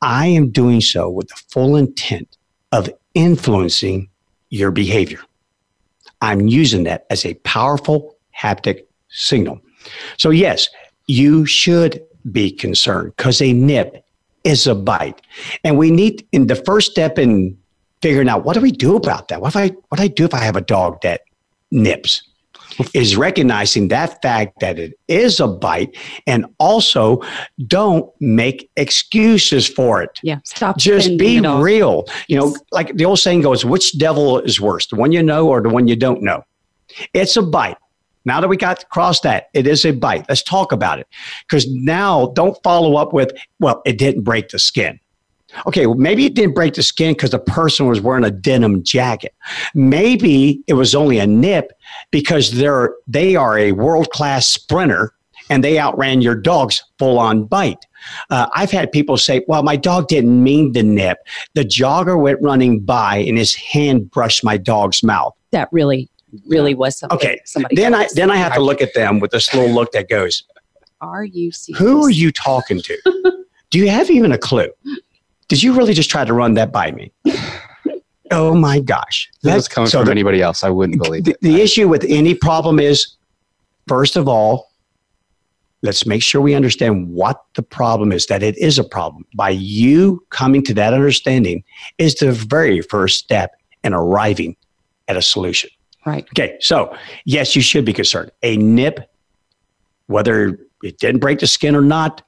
I 0.00 0.26
am 0.26 0.50
doing 0.50 0.80
so 0.80 1.10
with 1.10 1.28
the 1.28 1.40
full 1.50 1.76
intent 1.76 2.38
of 2.72 2.88
influencing 3.14 4.08
your 4.50 4.70
behavior. 4.70 5.20
I'm 6.20 6.48
using 6.48 6.84
that 6.84 7.06
as 7.10 7.24
a 7.24 7.34
powerful 7.34 8.16
haptic 8.36 8.84
signal. 9.08 9.60
So, 10.16 10.30
yes, 10.30 10.68
you 11.06 11.46
should 11.46 12.02
be 12.30 12.50
concerned 12.50 13.14
because 13.16 13.40
a 13.40 13.52
nip 13.52 14.04
is 14.44 14.66
a 14.66 14.74
bite. 14.74 15.20
And 15.64 15.78
we 15.78 15.90
need, 15.90 16.26
in 16.32 16.46
the 16.46 16.54
first 16.54 16.90
step 16.90 17.18
in 17.18 17.56
figuring 18.02 18.28
out 18.28 18.44
what 18.44 18.54
do 18.54 18.60
we 18.60 18.72
do 18.72 18.96
about 18.96 19.28
that? 19.28 19.40
What 19.40 19.48
if 19.48 19.56
I, 19.56 19.68
what 19.88 19.98
do 19.98 20.02
I 20.02 20.08
do 20.08 20.24
if 20.24 20.34
I 20.34 20.38
have 20.38 20.56
a 20.56 20.60
dog 20.60 21.00
that 21.02 21.22
nips? 21.70 22.22
Is 22.94 23.16
recognizing 23.16 23.88
that 23.88 24.20
fact 24.22 24.60
that 24.60 24.78
it 24.78 24.94
is 25.08 25.40
a 25.40 25.48
bite 25.48 25.96
and 26.26 26.46
also 26.58 27.22
don't 27.66 28.10
make 28.20 28.70
excuses 28.76 29.66
for 29.68 30.02
it. 30.02 30.18
Yeah. 30.22 30.38
Stop. 30.44 30.78
Just 30.78 31.16
be 31.18 31.40
real. 31.40 32.06
You 32.28 32.38
know, 32.38 32.56
like 32.72 32.96
the 32.96 33.04
old 33.04 33.18
saying 33.18 33.42
goes, 33.42 33.64
which 33.64 33.98
devil 33.98 34.38
is 34.40 34.60
worse, 34.60 34.86
the 34.86 34.96
one 34.96 35.12
you 35.12 35.22
know 35.22 35.48
or 35.48 35.60
the 35.60 35.68
one 35.68 35.88
you 35.88 35.96
don't 35.96 36.22
know? 36.22 36.42
It's 37.12 37.36
a 37.36 37.42
bite. 37.42 37.76
Now 38.24 38.40
that 38.40 38.48
we 38.48 38.56
got 38.56 38.82
across 38.82 39.20
that, 39.20 39.46
it 39.54 39.66
is 39.66 39.84
a 39.84 39.92
bite. 39.92 40.26
Let's 40.28 40.42
talk 40.42 40.72
about 40.72 40.98
it. 40.98 41.06
Because 41.48 41.70
now 41.72 42.32
don't 42.34 42.56
follow 42.62 42.96
up 42.96 43.12
with, 43.12 43.32
well, 43.58 43.80
it 43.86 43.96
didn't 43.98 44.22
break 44.22 44.50
the 44.50 44.58
skin. 44.58 45.00
Okay, 45.66 45.86
well, 45.86 45.96
maybe 45.96 46.26
it 46.26 46.34
didn't 46.34 46.54
break 46.54 46.74
the 46.74 46.82
skin 46.82 47.14
because 47.14 47.30
the 47.30 47.38
person 47.38 47.86
was 47.86 48.00
wearing 48.00 48.24
a 48.24 48.30
denim 48.30 48.82
jacket. 48.82 49.34
Maybe 49.74 50.62
it 50.66 50.74
was 50.74 50.94
only 50.94 51.18
a 51.18 51.26
nip 51.26 51.72
because 52.10 52.52
they're 52.52 52.94
they 53.06 53.34
are 53.34 53.58
a 53.58 53.72
world 53.72 54.10
class 54.10 54.46
sprinter 54.46 55.14
and 55.50 55.64
they 55.64 55.78
outran 55.78 56.20
your 56.20 56.34
dog's 56.34 56.82
full 56.98 57.18
on 57.18 57.44
bite. 57.44 57.86
Uh, 58.30 58.48
I've 58.54 58.70
had 58.70 58.92
people 58.92 59.16
say, 59.16 59.42
"Well, 59.48 59.62
my 59.62 59.76
dog 59.76 60.08
didn't 60.08 60.42
mean 60.42 60.72
to 60.74 60.82
nip. 60.82 61.18
The 61.54 61.64
jogger 61.64 62.20
went 62.20 62.40
running 62.42 62.80
by 62.80 63.16
and 63.16 63.38
his 63.38 63.54
hand 63.54 64.10
brushed 64.10 64.44
my 64.44 64.56
dog's 64.56 65.02
mouth." 65.02 65.34
That 65.52 65.68
really, 65.72 66.10
really 66.46 66.74
was 66.74 66.98
something. 66.98 67.16
Okay, 67.16 67.40
somebody. 67.44 67.74
Then 67.76 67.94
I 67.94 68.06
then 68.14 68.30
I 68.30 68.36
have 68.36 68.54
to 68.54 68.60
look 68.60 68.82
at 68.82 68.94
them 68.94 69.18
with 69.18 69.30
this 69.30 69.52
little 69.54 69.74
look 69.74 69.92
that 69.92 70.10
goes, 70.10 70.44
"Are 71.00 71.24
you 71.24 71.50
serious? 71.52 71.80
Who 71.80 72.04
are 72.04 72.10
you 72.10 72.30
talking 72.30 72.82
to? 72.82 73.44
Do 73.70 73.78
you 73.78 73.88
have 73.88 74.10
even 74.10 74.32
a 74.32 74.38
clue?" 74.38 74.68
Did 75.48 75.62
you 75.62 75.74
really 75.74 75.94
just 75.94 76.10
try 76.10 76.24
to 76.24 76.32
run 76.32 76.54
that 76.54 76.72
by 76.72 76.92
me? 76.92 77.12
oh 78.30 78.54
my 78.54 78.80
gosh. 78.80 79.30
That's 79.42 79.68
coming 79.68 79.88
so 79.88 80.00
from 80.00 80.06
the, 80.06 80.12
anybody 80.12 80.42
else. 80.42 80.62
I 80.62 80.70
wouldn't 80.70 81.02
believe 81.02 81.24
the, 81.24 81.32
it. 81.32 81.40
The 81.40 81.60
issue 81.60 81.88
with 81.88 82.04
any 82.08 82.34
problem 82.34 82.78
is, 82.78 83.16
first 83.86 84.16
of 84.16 84.28
all, 84.28 84.70
let's 85.82 86.06
make 86.06 86.22
sure 86.22 86.40
we 86.40 86.54
understand 86.54 87.08
what 87.08 87.42
the 87.54 87.62
problem 87.62 88.12
is, 88.12 88.26
that 88.26 88.42
it 88.42 88.56
is 88.58 88.78
a 88.78 88.84
problem. 88.84 89.24
By 89.34 89.50
you 89.50 90.24
coming 90.30 90.62
to 90.64 90.74
that 90.74 90.92
understanding 90.92 91.64
is 91.98 92.16
the 92.16 92.32
very 92.32 92.82
first 92.82 93.18
step 93.18 93.52
in 93.84 93.94
arriving 93.94 94.56
at 95.06 95.16
a 95.16 95.22
solution. 95.22 95.70
Right. 96.04 96.24
Okay. 96.30 96.56
So, 96.60 96.94
yes, 97.24 97.54
you 97.56 97.62
should 97.62 97.84
be 97.84 97.92
concerned. 97.92 98.30
A 98.42 98.56
nip, 98.56 99.10
whether 100.06 100.58
it 100.82 100.98
didn't 100.98 101.20
break 101.20 101.38
the 101.38 101.46
skin 101.46 101.74
or 101.74 101.82
not, 101.82 102.22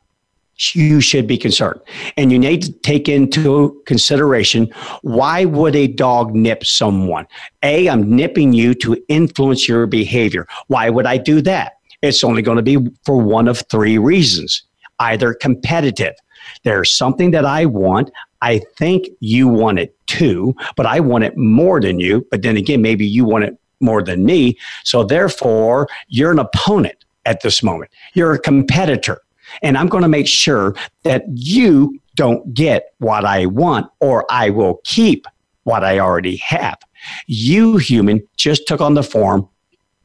you 0.74 1.00
should 1.00 1.26
be 1.26 1.38
concerned. 1.38 1.80
And 2.16 2.30
you 2.30 2.38
need 2.38 2.62
to 2.62 2.72
take 2.72 3.08
into 3.08 3.82
consideration 3.86 4.70
why 5.02 5.44
would 5.44 5.74
a 5.74 5.86
dog 5.86 6.34
nip 6.34 6.64
someone? 6.64 7.26
A, 7.62 7.88
I'm 7.88 8.14
nipping 8.14 8.52
you 8.52 8.74
to 8.74 8.96
influence 9.08 9.68
your 9.68 9.86
behavior. 9.86 10.46
Why 10.68 10.90
would 10.90 11.06
I 11.06 11.16
do 11.16 11.40
that? 11.42 11.74
It's 12.02 12.24
only 12.24 12.42
going 12.42 12.56
to 12.56 12.62
be 12.62 12.78
for 13.04 13.20
one 13.20 13.48
of 13.48 13.62
three 13.70 13.98
reasons 13.98 14.62
either 15.00 15.32
competitive. 15.32 16.14
There's 16.62 16.94
something 16.94 17.30
that 17.30 17.44
I 17.44 17.66
want. 17.66 18.11
I 18.42 18.61
think 18.76 19.08
you 19.20 19.48
want 19.48 19.78
it 19.78 19.96
too, 20.06 20.54
but 20.76 20.86
I 20.86 21.00
want 21.00 21.24
it 21.24 21.36
more 21.36 21.80
than 21.80 22.00
you. 22.00 22.26
But 22.30 22.42
then 22.42 22.56
again, 22.56 22.82
maybe 22.82 23.06
you 23.06 23.24
want 23.24 23.44
it 23.44 23.58
more 23.80 24.02
than 24.02 24.24
me. 24.24 24.58
So 24.84 25.04
therefore, 25.04 25.88
you're 26.08 26.30
an 26.30 26.38
opponent 26.38 27.04
at 27.26 27.42
this 27.42 27.62
moment. 27.62 27.90
You're 28.14 28.32
a 28.32 28.38
competitor. 28.38 29.20
And 29.62 29.76
I'm 29.76 29.88
going 29.88 30.03
to 30.03 30.09
make 30.09 30.26
sure 30.26 30.74
that 31.03 31.24
you 31.28 32.01
don't 32.16 32.53
get 32.55 32.94
what 32.98 33.24
I 33.24 33.46
want, 33.46 33.90
or 34.01 34.24
I 34.30 34.51
will 34.51 34.80
keep 34.84 35.26
what 35.64 35.84
I 35.84 35.98
already 35.98 36.36
have. 36.36 36.78
You, 37.26 37.76
human, 37.76 38.26
just 38.36 38.66
took 38.66 38.80
on 38.80 38.94
the 38.94 39.03
form 39.03 39.48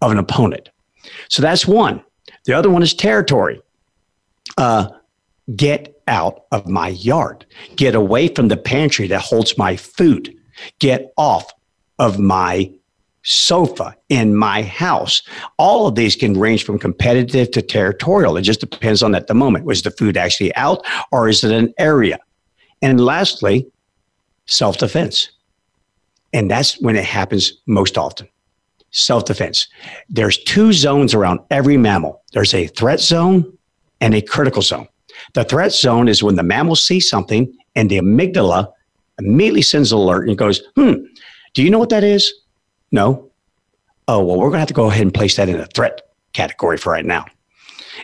of 0.02 0.12
an 0.12 0.18
opponent. 0.18 0.70
So 1.30 1.41
that's 1.41 1.68
one. 1.68 2.04
The 2.46 2.54
other 2.54 2.70
one 2.70 2.84
is 2.84 2.93
territory. 2.93 3.62
Uh, 4.58 4.89
get 5.56 6.02
out 6.08 6.46
of 6.52 6.68
my 6.68 6.89
yard. 6.89 7.46
Get 7.76 7.96
away 7.96 8.28
from 8.28 8.48
the 8.48 8.58
pantry 8.58 9.08
that 9.08 9.22
holds 9.22 9.58
my 9.58 9.76
food. 9.76 10.36
Get 10.80 11.12
off 11.18 11.52
of 12.00 12.20
my 12.20 12.72
sofa 13.26 13.96
in 14.10 14.36
my 14.36 14.62
house. 14.62 15.22
All 15.58 15.88
of 15.88 15.96
these 15.96 16.16
can 16.16 16.40
range 16.40 16.64
from 16.64 16.80
competitive 16.80 17.52
to 17.52 17.62
territorial. 17.62 18.38
It 18.38 18.44
just 18.44 18.62
depends 18.62 19.04
on 19.04 19.16
at 19.16 19.28
the 19.28 19.34
moment. 19.34 19.66
Was 19.66 19.82
the 19.82 19.92
food 19.92 20.16
actually 20.16 20.56
out 20.56 20.86
or 21.12 21.28
is 21.28 21.44
it 21.44 21.52
an 21.52 21.74
area? 21.78 22.20
And 22.82 23.04
lastly, 23.04 23.68
self 24.46 24.78
defense. 24.78 25.30
And 26.34 26.50
that's 26.50 26.80
when 26.82 26.96
it 26.96 27.06
happens 27.06 27.54
most 27.66 27.98
often. 27.98 28.28
Self 28.92 29.26
defense. 29.26 29.68
There's 30.10 30.38
two 30.44 30.72
zones 30.72 31.14
around 31.14 31.40
every 31.50 31.78
mammal 31.78 32.22
there's 32.36 32.54
a 32.54 32.68
threat 32.68 33.00
zone 33.00 33.58
and 34.02 34.14
a 34.14 34.22
critical 34.22 34.62
zone. 34.62 34.88
The 35.34 35.46
threat 35.46 35.72
zone 35.72 36.10
is 36.10 36.22
when 36.22 36.36
the 36.36 36.44
mammal 36.44 36.76
sees 36.76 37.10
something 37.10 37.52
and 37.76 37.90
the 37.90 37.98
amygdala 37.98 38.68
immediately 39.20 39.62
sends 39.62 39.94
an 39.94 39.98
alert 40.00 40.28
and 40.28 40.38
goes, 40.38 40.62
hmm, 40.76 40.96
do 41.54 41.64
you 41.64 41.70
know 41.70 41.80
what 41.80 41.90
that 41.90 42.04
is? 42.04 42.32
No. 42.92 43.32
Oh, 44.08 44.24
well, 44.24 44.38
we're 44.38 44.50
going 44.50 44.54
to 44.54 44.60
have 44.60 44.68
to 44.68 44.74
go 44.74 44.90
ahead 44.90 45.02
and 45.02 45.14
place 45.14 45.36
that 45.36 45.50
in 45.50 45.60
a 45.60 45.66
threat 45.66 46.02
category 46.34 46.78
for 46.78 46.92
right 46.92 47.06
now. 47.06 47.26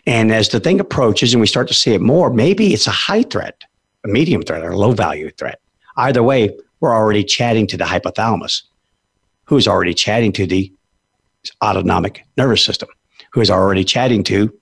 And 0.06 0.32
as 0.32 0.50
the 0.50 0.60
thing 0.60 0.80
approaches 0.80 1.34
and 1.34 1.42
we 1.42 1.48
start 1.48 1.68
to 1.68 1.74
see 1.74 1.94
it 1.94 2.02
more, 2.02 2.32
maybe 2.32 2.74
it's 2.74 2.88
a 2.88 2.92
high 2.92 3.24
threat, 3.24 3.64
a 4.04 4.08
medium 4.08 4.42
threat, 4.42 4.64
or 4.64 4.72
a 4.72 4.78
low 4.78 4.94
value 4.94 5.30
threat. 5.32 5.60
Either 5.98 6.24
way, 6.24 6.50
we're 6.80 6.94
already 6.94 7.24
chatting 7.24 7.68
to 7.68 7.78
the 7.78 7.84
hypothalamus, 7.84 8.64
who's 9.46 9.68
already 9.68 9.94
chatting 9.94 10.32
to 10.34 10.48
the 10.48 10.72
autonomic 11.64 12.26
nervous 12.38 12.64
system, 12.64 12.90
who 13.32 13.42
is 13.42 13.52
already 13.52 13.84
chatting 13.84 14.24
to 14.24 14.54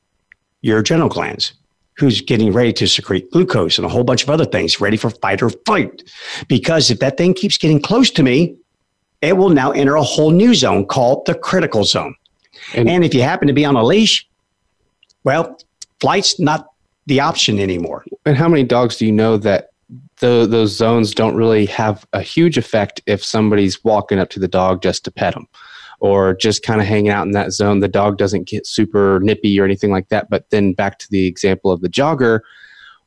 your 0.62 0.80
adrenal 0.80 1.10
glands, 1.10 1.54
who's 1.98 2.22
getting 2.22 2.52
ready 2.52 2.74
to 2.74 2.88
secrete 2.88 3.30
glucose 3.32 3.78
and 3.78 3.86
a 3.86 3.90
whole 3.90 4.04
bunch 4.04 4.24
of 4.24 4.30
other 4.30 4.46
things, 4.46 4.82
ready 4.82 4.98
for 4.98 5.10
fight 5.10 5.42
or 5.42 5.50
flight. 5.50 6.04
Because 6.48 6.90
if 6.90 7.00
that 7.00 7.18
thing 7.18 7.34
keeps 7.34 7.58
getting 7.58 7.82
close 7.82 8.10
to 8.12 8.24
me, 8.24 8.58
it 9.22 9.38
will 9.38 9.50
now 9.50 9.72
enter 9.72 9.96
a 9.96 10.04
whole 10.04 10.32
new 10.32 10.54
zone 10.54 10.86
called 10.86 11.26
the 11.26 11.36
critical 11.36 11.84
zone. 11.84 12.16
And, 12.74 12.90
and 12.90 13.04
if 13.04 13.14
you 13.14 13.22
happen 13.22 13.48
to 13.48 13.54
be 13.54 13.66
on 13.66 13.76
a 13.76 13.84
leash, 13.84 14.28
well, 15.24 15.60
flight's 16.00 16.40
not 16.40 16.68
the 17.06 17.20
option 17.20 17.60
anymore. 17.60 18.06
And 18.26 18.38
how 18.38 18.48
many 18.48 18.64
dogs 18.64 18.98
do 18.98 19.06
you 19.06 19.12
know 19.12 19.38
that 19.38 19.70
the, 20.20 20.46
those 20.48 20.76
zones 20.76 21.14
don't 21.14 21.36
really 21.36 21.66
have 21.68 22.06
a 22.14 22.22
huge 22.22 22.58
effect 22.58 23.02
if 23.06 23.24
somebody's 23.24 23.84
walking 23.84 24.20
up 24.20 24.30
to 24.32 24.40
the 24.40 24.48
dog 24.48 24.82
just 24.82 25.04
to 25.06 25.12
pet 25.12 25.34
them? 25.34 25.48
or 26.00 26.34
just 26.34 26.64
kind 26.64 26.80
of 26.80 26.88
hanging 26.88 27.12
out 27.12 27.26
in 27.26 27.32
that 27.34 27.52
zone. 27.52 27.80
The 27.80 27.88
dog 27.88 28.18
doesn't 28.18 28.48
get 28.48 28.66
super 28.66 29.20
nippy 29.22 29.60
or 29.60 29.66
anything 29.66 29.92
like 29.92 30.10
that. 30.10 30.30
But 30.30 30.50
then 30.50 30.74
back 30.74 30.98
to 31.00 31.08
the 31.10 31.26
example 31.28 31.72
of 31.72 31.82
the 31.82 31.90
jogger. 31.90 32.40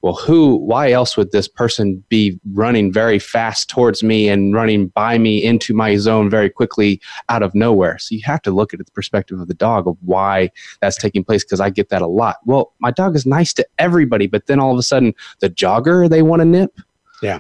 Well, 0.03 0.15
who, 0.15 0.57
why 0.57 0.91
else 0.91 1.17
would 1.17 1.31
this 1.31 1.47
person 1.47 2.03
be 2.09 2.39
running 2.53 2.93
very 2.93 3.19
fast 3.19 3.71
towards 3.71 4.03
me 4.03 4.29
and 4.29 4.53
running 4.53 4.89
by 4.89 5.17
me 5.17 5.43
into 5.43 5.73
my 5.73 5.97
zone 5.97 6.29
very 6.29 6.51
quickly 6.51 7.01
out 7.29 7.43
of 7.43 7.55
nowhere? 7.55 7.99
So 7.99 8.15
you 8.15 8.21
have 8.25 8.43
to 8.43 8.51
look 8.51 8.75
at 8.75 8.79
the 8.79 8.93
perspective 8.93 9.41
of 9.41 9.47
the 9.49 9.55
dog 9.55 9.87
of 9.87 9.97
why 10.01 10.51
that's 10.81 10.97
taking 10.97 11.23
place 11.23 11.45
because 11.45 11.61
I 11.61 11.71
get 11.71 11.89
that 11.91 12.03
a 12.03 12.09
lot. 12.09 12.39
Well, 12.45 12.73
my 12.81 12.91
dog 12.91 13.15
is 13.15 13.25
nice 13.25 13.53
to 13.55 13.67
everybody, 13.79 14.27
but 14.27 14.47
then 14.47 14.59
all 14.59 14.73
of 14.73 14.79
a 14.79 14.83
sudden 14.83 15.15
the 15.41 15.49
jogger 15.49 16.11
they 16.11 16.23
want 16.23 16.41
to 16.41 16.47
nip. 16.47 16.81
Yeah. 17.23 17.39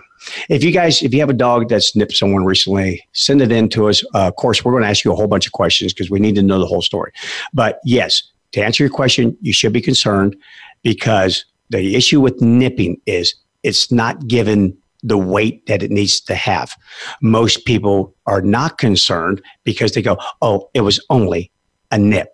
If 0.49 0.63
you 0.63 0.71
guys, 0.71 1.03
if 1.03 1.13
you 1.13 1.19
have 1.19 1.31
a 1.31 1.35
dog 1.35 1.69
that's 1.69 1.97
nipped 1.97 2.15
someone 2.15 2.45
recently, 2.45 3.05
send 3.13 3.43
it 3.43 3.51
in 3.51 3.69
to 3.71 3.89
us. 3.89 4.05
Uh, 4.15 4.29
of 4.29 4.37
course, 4.37 4.65
we're 4.65 4.71
going 4.71 4.85
to 4.85 4.89
ask 4.89 5.05
you 5.05 5.13
a 5.13 5.17
whole 5.17 5.27
bunch 5.27 5.47
of 5.47 5.53
questions 5.53 5.93
because 5.93 6.09
we 6.09 6.21
need 6.21 6.37
to 6.37 6.43
know 6.43 6.61
the 6.61 6.67
whole 6.67 6.83
story. 6.83 7.11
But 7.53 7.81
yes, 7.85 8.23
to 8.53 8.65
answer 8.65 8.85
your 8.85 8.91
question, 8.91 9.37
you 9.41 9.53
should 9.53 9.73
be 9.73 9.81
concerned 9.81 10.37
because 10.85 11.45
the 11.81 11.97
issue 11.97 12.20
with 12.20 12.41
nipping 12.41 13.01
is 13.07 13.35
it's 13.62 13.91
not 13.91 14.27
given 14.29 14.77
the 15.03 15.18
weight 15.18 15.66
that 15.66 15.83
it 15.83 15.91
needs 15.91 16.20
to 16.20 16.35
have. 16.35 16.73
Most 17.20 17.64
people 17.64 18.14
are 18.27 18.41
not 18.41 18.79
concerned 18.79 19.43
because 19.64 19.93
they 19.93 20.03
go, 20.03 20.16
oh, 20.41 20.70
it 20.75 20.83
was 20.83 21.05
only 21.11 21.51
a 21.91 21.99
nip. 21.99 22.29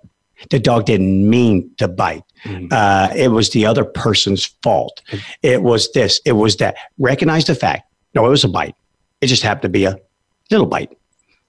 The 0.51 0.59
dog 0.59 0.87
didn't 0.87 1.29
mean 1.29 1.71
to 1.79 1.89
bite. 1.89 2.23
Mm-hmm. 2.45 2.69
Uh, 2.71 3.09
it 3.17 3.29
was 3.29 3.51
the 3.51 3.67
other 3.67 3.85
person's 3.85 4.45
fault. 4.63 5.03
It 5.43 5.63
was 5.63 5.91
this. 5.93 6.21
It 6.25 6.33
was 6.33 6.57
that. 6.59 6.77
Recognize 6.99 7.47
the 7.47 7.55
fact. 7.55 7.91
No, 8.15 8.25
it 8.27 8.29
was 8.29 8.45
a 8.45 8.49
bite. 8.49 8.77
It 9.21 9.27
just 9.27 9.43
happened 9.43 9.63
to 9.63 9.69
be 9.69 9.85
a 9.85 9.99
little 10.51 10.67
bite. 10.67 10.97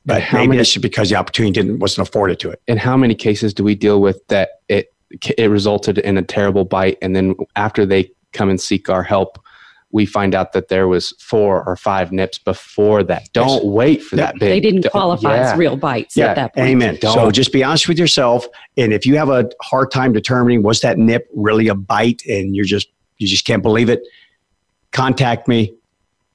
But 0.06 0.24
maybe 0.34 0.48
many, 0.48 0.58
that's 0.58 0.76
because 0.78 1.10
the 1.10 1.18
opportunity 1.18 1.52
didn't 1.52 1.80
wasn't 1.80 2.08
afforded 2.08 2.40
to 2.40 2.50
it. 2.50 2.62
And 2.68 2.80
how 2.80 2.98
many 2.98 3.14
cases 3.14 3.54
do 3.54 3.64
we 3.64 3.76
deal 3.76 4.02
with 4.02 4.26
that 4.30 4.50
it 4.68 4.92
it 5.38 5.49
resulted 5.49 5.97
in 5.99 6.18
a 6.18 6.24
terrible 6.24 6.66
bite, 6.66 6.97
and 7.01 7.16
then 7.16 7.36
after 7.55 7.86
they 7.86 8.12
come 8.34 8.49
and 8.49 8.60
seek 8.62 8.89
our 8.89 9.03
help, 9.03 9.39
we 9.91 10.05
find 10.05 10.36
out 10.36 10.53
that 10.53 10.68
there 10.68 10.88
was 10.88 11.14
four 11.20 11.64
or 11.64 11.76
five 11.76 12.12
nips 12.12 12.38
before 12.38 13.03
that. 13.03 13.28
Don't 13.34 13.64
yes. 13.64 13.64
wait 13.64 14.03
for 14.03 14.16
that, 14.18 14.34
that 14.34 14.39
big. 14.39 14.49
They 14.49 14.60
didn't 14.60 14.89
qualify 14.91 15.36
yeah. 15.36 15.51
as 15.51 15.57
real 15.57 15.78
bites 15.78 16.16
yeah. 16.16 16.28
at 16.28 16.36
that 16.36 16.53
point. 16.53 16.68
Amen. 16.68 16.97
Don't. 17.01 17.14
So 17.14 17.32
just 17.32 17.51
be 17.51 17.64
honest 17.64 17.88
with 17.88 17.97
yourself, 17.97 18.45
and 18.78 18.93
if 18.93 19.05
you 19.05 19.18
have 19.18 19.30
a 19.30 19.49
hard 19.62 19.91
time 19.91 20.14
determining 20.14 20.64
was 20.64 20.82
that 20.82 20.97
nip 20.97 21.28
really 21.34 21.68
a 21.68 21.76
bite, 21.76 22.22
and 22.28 22.55
you're 22.55 22.66
just 22.66 22.89
you 23.18 23.28
just 23.28 23.45
can't 23.45 23.64
believe 23.64 23.89
it, 23.89 24.01
contact 24.91 25.47
me. 25.47 25.74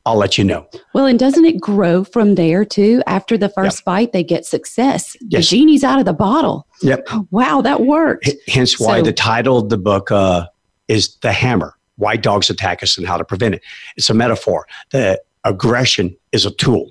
I'll 0.07 0.17
let 0.17 0.37
you 0.37 0.45
know. 0.45 0.67
Well, 0.93 1.07
and 1.07 1.19
doesn't 1.19 1.45
it 1.45 1.61
grow 1.61 2.05
from 2.05 2.35
there 2.35 2.65
too? 2.65 3.03
After 3.07 3.39
the 3.39 3.49
first 3.49 3.79
yep. 3.79 3.85
bite, 3.85 4.13
they 4.13 4.23
get 4.23 4.45
success. 4.45 5.17
Yes. 5.21 5.49
The 5.49 5.57
genie's 5.57 5.83
out 5.83 5.99
of 5.99 6.05
the 6.05 6.13
bottle. 6.13 6.67
Yep. 6.83 7.09
wow, 7.31 7.63
that 7.63 7.83
worked. 7.83 8.29
H- 8.29 8.37
hence 8.49 8.79
why 8.79 8.99
so, 8.99 9.05
the 9.05 9.13
title 9.13 9.59
of 9.59 9.71
the 9.71 9.79
book 9.79 10.11
uh, 10.11 10.47
is 10.89 11.17
The 11.17 11.33
Hammer 11.33 11.75
why 11.97 12.17
dogs 12.17 12.51
attack 12.51 12.83
us 12.83 12.99
and 12.99 13.07
how 13.07 13.17
to 13.17 13.25
prevent 13.25 13.55
it. 13.55 13.63
It's 13.97 14.11
a 14.11 14.15
metaphor. 14.15 14.67
The 14.91 15.21
aggression 15.45 16.17
is 16.33 16.47
a 16.47 16.51
tool. 16.51 16.91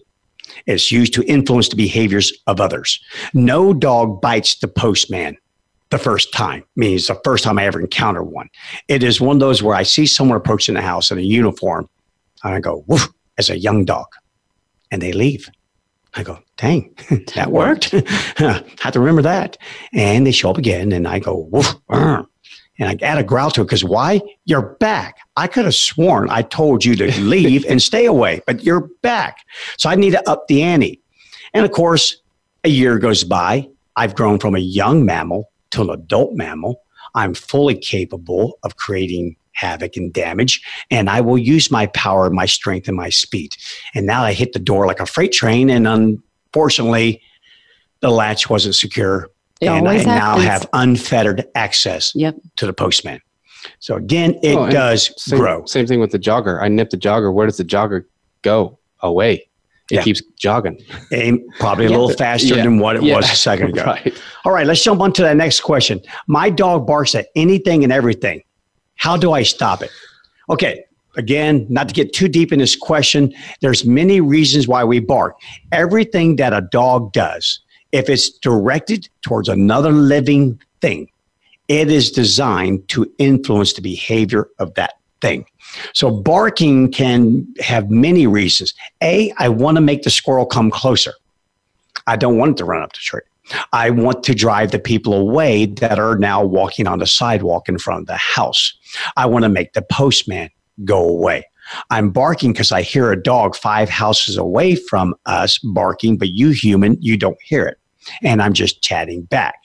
It's 0.65 0.91
used 0.91 1.13
to 1.15 1.23
influence 1.23 1.69
the 1.69 1.75
behaviors 1.75 2.31
of 2.47 2.61
others. 2.61 3.03
No 3.33 3.73
dog 3.73 4.21
bites 4.21 4.55
the 4.55 4.67
postman 4.67 5.37
the 5.89 5.97
first 5.97 6.33
time, 6.33 6.63
meaning 6.75 6.95
it's 6.95 7.07
the 7.07 7.19
first 7.23 7.43
time 7.43 7.59
I 7.59 7.65
ever 7.65 7.79
encounter 7.79 8.23
one. 8.23 8.49
It 8.87 9.03
is 9.03 9.19
one 9.19 9.35
of 9.35 9.39
those 9.39 9.61
where 9.61 9.75
I 9.75 9.83
see 9.83 10.05
someone 10.05 10.37
approaching 10.37 10.75
the 10.75 10.81
house 10.81 11.11
in 11.11 11.17
a 11.17 11.21
uniform 11.21 11.89
and 12.43 12.53
I 12.53 12.59
go, 12.59 12.83
woof, 12.87 13.09
as 13.37 13.49
a 13.49 13.57
young 13.57 13.85
dog. 13.85 14.07
And 14.91 15.01
they 15.01 15.11
leave. 15.11 15.49
I 16.15 16.23
go, 16.23 16.39
dang, 16.57 16.95
that 17.35 17.51
worked. 17.51 17.93
I 17.93 18.63
have 18.81 18.93
to 18.93 18.99
remember 18.99 19.23
that. 19.23 19.57
And 19.93 20.27
they 20.27 20.31
show 20.31 20.51
up 20.51 20.57
again 20.57 20.91
and 20.91 21.07
I 21.07 21.19
go, 21.19 21.47
woof, 21.51 21.75
and 22.79 22.89
I 22.89 22.97
add 23.01 23.17
a 23.17 23.23
growl 23.23 23.51
to 23.51 23.61
it 23.61 23.65
because 23.65 23.83
why? 23.83 24.21
You're 24.45 24.75
back. 24.79 25.17
I 25.37 25.47
could 25.47 25.65
have 25.65 25.75
sworn 25.75 26.29
I 26.29 26.41
told 26.41 26.85
you 26.85 26.95
to 26.95 27.11
leave 27.21 27.65
and 27.65 27.81
stay 27.81 28.05
away, 28.05 28.41
but 28.45 28.63
you're 28.63 28.89
back. 29.01 29.37
So 29.77 29.89
I 29.89 29.95
need 29.95 30.11
to 30.11 30.29
up 30.29 30.47
the 30.47 30.61
ante. 30.61 31.01
And 31.53 31.65
of 31.65 31.71
course, 31.71 32.17
a 32.63 32.69
year 32.69 32.97
goes 32.97 33.23
by. 33.23 33.69
I've 33.95 34.15
grown 34.15 34.39
from 34.39 34.55
a 34.55 34.59
young 34.59 35.05
mammal 35.05 35.51
to 35.71 35.81
an 35.81 35.89
adult 35.89 36.33
mammal. 36.33 36.81
I'm 37.15 37.33
fully 37.33 37.75
capable 37.75 38.57
of 38.63 38.77
creating 38.77 39.35
havoc 39.53 39.95
and 39.95 40.11
damage, 40.11 40.61
and 40.91 41.09
I 41.09 41.21
will 41.21 41.37
use 41.37 41.71
my 41.71 41.87
power, 41.87 42.29
my 42.29 42.45
strength, 42.45 42.87
and 42.87 42.97
my 42.97 43.09
speed. 43.09 43.55
And 43.95 44.05
now 44.05 44.23
I 44.23 44.33
hit 44.33 44.53
the 44.53 44.59
door 44.59 44.87
like 44.87 44.99
a 44.99 45.05
freight 45.05 45.31
train, 45.31 45.69
and 45.69 45.87
unfortunately, 45.87 47.21
the 48.01 48.09
latch 48.09 48.49
wasn't 48.49 48.75
secure 48.75 49.29
it 49.63 49.67
and 49.67 49.87
I 49.87 49.93
happens. 49.93 50.07
now 50.07 50.37
have 50.37 50.69
unfettered 50.73 51.45
access 51.55 52.13
yep. 52.15 52.35
to 52.57 52.65
the 52.65 52.73
postman. 52.73 53.19
So 53.79 53.95
again, 53.95 54.37
it 54.43 54.55
oh, 54.55 54.69
does 54.69 55.13
same, 55.21 55.39
grow. 55.39 55.65
Same 55.65 55.87
thing 55.87 55.99
with 55.99 56.11
the 56.11 56.19
jogger. 56.19 56.61
I 56.61 56.67
nip 56.67 56.89
the 56.89 56.97
jogger. 56.97 57.33
Where 57.33 57.47
does 57.47 57.57
the 57.57 57.63
jogger 57.63 58.05
go? 58.41 58.79
Away. 58.99 59.49
It 59.91 59.95
yeah. 59.95 60.01
keeps 60.01 60.21
jogging. 60.39 60.81
Aim 61.11 61.45
probably 61.59 61.87
a 61.87 61.89
little 61.89 62.09
faster 62.09 62.55
yeah. 62.55 62.63
than 62.63 62.79
what 62.79 62.95
it 62.95 63.03
yeah. 63.03 63.17
was 63.17 63.29
a 63.29 63.35
second 63.35 63.69
ago. 63.69 63.83
right. 63.83 64.21
All 64.45 64.53
right, 64.53 64.65
let's 64.65 64.81
jump 64.81 65.01
on 65.01 65.11
to 65.13 65.21
that 65.23 65.35
next 65.35 65.59
question. 65.59 66.01
My 66.27 66.49
dog 66.49 66.87
barks 66.87 67.15
at 67.15 67.27
anything 67.35 67.83
and 67.83 67.91
everything. 67.91 68.43
How 68.95 69.17
do 69.17 69.33
I 69.33 69.43
stop 69.43 69.81
it? 69.81 69.91
Okay, 70.49 70.83
again, 71.15 71.65
not 71.69 71.87
to 71.89 71.93
get 71.93 72.13
too 72.13 72.27
deep 72.27 72.51
in 72.51 72.59
this 72.59 72.75
question, 72.75 73.33
there's 73.61 73.85
many 73.85 74.21
reasons 74.21 74.67
why 74.67 74.83
we 74.83 74.99
bark. 74.99 75.35
Everything 75.71 76.35
that 76.37 76.53
a 76.53 76.61
dog 76.61 77.13
does 77.13 77.59
if 77.93 78.09
it's 78.09 78.29
directed 78.29 79.07
towards 79.21 79.47
another 79.47 79.91
living 79.91 80.59
thing, 80.81 81.07
it 81.69 81.89
is 81.89 82.11
designed 82.11 82.85
to 82.89 83.09
influence 83.19 83.73
the 83.73 83.81
behavior 83.81 84.49
of 84.59 84.73
that 84.73 84.95
thing. 85.21 85.45
So 85.93 86.11
barking 86.11 86.91
can 86.91 87.47
have 87.59 87.89
many 87.89 88.27
reasons. 88.27 88.73
A, 89.01 89.31
I 89.37 89.47
want 89.47 89.77
to 89.77 89.81
make 89.81 90.01
the 90.01 90.09
squirrel 90.09 90.45
come 90.45 90.69
closer. 90.71 91.13
I 92.07 92.17
don't 92.17 92.37
want 92.37 92.51
it 92.51 92.57
to 92.57 92.65
run 92.65 92.81
up 92.81 92.91
the 92.91 92.99
tree. 92.99 93.21
I 93.71 93.89
want 93.89 94.23
to 94.23 94.35
drive 94.35 94.71
the 94.71 94.79
people 94.79 95.13
away 95.13 95.65
that 95.65 95.99
are 95.99 96.17
now 96.17 96.43
walking 96.43 96.87
on 96.87 96.99
the 96.99 97.07
sidewalk 97.07 97.67
in 97.67 97.77
front 97.77 98.01
of 98.01 98.07
the 98.07 98.17
house. 98.17 98.73
I 99.17 99.25
want 99.25 99.43
to 99.43 99.49
make 99.49 99.73
the 99.73 99.81
postman 99.81 100.49
go 100.85 101.07
away. 101.07 101.45
I'm 101.89 102.09
barking 102.09 102.51
because 102.51 102.71
I 102.71 102.81
hear 102.81 103.11
a 103.11 103.21
dog 103.21 103.55
five 103.55 103.89
houses 103.89 104.37
away 104.37 104.75
from 104.75 105.15
us 105.25 105.59
barking, 105.59 106.17
but 106.17 106.29
you 106.29 106.49
human, 106.49 106.97
you 107.01 107.17
don't 107.17 107.41
hear 107.41 107.65
it. 107.65 107.77
And 108.21 108.41
I'm 108.41 108.53
just 108.53 108.81
chatting 108.81 109.23
back. 109.23 109.55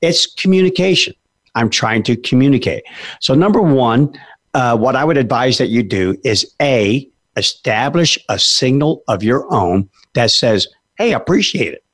It's 0.00 0.26
communication. 0.26 1.14
I'm 1.54 1.68
trying 1.68 2.02
to 2.04 2.16
communicate. 2.16 2.84
So, 3.20 3.34
number 3.34 3.60
one, 3.60 4.18
uh, 4.54 4.76
what 4.76 4.96
I 4.96 5.04
would 5.04 5.18
advise 5.18 5.58
that 5.58 5.68
you 5.68 5.82
do 5.82 6.16
is 6.24 6.50
A, 6.60 7.08
establish 7.36 8.18
a 8.28 8.38
signal 8.38 9.02
of 9.08 9.22
your 9.22 9.52
own 9.52 9.88
that 10.14 10.30
says, 10.30 10.66
Hey, 10.96 11.12
appreciate 11.12 11.74
it. 11.74 11.84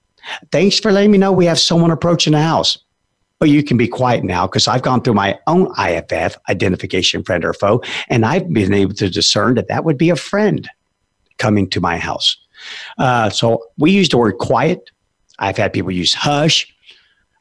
Thanks 0.53 0.79
for 0.79 0.93
letting 0.93 1.11
me 1.11 1.19
know 1.19 1.33
we 1.33 1.47
have 1.47 1.59
someone 1.59 1.91
approaching 1.91 2.33
the 2.33 2.43
house. 2.43 2.79
But 3.39 3.51
you 3.51 3.63
can 3.63 3.77
be 3.77 3.87
quiet 3.87 4.25
now 4.25 4.49
because 4.49 4.67
I've 4.67 4.83
gone 4.83 5.01
through 5.01 5.15
my 5.15 5.39
own 5.47 5.73
IFF, 5.79 6.37
identification 6.49 7.23
friend 7.23 7.45
or 7.45 7.53
foe, 7.53 7.83
and 8.09 8.27
I've 8.27 8.53
been 8.53 8.75
able 8.75 8.95
to 8.95 9.09
discern 9.09 9.55
that 9.55 9.69
that 9.69 9.85
would 9.85 9.97
be 9.97 10.11
a 10.11 10.17
friend 10.17 10.69
coming 11.37 11.71
to 11.71 11.81
my 11.81 11.99
house. 11.99 12.37
Uh, 12.99 13.31
so 13.31 13.63
we 13.79 13.93
use 13.93 14.09
the 14.09 14.19
word 14.19 14.39
quiet. 14.39 14.91
I've 15.39 15.57
had 15.57 15.73
people 15.73 15.93
use 15.93 16.15
hush. 16.15 16.67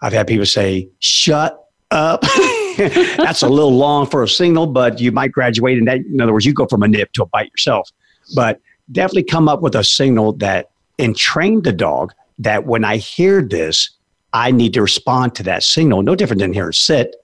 I've 0.02 0.14
had 0.14 0.28
people 0.28 0.46
say, 0.46 0.88
shut 1.00 1.60
up. 1.90 2.22
That's 2.78 3.42
a 3.42 3.50
little 3.50 3.76
long 3.76 4.06
for 4.06 4.22
a 4.22 4.30
signal, 4.30 4.68
but 4.68 5.00
you 5.00 5.12
might 5.12 5.32
graduate 5.32 5.80
in 5.80 5.86
that. 5.86 5.98
In 5.98 6.22
other 6.22 6.32
words, 6.32 6.46
you 6.46 6.54
go 6.54 6.68
from 6.68 6.84
a 6.84 6.88
nip 6.88 7.12
to 7.14 7.24
a 7.24 7.26
bite 7.26 7.50
yourself. 7.50 7.90
But 8.36 8.62
definitely 8.92 9.24
come 9.24 9.50
up 9.50 9.62
with 9.62 9.76
a 9.76 9.84
signal 9.84 10.34
that 10.34 10.70
and 11.00 11.16
train 11.16 11.64
the 11.64 11.72
dog 11.72 12.14
that 12.40 12.66
when 12.66 12.84
I 12.84 12.98
hear 12.98 13.42
this, 13.42 13.90
I 14.34 14.52
need 14.52 14.74
to 14.74 14.82
respond 14.82 15.36
to 15.36 15.44
that 15.44 15.64
signal. 15.64 16.02
No 16.02 16.16
different 16.16 16.42
than 16.42 16.54
here 16.54 16.72
sit, 16.72 17.16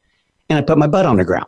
and 0.50 0.58
I 0.58 0.62
put 0.62 0.78
my 0.78 0.88
butt 0.88 1.06
on 1.06 1.18
the 1.18 1.26
ground. 1.26 1.48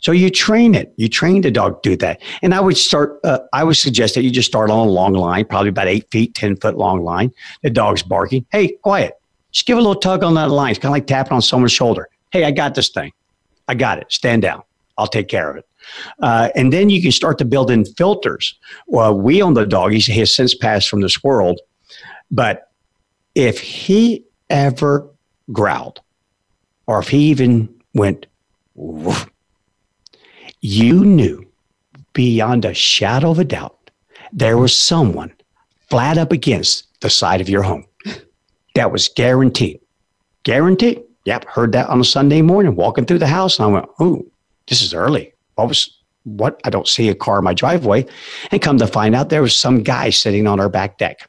So 0.00 0.12
you 0.12 0.30
train 0.30 0.74
it. 0.74 0.92
You 0.96 1.08
train 1.08 1.40
the 1.40 1.50
dog 1.50 1.82
to 1.82 1.90
do 1.90 1.96
that. 1.96 2.22
And 2.42 2.54
I 2.54 2.60
would 2.60 2.76
start. 2.76 3.18
Uh, 3.24 3.40
I 3.52 3.64
would 3.64 3.76
suggest 3.76 4.14
that 4.14 4.22
you 4.22 4.30
just 4.30 4.48
start 4.48 4.70
on 4.70 4.86
a 4.86 4.90
long 4.90 5.12
line, 5.12 5.44
probably 5.44 5.70
about 5.70 5.88
eight 5.88 6.08
feet, 6.10 6.34
ten 6.34 6.56
foot 6.56 6.76
long 6.76 7.02
line. 7.02 7.32
The 7.62 7.70
dog's 7.70 8.02
barking. 8.02 8.46
Hey, 8.52 8.68
quiet. 8.82 9.14
Just 9.50 9.66
give 9.66 9.76
a 9.76 9.80
little 9.80 10.00
tug 10.00 10.22
on 10.22 10.34
that 10.34 10.50
line. 10.50 10.70
It's 10.70 10.78
kind 10.78 10.90
of 10.90 10.94
like 10.94 11.06
tapping 11.06 11.32
on 11.32 11.42
someone's 11.42 11.72
shoulder. 11.72 12.08
Hey, 12.30 12.44
I 12.44 12.50
got 12.50 12.74
this 12.74 12.90
thing. 12.90 13.12
I 13.66 13.74
got 13.74 13.98
it. 13.98 14.12
Stand 14.12 14.42
down. 14.42 14.62
I'll 14.98 15.06
take 15.06 15.28
care 15.28 15.50
of 15.50 15.56
it. 15.56 15.66
Uh, 16.20 16.50
and 16.54 16.72
then 16.72 16.90
you 16.90 17.02
can 17.02 17.12
start 17.12 17.38
to 17.38 17.44
build 17.44 17.70
in 17.70 17.84
filters. 17.84 18.54
Well, 18.86 19.18
we 19.18 19.42
own 19.42 19.54
the 19.54 19.66
dog. 19.66 19.92
He 19.92 20.18
has 20.20 20.34
since 20.34 20.54
passed 20.54 20.88
from 20.88 21.00
this 21.00 21.24
world. 21.24 21.60
But 22.30 22.67
if 23.38 23.60
he 23.60 24.24
ever 24.50 25.08
growled, 25.52 26.00
or 26.88 26.98
if 26.98 27.08
he 27.08 27.18
even 27.30 27.72
went, 27.94 28.26
woof, 28.74 29.30
you 30.60 31.04
knew 31.04 31.46
beyond 32.14 32.64
a 32.64 32.74
shadow 32.74 33.30
of 33.30 33.38
a 33.38 33.44
doubt 33.44 33.92
there 34.32 34.58
was 34.58 34.76
someone 34.76 35.32
flat 35.88 36.18
up 36.18 36.32
against 36.32 37.00
the 37.00 37.08
side 37.08 37.40
of 37.40 37.48
your 37.48 37.62
home. 37.62 37.86
That 38.74 38.90
was 38.90 39.08
guaranteed. 39.08 39.80
Guaranteed. 40.42 41.02
Yep, 41.24 41.44
heard 41.44 41.72
that 41.72 41.88
on 41.88 42.00
a 42.00 42.04
Sunday 42.04 42.42
morning 42.42 42.74
walking 42.74 43.04
through 43.04 43.20
the 43.20 43.28
house. 43.28 43.58
And 43.58 43.68
I 43.68 43.72
went, 43.72 43.86
oh, 44.00 44.26
this 44.66 44.82
is 44.82 44.94
early. 44.94 45.32
What 45.54 45.68
was, 45.68 45.96
what? 46.24 46.60
I 46.64 46.70
don't 46.70 46.88
see 46.88 47.08
a 47.08 47.14
car 47.14 47.38
in 47.38 47.44
my 47.44 47.54
driveway. 47.54 48.04
And 48.50 48.60
come 48.60 48.78
to 48.78 48.86
find 48.86 49.14
out, 49.14 49.28
there 49.28 49.42
was 49.42 49.54
some 49.54 49.82
guy 49.82 50.10
sitting 50.10 50.48
on 50.48 50.58
our 50.58 50.68
back 50.68 50.98
deck. 50.98 51.27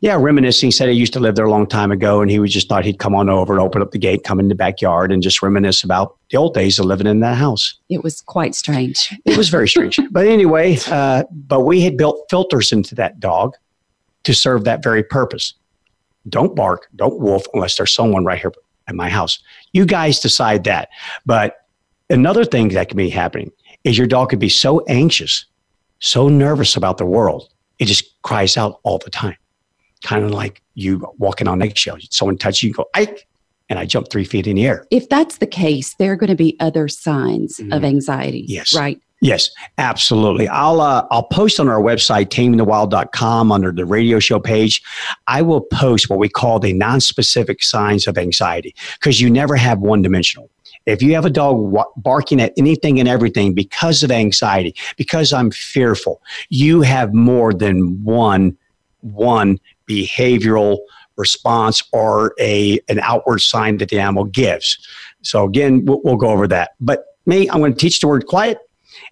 Yeah, 0.00 0.16
reminiscing. 0.18 0.70
Said 0.70 0.88
he 0.88 0.94
used 0.94 1.12
to 1.14 1.20
live 1.20 1.34
there 1.34 1.46
a 1.46 1.50
long 1.50 1.66
time 1.66 1.90
ago, 1.90 2.20
and 2.20 2.30
he 2.30 2.38
was 2.38 2.52
just 2.52 2.68
thought 2.68 2.84
he'd 2.84 2.98
come 2.98 3.14
on 3.14 3.28
over 3.28 3.52
and 3.52 3.60
open 3.60 3.82
up 3.82 3.90
the 3.90 3.98
gate, 3.98 4.24
come 4.24 4.38
in 4.38 4.48
the 4.48 4.54
backyard, 4.54 5.10
and 5.10 5.22
just 5.22 5.42
reminisce 5.42 5.82
about 5.82 6.16
the 6.30 6.36
old 6.36 6.54
days 6.54 6.78
of 6.78 6.86
living 6.86 7.06
in 7.06 7.20
that 7.20 7.36
house. 7.36 7.78
It 7.88 8.04
was 8.04 8.20
quite 8.20 8.54
strange. 8.54 9.14
It 9.24 9.36
was 9.36 9.48
very 9.48 9.68
strange. 9.68 9.98
but 10.10 10.26
anyway, 10.26 10.78
uh, 10.88 11.24
but 11.30 11.60
we 11.60 11.80
had 11.80 11.96
built 11.96 12.26
filters 12.30 12.72
into 12.72 12.94
that 12.96 13.18
dog 13.18 13.54
to 14.24 14.34
serve 14.34 14.64
that 14.64 14.82
very 14.82 15.02
purpose. 15.02 15.54
Don't 16.28 16.54
bark, 16.54 16.88
don't 16.96 17.18
wolf 17.18 17.44
unless 17.54 17.76
there's 17.76 17.94
someone 17.94 18.24
right 18.24 18.38
here 18.38 18.52
at 18.86 18.94
my 18.94 19.08
house. 19.08 19.38
You 19.72 19.86
guys 19.86 20.20
decide 20.20 20.64
that. 20.64 20.88
But 21.26 21.56
another 22.10 22.44
thing 22.44 22.68
that 22.68 22.88
can 22.88 22.96
be 22.96 23.10
happening 23.10 23.50
is 23.84 23.96
your 23.96 24.06
dog 24.06 24.30
could 24.30 24.38
be 24.38 24.48
so 24.48 24.84
anxious, 24.86 25.46
so 26.00 26.28
nervous 26.28 26.76
about 26.76 26.98
the 26.98 27.06
world, 27.06 27.48
it 27.78 27.86
just 27.86 28.20
cries 28.22 28.56
out 28.56 28.80
all 28.82 28.98
the 28.98 29.10
time. 29.10 29.36
Kind 30.02 30.24
of 30.24 30.30
like 30.30 30.62
you 30.74 31.06
walking 31.18 31.48
on 31.48 31.62
eggshells. 31.62 32.06
Someone 32.10 32.38
touches 32.38 32.62
you, 32.62 32.68
you 32.68 32.74
go, 32.74 32.86
Ike, 32.94 33.26
and 33.68 33.78
I 33.78 33.84
jump 33.84 34.10
three 34.10 34.24
feet 34.24 34.46
in 34.46 34.56
the 34.56 34.66
air. 34.66 34.86
If 34.90 35.08
that's 35.08 35.38
the 35.38 35.46
case, 35.46 35.94
there 35.94 36.12
are 36.12 36.16
going 36.16 36.30
to 36.30 36.36
be 36.36 36.56
other 36.60 36.88
signs 36.88 37.58
mm-hmm. 37.58 37.72
of 37.72 37.84
anxiety. 37.84 38.44
Yes. 38.48 38.74
Right. 38.74 39.00
Yes, 39.20 39.50
absolutely. 39.78 40.46
I'll 40.46 40.80
uh, 40.80 41.06
I'll 41.10 41.24
post 41.24 41.58
on 41.58 41.68
our 41.68 41.80
website 41.80 42.26
tamingthewild.com 42.26 43.50
under 43.50 43.72
the 43.72 43.84
radio 43.84 44.20
show 44.20 44.38
page. 44.38 44.80
I 45.26 45.42
will 45.42 45.62
post 45.62 46.08
what 46.08 46.20
we 46.20 46.28
call 46.28 46.60
the 46.60 46.72
non-specific 46.72 47.62
signs 47.64 48.06
of 48.06 48.16
anxiety 48.16 48.76
because 48.94 49.20
you 49.20 49.28
never 49.28 49.56
have 49.56 49.80
one 49.80 50.02
dimensional. 50.02 50.50
If 50.86 51.02
you 51.02 51.14
have 51.14 51.24
a 51.24 51.30
dog 51.30 51.76
barking 51.96 52.40
at 52.40 52.52
anything 52.56 53.00
and 53.00 53.08
everything 53.08 53.54
because 53.54 54.04
of 54.04 54.12
anxiety, 54.12 54.74
because 54.96 55.32
I'm 55.32 55.50
fearful, 55.50 56.22
you 56.48 56.82
have 56.82 57.12
more 57.12 57.52
than 57.52 58.02
one 58.04 58.56
one 59.00 59.58
behavioral 59.88 60.78
response 61.16 61.82
or 61.92 62.34
a 62.38 62.78
an 62.88 63.00
outward 63.00 63.40
sign 63.40 63.78
that 63.78 63.88
the 63.88 63.98
animal 63.98 64.24
gives. 64.24 64.78
So 65.22 65.44
again, 65.44 65.84
we'll, 65.84 66.00
we'll 66.04 66.16
go 66.16 66.28
over 66.30 66.46
that. 66.48 66.70
But 66.80 67.04
me, 67.26 67.50
I'm 67.50 67.58
going 67.58 67.72
to 67.72 67.78
teach 67.78 68.00
the 68.00 68.06
word 68.06 68.26
quiet 68.26 68.58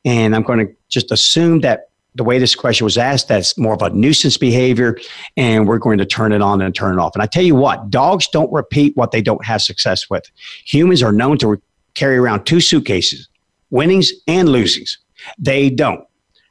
and 0.05 0.35
I'm 0.35 0.43
going 0.43 0.67
to 0.67 0.73
just 0.89 1.11
assume 1.11 1.61
that 1.61 1.91
the 2.17 2.25
way 2.25 2.39
this 2.39 2.55
question 2.55 2.85
was 2.85 2.97
asked, 2.97 3.29
that's 3.29 3.59
more 3.59 3.75
of 3.75 3.83
a 3.83 3.91
nuisance 3.91 4.39
behavior, 4.39 4.99
and 5.37 5.69
we're 5.69 5.79
going 5.79 5.99
to 5.99 6.07
turn 6.07 6.33
it 6.33 6.41
on 6.41 6.63
and 6.63 6.75
turn 6.75 6.99
it 6.99 7.01
off. 7.01 7.15
And 7.15 7.23
I 7.23 7.27
tell 7.27 7.43
you 7.43 7.55
what, 7.55 7.91
dogs 7.91 8.27
don't 8.29 8.51
repeat 8.51 8.97
what 8.97 9.11
they 9.11 9.21
don't 9.21 9.45
have 9.45 9.61
success 9.61 10.09
with. 10.09 10.25
Humans 10.65 11.03
are 11.03 11.13
known 11.13 11.37
to 11.39 11.61
carry 11.95 12.17
around 12.17 12.45
two 12.45 12.61
suitcases, 12.61 13.29
winnings 13.71 14.13
and 14.27 14.49
losings. 14.49 14.97
They 15.39 15.69
don't. 15.69 16.05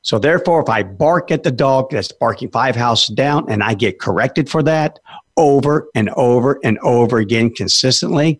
So 0.06 0.20
therefore, 0.20 0.62
if 0.62 0.70
I 0.70 0.84
bark 0.84 1.32
at 1.32 1.44
the 1.44 1.52
dog 1.52 1.90
that's 1.90 2.12
barking 2.12 2.52
five 2.52 2.76
houses 2.76 3.14
down 3.16 3.50
and 3.50 3.64
I 3.64 3.74
get 3.74 4.00
corrected 4.00 4.50
for 4.50 4.62
that 4.64 5.00
over 5.36 5.90
and 5.96 6.10
over 6.12 6.60
and 6.64 6.78
over 6.80 7.18
again 7.18 7.54
consistently, 7.54 8.40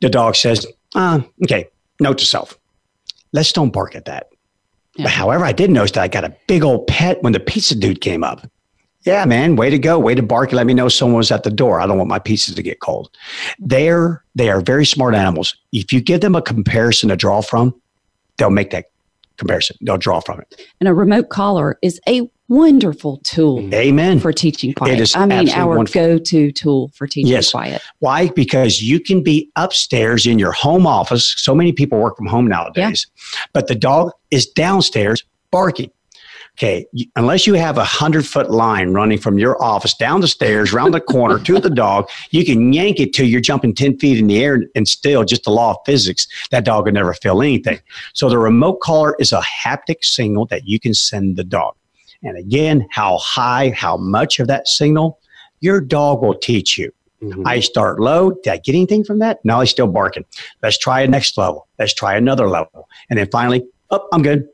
the 0.00 0.10
dog 0.10 0.36
says, 0.36 0.66
uh, 0.94 1.20
okay, 1.44 1.68
note 2.00 2.18
to 2.18 2.26
self 2.26 2.58
let's 3.32 3.52
don't 3.52 3.72
bark 3.72 3.94
at 3.94 4.04
that. 4.04 4.28
Yeah. 4.96 5.04
But 5.04 5.12
however, 5.12 5.44
I 5.44 5.52
did 5.52 5.70
notice 5.70 5.92
that 5.92 6.02
I 6.02 6.08
got 6.08 6.24
a 6.24 6.36
big 6.46 6.62
old 6.62 6.86
pet 6.86 7.22
when 7.22 7.32
the 7.32 7.40
pizza 7.40 7.74
dude 7.74 8.00
came 8.00 8.22
up. 8.22 8.46
Yeah, 9.04 9.24
man, 9.24 9.56
way 9.56 9.68
to 9.68 9.78
go. 9.78 9.98
Way 9.98 10.14
to 10.14 10.22
bark. 10.22 10.52
Let 10.52 10.66
me 10.66 10.74
know 10.74 10.88
someone 10.88 11.16
was 11.16 11.32
at 11.32 11.42
the 11.42 11.50
door. 11.50 11.80
I 11.80 11.86
don't 11.86 11.98
want 11.98 12.08
my 12.08 12.20
pizzas 12.20 12.54
to 12.54 12.62
get 12.62 12.80
cold. 12.80 13.10
They're, 13.58 14.22
they 14.36 14.48
are 14.48 14.60
very 14.60 14.86
smart 14.86 15.14
animals. 15.14 15.56
If 15.72 15.92
you 15.92 16.00
give 16.00 16.20
them 16.20 16.36
a 16.36 16.42
comparison 16.42 17.08
to 17.08 17.16
draw 17.16 17.40
from, 17.40 17.74
they'll 18.36 18.50
make 18.50 18.70
that 18.70 18.91
comparison. 19.42 19.76
They'll 19.80 19.98
draw 19.98 20.20
from 20.20 20.40
it. 20.40 20.62
And 20.80 20.88
a 20.88 20.94
remote 20.94 21.28
collar 21.28 21.78
is 21.82 22.00
a 22.08 22.30
wonderful 22.48 23.18
tool. 23.24 23.58
Mm-hmm. 23.58 23.74
Amen. 23.74 24.20
For 24.20 24.32
teaching 24.32 24.72
quiet. 24.74 24.94
It 24.94 25.00
is 25.00 25.16
I 25.16 25.26
mean, 25.26 25.48
our 25.50 25.76
wonderful. 25.76 26.00
go-to 26.00 26.52
tool 26.52 26.88
for 26.94 27.06
teaching 27.06 27.32
yes. 27.32 27.50
quiet. 27.50 27.82
Why? 27.98 28.28
Because 28.28 28.82
you 28.82 29.00
can 29.00 29.22
be 29.22 29.50
upstairs 29.56 30.26
in 30.26 30.38
your 30.38 30.52
home 30.52 30.86
office. 30.86 31.34
So 31.38 31.54
many 31.54 31.72
people 31.72 31.98
work 31.98 32.16
from 32.16 32.26
home 32.26 32.46
nowadays, 32.46 33.06
yeah. 33.16 33.40
but 33.52 33.66
the 33.68 33.74
dog 33.74 34.12
is 34.30 34.46
downstairs 34.46 35.24
barking. 35.50 35.90
Okay, 36.58 36.86
unless 37.16 37.46
you 37.46 37.54
have 37.54 37.78
a 37.78 37.84
hundred 37.84 38.26
foot 38.26 38.50
line 38.50 38.92
running 38.92 39.18
from 39.18 39.38
your 39.38 39.60
office 39.62 39.94
down 39.94 40.20
the 40.20 40.28
stairs, 40.28 40.72
around 40.72 40.90
the 40.90 41.00
corner 41.00 41.38
to 41.38 41.58
the 41.58 41.70
dog, 41.70 42.10
you 42.30 42.44
can 42.44 42.72
yank 42.74 43.00
it 43.00 43.14
till 43.14 43.26
you're 43.26 43.40
jumping 43.40 43.74
10 43.74 43.98
feet 43.98 44.18
in 44.18 44.26
the 44.26 44.44
air 44.44 44.62
and 44.74 44.86
still 44.86 45.24
just 45.24 45.44
the 45.44 45.50
law 45.50 45.70
of 45.70 45.78
physics, 45.86 46.26
that 46.50 46.64
dog 46.64 46.84
would 46.84 46.94
never 46.94 47.14
feel 47.14 47.40
anything. 47.40 47.80
So 48.12 48.28
the 48.28 48.38
remote 48.38 48.80
collar 48.80 49.16
is 49.18 49.32
a 49.32 49.40
haptic 49.40 50.04
signal 50.04 50.44
that 50.46 50.68
you 50.68 50.78
can 50.78 50.92
send 50.92 51.36
the 51.36 51.44
dog. 51.44 51.74
And 52.22 52.36
again, 52.36 52.86
how 52.90 53.16
high, 53.18 53.70
how 53.70 53.96
much 53.96 54.38
of 54.38 54.46
that 54.48 54.68
signal, 54.68 55.18
your 55.60 55.80
dog 55.80 56.22
will 56.22 56.34
teach 56.34 56.76
you. 56.76 56.92
Mm-hmm. 57.22 57.46
I 57.46 57.60
start 57.60 57.98
low. 57.98 58.32
Did 58.42 58.52
I 58.52 58.56
get 58.58 58.74
anything 58.74 59.04
from 59.04 59.20
that? 59.20 59.44
No, 59.44 59.60
he's 59.60 59.70
still 59.70 59.86
barking. 59.86 60.24
Let's 60.62 60.76
try 60.76 61.00
a 61.00 61.08
next 61.08 61.38
level. 61.38 61.68
Let's 61.78 61.94
try 61.94 62.14
another 62.14 62.48
level. 62.48 62.88
And 63.08 63.18
then 63.18 63.28
finally, 63.30 63.64
oh, 63.90 64.06
I'm 64.12 64.22
good. 64.22 64.48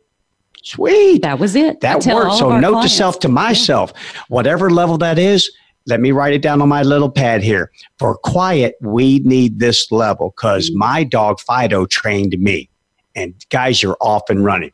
Sweet. 0.63 1.23
That 1.23 1.39
was 1.39 1.55
it. 1.57 1.81
That 1.81 2.05
worked. 2.07 2.37
So 2.37 2.59
note 2.59 2.73
clients. 2.73 2.93
to 2.93 2.97
self 2.97 3.21
to 3.21 3.29
myself, 3.29 3.93
yeah. 3.95 4.23
whatever 4.29 4.71
level 4.71 4.99
that 4.99 5.19
is, 5.19 5.51
let 5.87 6.01
me 6.01 6.13
write 6.13 6.35
it 6.35 6.43
down 6.43 6.61
on 6.61 6.69
my 6.69 6.83
little 6.83 7.11
pad 7.11 7.43
here. 7.43 7.71
For 7.99 8.17
quiet, 8.17 8.75
we 8.81 9.21
need 9.21 9.59
this 9.59 9.91
level 9.91 10.35
because 10.37 10.69
mm-hmm. 10.69 10.79
my 10.79 11.05
dog 11.05 11.41
Fido 11.41 11.87
trained 11.87 12.39
me. 12.39 12.69
And 13.15 13.35
guys, 13.51 13.83
you're 13.83 13.97
off 14.01 14.29
and 14.29 14.45
running. 14.45 14.73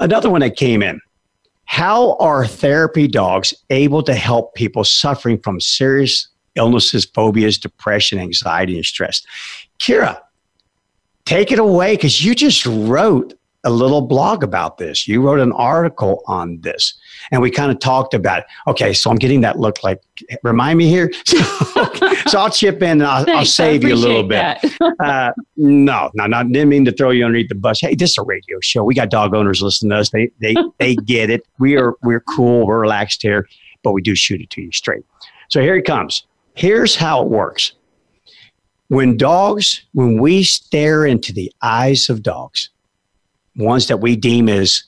Another 0.00 0.30
one 0.30 0.40
that 0.40 0.56
came 0.56 0.82
in 0.82 1.00
how 1.72 2.16
are 2.16 2.46
therapy 2.46 3.08
dogs 3.08 3.54
able 3.70 4.02
to 4.02 4.12
help 4.14 4.54
people 4.54 4.84
suffering 4.84 5.38
from 5.38 5.58
serious 5.58 6.28
illnesses, 6.54 7.06
phobias, 7.06 7.56
depression, 7.56 8.18
anxiety, 8.18 8.76
and 8.76 8.84
stress? 8.84 9.22
Kira, 9.78 10.18
take 11.24 11.50
it 11.50 11.58
away 11.58 11.96
because 11.96 12.22
you 12.22 12.34
just 12.34 12.66
wrote 12.66 13.32
a 13.64 13.70
little 13.70 14.02
blog 14.02 14.42
about 14.42 14.78
this. 14.78 15.06
You 15.06 15.22
wrote 15.22 15.38
an 15.38 15.52
article 15.52 16.22
on 16.26 16.60
this, 16.60 16.94
and 17.30 17.40
we 17.40 17.50
kind 17.50 17.70
of 17.70 17.78
talked 17.78 18.12
about 18.14 18.40
it. 18.40 18.46
Okay, 18.66 18.92
so 18.92 19.10
I'm 19.10 19.16
getting 19.16 19.40
that 19.42 19.58
look 19.58 19.82
like, 19.84 20.02
remind 20.42 20.78
me 20.78 20.88
here. 20.88 21.12
so 22.26 22.38
I'll 22.38 22.50
chip 22.50 22.82
in 22.82 23.00
and 23.00 23.04
I'll, 23.04 23.30
I'll 23.30 23.44
save 23.44 23.84
you 23.84 23.94
a 23.94 23.96
little 23.96 24.24
bit. 24.24 24.58
uh, 25.00 25.32
no, 25.56 26.10
no, 26.14 26.26
not 26.26 26.50
didn't 26.50 26.68
mean 26.68 26.84
to 26.84 26.92
throw 26.92 27.10
you 27.10 27.24
underneath 27.24 27.48
the 27.48 27.54
bus. 27.54 27.80
Hey, 27.80 27.94
this 27.94 28.10
is 28.10 28.18
a 28.18 28.22
radio 28.22 28.58
show. 28.60 28.82
We 28.84 28.94
got 28.94 29.10
dog 29.10 29.34
owners 29.34 29.62
listening 29.62 29.90
to 29.90 29.98
us. 29.98 30.10
They 30.10 30.30
they 30.40 30.54
they 30.78 30.96
get 30.96 31.30
it. 31.30 31.46
We 31.58 31.76
are 31.76 31.94
we're 32.02 32.20
cool. 32.20 32.66
We're 32.66 32.80
relaxed 32.80 33.22
here, 33.22 33.48
but 33.82 33.92
we 33.92 34.02
do 34.02 34.14
shoot 34.14 34.40
it 34.40 34.50
to 34.50 34.62
you 34.62 34.72
straight. 34.72 35.04
So 35.48 35.60
here 35.60 35.76
it 35.76 35.84
comes. 35.84 36.26
Here's 36.54 36.96
how 36.96 37.22
it 37.22 37.28
works. 37.28 37.72
When 38.88 39.16
dogs, 39.16 39.86
when 39.94 40.20
we 40.20 40.42
stare 40.42 41.06
into 41.06 41.32
the 41.32 41.50
eyes 41.62 42.10
of 42.10 42.22
dogs, 42.22 42.68
ones 43.56 43.88
that 43.88 43.98
we 43.98 44.16
deem 44.16 44.48
as 44.48 44.82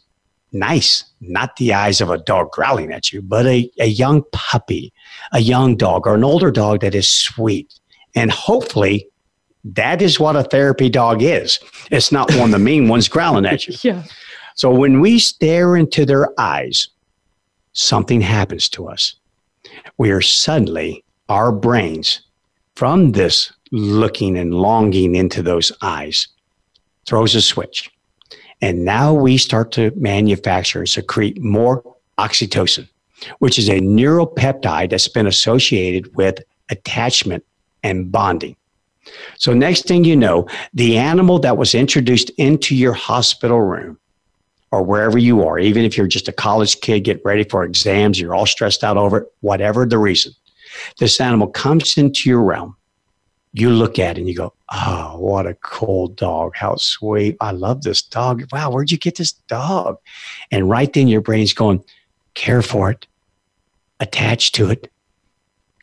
nice, 0.53 1.05
not 1.21 1.57
the 1.57 1.75
eyes 1.75 2.01
of 2.01 2.11
a 2.11 2.19
dog 2.19 2.51
growling 2.53 2.93
at 2.93 3.12
you, 3.12 3.21
but 3.21 3.47
a, 3.47 3.71
a 3.81 3.87
young 3.87 4.23
puppy, 4.33 4.93
a 5.33 5.41
young 5.41 5.77
dog, 5.77 6.07
or 6.07 6.15
an 6.15 6.25
older 6.25 6.51
dog 6.51 6.81
that 6.81 6.95
is 6.95 7.11
sweet. 7.11 7.75
And 8.15 8.31
hopefully, 8.31 9.09
that 9.65 10.01
is 10.01 10.21
what 10.21 10.37
a 10.37 10.45
therapy 10.45 10.89
dog 10.89 11.23
is. 11.23 11.59
It's 11.91 12.12
not 12.12 12.31
one 12.35 12.45
of 12.45 12.51
the 12.53 12.59
mean 12.59 12.89
ones 12.89 13.09
growling 13.09 13.47
at 13.47 13.67
you. 13.67 13.75
yeah. 13.83 14.05
So 14.55 14.71
when 14.71 15.01
we 15.01 15.19
stare 15.19 15.77
into 15.77 16.07
their 16.07 16.29
eyes, 16.39 16.89
something 17.73 18.21
happens 18.21 18.69
to 18.71 18.89
us. 18.89 19.17
We 19.99 20.11
are 20.11 20.21
suddenly, 20.21 21.05
our 21.29 21.51
brains, 21.51 22.21
from 22.77 23.12
this 23.12 23.53
looking 23.73 24.39
and 24.39 24.55
longing 24.55 25.17
into 25.17 25.43
those 25.43 25.73
eyes, 25.83 26.29
throws 27.07 27.35
a 27.35 27.43
switch 27.43 27.91
and 28.65 28.83
now 28.83 29.12
we 29.12 29.37
start 29.37 29.73
to 29.73 29.93
manufacture 29.95 30.79
and 30.79 30.89
secrete 30.89 31.39
more 31.39 31.85
oxytocin, 32.17 32.89
which 33.39 33.59
is 33.59 33.69
a 33.69 33.79
neuropeptide 33.81 34.89
that's 34.89 35.07
been 35.07 35.27
associated 35.27 36.17
with 36.17 36.43
attachment 36.71 37.45
and 37.83 38.11
bonding. 38.11 38.57
So, 39.37 39.53
next 39.53 39.87
thing 39.87 40.05
you 40.05 40.17
know, 40.17 40.49
the 40.73 40.97
animal 40.97 41.39
that 41.41 41.59
was 41.59 41.75
introduced 41.75 42.31
into 42.39 42.75
your 42.75 42.95
hospital 42.95 43.61
room 43.61 43.99
or 44.71 44.83
wherever 44.83 45.19
you 45.19 45.47
are, 45.47 45.59
even 45.59 45.85
if 45.85 45.99
you're 45.99 46.07
just 46.07 46.29
a 46.29 46.33
college 46.33 46.81
kid, 46.81 47.01
get 47.01 47.21
ready 47.23 47.45
for 47.45 47.65
exams, 47.65 48.19
you're 48.19 48.35
all 48.35 48.47
stressed 48.47 48.83
out 48.83 48.97
over 48.97 49.19
it, 49.19 49.29
whatever 49.41 49.85
the 49.85 49.99
reason, 49.99 50.33
this 50.99 51.21
animal 51.21 51.49
comes 51.49 51.99
into 51.99 52.31
your 52.31 52.41
realm 52.41 52.75
you 53.55 53.71
look 53.71 54.01
at 54.01 54.19
it 54.19 54.21
and 54.21 54.29
you 54.29 54.35
go, 54.35 54.53
oh, 54.73 55.17
what 55.19 55.47
a 55.47 55.55
cool 55.63 56.09
dog. 56.09 56.57
How 56.57 56.75
sweet. 56.75 57.37
I 57.41 57.53
love 57.53 57.83
this 57.83 58.03
dog. 58.03 58.43
Wow, 58.53 58.73
where'd 58.73 58.91
you 58.91 58.99
get 58.99 59.17
this 59.17 59.33
dog? 59.33 59.99
And 60.51 60.69
right 60.69 60.93
then 60.93 61.07
your 61.07 61.21
brain's 61.21 61.53
going, 61.53 61.83
care 62.35 62.63
for 62.63 62.91
it, 62.91 63.07
attach 64.01 64.51
to 64.53 64.71
it, 64.71 64.91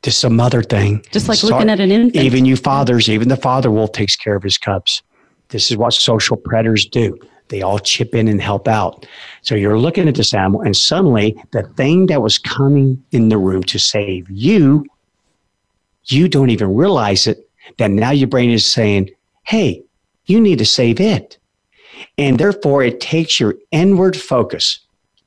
to 0.02 0.12
some 0.12 0.42
other 0.42 0.62
thing. 0.62 1.02
Just 1.12 1.30
like 1.30 1.38
Start, 1.38 1.54
looking 1.54 1.70
at 1.70 1.80
an 1.80 1.92
infant. 1.92 2.24
Even 2.24 2.44
you 2.44 2.58
fathers, 2.58 3.10
even 3.10 3.30
the 3.30 3.38
father 3.38 3.72
wolf 3.72 3.94
takes 3.94 4.18
care 4.18 4.36
of 4.36 4.44
his 4.44 4.58
cubs. 4.58 5.02
This 5.48 5.72
is 5.72 5.78
what 5.78 5.94
social 5.94 6.36
predators 6.36 6.86
do. 6.86 7.18
They 7.48 7.62
all 7.62 7.80
chip 7.80 8.14
in 8.14 8.28
and 8.28 8.42
help 8.42 8.68
out. 8.68 9.06
So 9.44 9.56
you're 9.56 9.80
looking 9.80 10.10
at 10.10 10.16
this 10.16 10.34
animal, 10.34 10.60
and 10.60 10.76
suddenly 10.76 11.42
the 11.52 11.64
thing 11.64 12.08
that 12.08 12.22
was 12.22 12.38
coming 12.38 13.02
in 13.12 13.30
the 13.30 13.38
room 13.38 13.64
to 13.64 13.80
save 13.80 14.30
you, 14.30 14.86
you 16.06 16.28
don't 16.28 16.50
even 16.50 16.76
realize 16.76 17.28
it 17.28 17.48
then 17.78 17.96
now 17.96 18.12
your 18.12 18.28
brain 18.28 18.50
is 18.50 18.66
saying, 18.66 19.10
hey, 19.44 19.84
you 20.26 20.40
need 20.40 20.60
to 20.60 20.66
save 20.66 21.00
it. 21.00 21.38
And 22.18 22.40
therefore, 22.40 22.84
it 22.84 23.00
takes 23.00 23.40
your 23.40 23.56
inward 23.72 24.16
focus. 24.16 24.80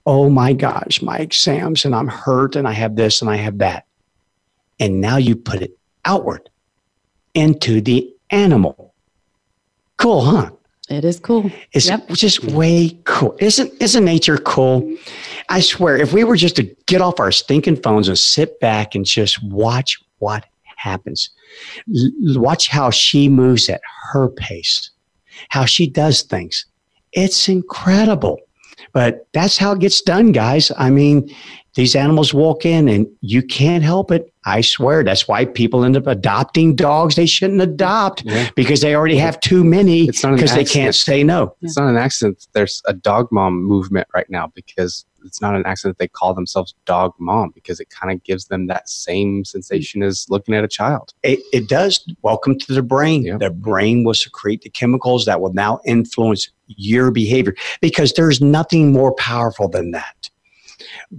Oh 0.07 0.29
my 0.29 0.53
gosh, 0.53 1.01
my 1.01 1.19
exams, 1.19 1.85
and 1.85 1.95
I'm 1.95 2.09
hurt, 2.09 2.57
and 2.57 2.69
I 2.69 2.73
have 2.73 2.97
this, 2.97 3.23
and 3.23 3.31
I 3.31 3.37
have 3.37 3.59
that. 3.59 3.87
And 4.79 5.01
now 5.01 5.17
you 5.17 5.37
put 5.37 5.63
it 5.63 5.79
outward 6.05 6.51
into 7.35 7.81
the 7.81 8.13
animal. 8.31 8.95
Cool, 9.97 10.23
huh? 10.23 10.51
It 10.91 11.05
is 11.05 11.19
cool. 11.19 11.51
It's 11.73 11.87
yep. 11.87 12.07
just 12.11 12.45
way 12.45 12.99
cool. 13.05 13.35
Isn't 13.41 13.73
isn't 13.81 14.05
nature 14.05 14.37
cool? 14.37 14.95
I 15.49 15.61
swear, 15.61 15.97
if 15.97 16.13
we 16.13 16.25
were 16.25 16.37
just 16.37 16.57
to 16.57 16.65
get 16.87 17.01
off 17.01 17.21
our 17.21 17.33
stinking 17.33 17.77
phones 17.77 18.09
and 18.09 18.19
sit 18.19 18.61
back 18.61 18.95
and 18.95 19.07
just 19.07 19.43
watch 19.43 19.99
what 20.19 20.45
happens. 20.85 21.31
L- 21.89 22.41
watch 22.41 22.69
how 22.69 22.91
she 22.91 23.29
moves 23.29 23.69
at 23.69 23.81
her 24.13 24.29
pace, 24.29 24.91
how 25.49 25.65
she 25.65 25.89
does 25.89 26.23
things. 26.23 26.67
It's 27.13 27.49
incredible. 27.49 28.39
But 28.93 29.27
that's 29.33 29.57
how 29.57 29.73
it 29.73 29.81
gets 29.81 30.03
done, 30.03 30.33
guys. 30.33 30.71
I 30.77 30.91
mean, 30.91 31.35
these 31.75 31.97
animals 31.97 32.33
walk 32.33 32.65
in 32.65 32.89
and 32.89 33.07
you 33.21 33.43
can't 33.43 33.83
help 33.83 34.11
it. 34.11 34.33
I 34.47 34.61
swear. 34.61 35.03
That's 35.03 35.27
why 35.27 35.45
people 35.47 35.85
end 35.85 35.97
up 35.97 36.07
adopting 36.07 36.77
dogs 36.77 37.17
they 37.17 37.27
shouldn't 37.27 37.61
adopt 37.61 38.25
yeah. 38.25 38.51
because 38.55 38.81
they 38.81 38.95
already 38.95 39.17
have 39.17 39.41
too 39.41 39.65
many 39.65 40.07
because 40.07 40.55
they 40.55 40.65
can't 40.65 40.95
say 40.95 41.25
no. 41.25 41.57
It's 41.63 41.77
not 41.77 41.89
an 41.89 41.97
accident. 41.97 42.47
There's 42.53 42.83
a 42.87 42.93
dog 42.93 43.29
mom 43.33 43.63
movement 43.65 44.07
right 44.15 44.29
now 44.29 44.53
because 44.55 45.05
it's 45.25 45.41
not 45.41 45.55
an 45.55 45.65
accident 45.65 45.99
they 45.99 46.09
call 46.09 46.35
themselves 46.35 46.75
dog 46.85 47.15
mom 47.19 47.51
because 47.55 47.81
it 47.81 47.89
kind 47.91 48.13
of 48.13 48.23
gives 48.23 48.47
them 48.47 48.67
that 48.67 48.89
same 48.89 49.45
sensation 49.45 50.03
as 50.03 50.27
looking 50.29 50.55
at 50.55 50.63
a 50.63 50.69
child. 50.69 51.15
It, 51.23 51.41
it 51.53 51.69
does. 51.69 52.05
Welcome 52.23 52.59
to 52.59 52.73
the 52.75 52.83
brain. 52.83 53.25
Yeah. 53.25 53.39
The 53.39 53.51
brain 53.51 54.05
will 54.05 54.15
secrete 54.15 54.63
the 54.63 54.71
chemicals 54.71 55.25
that 55.25 55.41
will 55.41 55.55
now 55.55 55.81
influence 55.87 56.51
your 56.67 57.11
behavior 57.11 57.55
because 57.81 58.13
there's 58.13 58.41
nothing 58.41 58.93
more 58.93 59.15
powerful 59.15 59.69
than 59.69 59.91
that. 59.93 60.31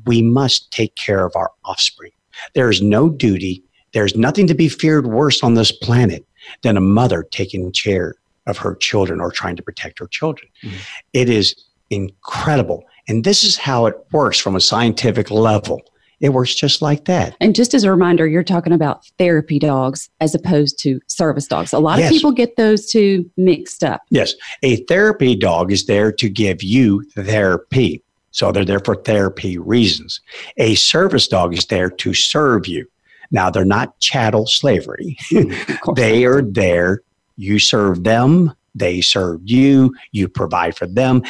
We 0.06 0.22
must 0.22 0.72
take 0.72 0.96
care 0.96 1.26
of 1.26 1.36
our 1.36 1.52
offspring. 1.64 2.12
There 2.54 2.70
is 2.70 2.82
no 2.82 3.10
duty, 3.10 3.64
there's 3.94 4.16
nothing 4.16 4.48
to 4.48 4.54
be 4.54 4.68
feared 4.68 5.08
worse 5.08 5.42
on 5.42 5.54
this 5.54 5.72
planet 5.72 6.26
than 6.64 6.78
a 6.78 6.82
mother 6.82 7.24
taking 7.32 7.72
care 7.72 8.16
of 8.48 8.58
her 8.58 8.76
children 8.76 9.22
or 9.22 9.32
trying 9.32 9.56
to 9.56 9.64
protect 9.64 10.00
her 10.00 10.08
children. 10.08 10.50
Mm-hmm. 10.64 10.78
It 11.14 11.30
is 11.30 11.56
incredible. 11.90 12.84
And 13.08 13.24
this 13.24 13.44
is 13.44 13.58
how 13.58 13.86
it 13.86 13.96
works 14.12 14.40
from 14.40 14.56
a 14.56 14.62
scientific 14.62 15.32
level. 15.32 15.82
It 16.22 16.30
works 16.30 16.56
just 16.56 16.82
like 16.82 17.06
that. 17.06 17.36
And 17.40 17.54
just 17.54 17.74
as 17.74 17.84
a 17.84 17.92
reminder, 17.92 18.26
you're 18.26 18.44
talking 18.44 18.74
about 18.74 19.06
therapy 19.18 19.60
dogs 19.60 20.10
as 20.22 20.34
opposed 20.34 20.80
to 20.80 21.00
service 21.08 21.48
dogs. 21.48 21.74
A 21.74 21.80
lot 21.80 22.00
yes. 22.00 22.10
of 22.10 22.16
people 22.16 22.32
get 22.32 22.56
those 22.56 22.90
two 22.90 23.30
mixed 23.38 23.84
up. 23.84 24.02
Yes. 24.10 24.34
A 24.64 24.78
therapy 24.86 25.36
dog 25.36 25.72
is 25.72 25.86
there 25.86 26.12
to 26.14 26.30
give 26.30 26.64
you 26.64 27.04
therapy. 27.16 28.02
So 28.36 28.52
they're 28.52 28.66
there 28.66 28.80
for 28.80 28.96
therapy 28.96 29.58
reasons. 29.58 30.20
A 30.58 30.76
service 30.76 31.28
dog 31.28 31.54
is 31.54 31.66
there 31.66 31.90
to 31.90 32.14
serve 32.14 32.68
you. 32.68 32.86
Now, 33.32 33.50
they're 33.50 33.66
not 33.66 34.00
chattel 34.00 34.46
slavery. 34.46 35.18
Hmm, 35.30 35.94
they 35.96 36.26
are 36.26 36.42
there. 36.42 37.02
You 37.38 37.60
serve 37.60 38.04
them, 38.04 38.54
they 38.76 39.02
serve 39.02 39.42
you, 39.44 39.94
you 40.12 40.28
provide 40.28 40.76
for 40.78 40.86
them 40.86 41.24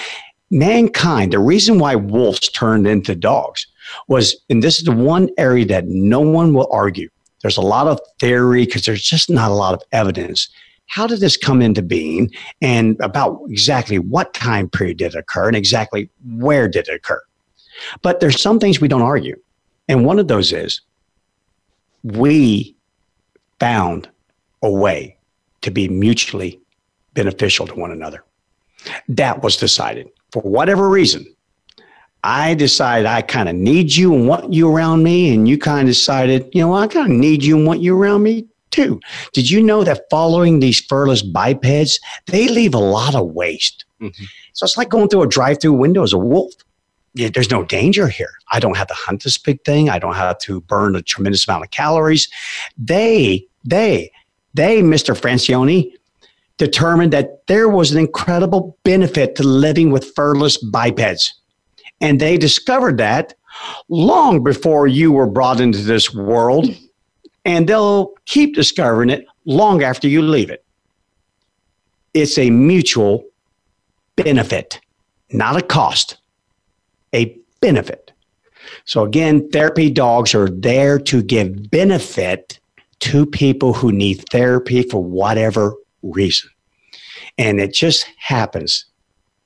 mankind, 0.52 1.34
the 1.34 1.40
reason 1.40 1.80
why 1.80 1.96
wolves 1.96 2.50
turned 2.50 2.88
into 2.88 3.16
dogs 3.16 3.68
was, 4.08 4.36
and 4.50 4.64
this 4.64 4.78
is 4.78 4.86
the 4.86 4.92
one 4.92 5.30
area 5.38 5.66
that 5.66 5.88
no 5.88 6.20
one 6.20 6.54
will 6.54 6.70
argue. 6.72 7.10
There's 7.42 7.58
a 7.58 7.62
lot 7.62 7.88
of 7.88 8.00
theory 8.20 8.66
because 8.66 8.86
there's 8.86 9.04
just 9.04 9.30
not 9.30 9.52
a 9.52 9.54
lot 9.54 9.74
of 9.74 9.82
evidence. 9.92 10.50
How 10.88 11.08
did 11.08 11.20
this 11.20 11.38
come 11.38 11.62
into 11.62 11.82
being 11.82 12.32
and 12.62 13.00
about 13.02 13.42
exactly 13.50 14.00
what 14.00 14.34
time 14.34 14.70
period 14.70 14.98
did 14.98 15.16
it 15.16 15.18
occur 15.18 15.48
and 15.48 15.56
exactly 15.56 16.10
where 16.38 16.68
did 16.68 16.88
it 16.88 16.96
occur? 16.96 17.22
But 18.02 18.20
there's 18.20 18.42
some 18.42 18.60
things 18.60 18.80
we 18.80 18.88
don't 18.88 19.02
argue. 19.02 19.36
And 19.88 20.06
one 20.06 20.20
of 20.20 20.28
those 20.28 20.54
is 20.54 20.82
we 22.04 22.76
found 23.60 24.10
a 24.62 24.70
way 24.70 25.18
to 25.62 25.72
be 25.72 25.88
mutually 25.88 26.62
beneficial 27.14 27.68
to 27.68 27.76
one 27.76 27.92
another. 27.92 28.24
That 29.10 29.42
was 29.44 29.58
decided 29.58 30.10
for 30.32 30.42
whatever 30.42 30.90
reason, 30.90 31.26
I 32.24 32.56
decided 32.56 33.06
I 33.06 33.22
kind 33.22 33.48
of 33.48 33.56
need 33.56 33.96
you 33.96 34.14
and 34.14 34.28
want 34.28 34.52
you 34.52 34.70
around 34.70 35.04
me, 35.04 35.34
and 35.34 35.48
you 35.48 35.58
kind 35.58 35.88
of 35.88 35.94
decided, 35.94 36.50
you 36.54 36.62
know, 36.62 36.74
I 36.74 36.88
kind 36.88 37.12
of 37.12 37.18
need 37.18 37.44
you 37.44 37.56
and 37.56 37.66
want 37.66 37.82
you 37.82 37.98
around 37.98 38.24
me 38.24 38.48
too. 38.76 39.00
Did 39.34 39.50
you 39.50 39.64
know 39.64 39.84
that 39.84 40.02
following 40.10 40.60
these 40.60 40.82
furless 40.82 41.22
bipeds, 41.22 42.00
they 42.28 42.48
leave 42.48 42.74
a 42.74 42.80
lot 42.80 43.16
of 43.16 43.32
waste? 43.32 43.86
Mm-hmm. 44.02 44.26
So 44.54 44.66
it's 44.66 44.78
like 44.78 44.90
going 44.90 45.08
through 45.08 45.24
a 45.24 45.28
drive-through 45.28 45.74
window 45.74 46.04
as 46.04 46.14
a 46.14 46.18
wolf. 46.18 46.54
There's 47.14 47.52
no 47.52 47.64
danger 47.64 48.10
here. 48.10 48.34
I 48.52 48.60
don't 48.60 48.76
have 48.76 48.88
to 48.88 48.94
hunt 48.94 49.24
this 49.24 49.38
big 49.38 49.64
thing. 49.64 49.90
I 49.90 50.00
don't 50.00 50.16
have 50.16 50.38
to 50.40 50.60
burn 50.62 50.98
a 50.98 51.02
tremendous 51.02 51.48
amount 51.48 51.64
of 51.64 51.72
calories. 51.72 52.28
They, 52.78 53.48
they, 53.64 54.12
they, 54.54 54.82
Mr. 54.82 55.16
Francione, 55.16 55.94
determined 56.58 57.14
that 57.14 57.48
there 57.48 57.70
was 57.70 57.92
an 57.92 58.00
incredible 58.00 58.78
benefit 58.84 59.36
to 59.36 59.44
living 59.44 59.92
with 59.92 60.14
furless 60.14 60.58
bipeds. 60.58 61.34
And 62.02 62.20
they 62.20 62.38
discovered 62.38 62.98
that 62.98 63.34
long 63.88 64.44
before 64.44 64.88
you 64.88 65.14
were 65.14 65.28
brought 65.28 65.62
into 65.62 65.80
this 65.80 66.14
world, 66.14 66.68
and 67.46 67.70
they'll 67.70 68.14
keep 68.26 68.56
discovering 68.56 69.10
it 69.10 69.26
long 69.46 69.84
after 69.84 70.08
you 70.08 70.22
leave 70.22 70.50
it. 70.50 70.66
It's 72.14 72.38
a 72.38 72.50
mutual 72.50 73.24
benefit. 74.16 74.80
not 75.32 75.58
a 75.58 75.62
cost, 75.62 76.18
a 77.14 77.38
benefit. 77.62 78.12
So 78.86 79.04
again, 79.04 79.50
therapy 79.50 79.90
dogs 79.90 80.34
are 80.36 80.50
there 80.50 81.00
to 81.00 81.22
give 81.22 81.70
benefit 81.70 82.60
to 83.00 83.26
people 83.26 83.74
who 83.74 83.92
need 83.92 84.24
therapy 84.30 84.84
for 84.84 85.04
whatever 85.04 85.74
reason. 86.04 86.50
And 87.38 87.60
it 87.60 87.74
just 87.74 88.08
happens 88.18 88.86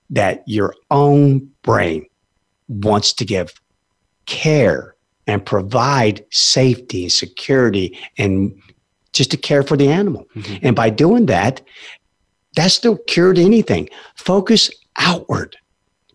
that 0.09 0.43
your 0.45 0.75
own 0.91 1.49
brain 1.63 2.05
wants 2.67 3.13
to 3.13 3.25
give 3.25 3.53
care 4.25 4.95
and 5.29 5.45
provide 5.45 6.25
safety 6.31 7.03
and 7.03 7.11
security 7.11 7.97
and 8.17 8.59
just 9.13 9.31
to 9.31 9.37
care 9.37 9.63
for 9.63 9.77
the 9.77 9.87
animal. 9.87 10.27
Mm-hmm. 10.35 10.65
And 10.67 10.75
by 10.75 10.89
doing 10.89 11.27
that, 11.27 11.61
that's 12.55 12.79
the 12.79 12.97
cure 13.07 13.33
to 13.33 13.41
anything. 13.41 13.89
Focus 14.15 14.71
outward. 14.97 15.55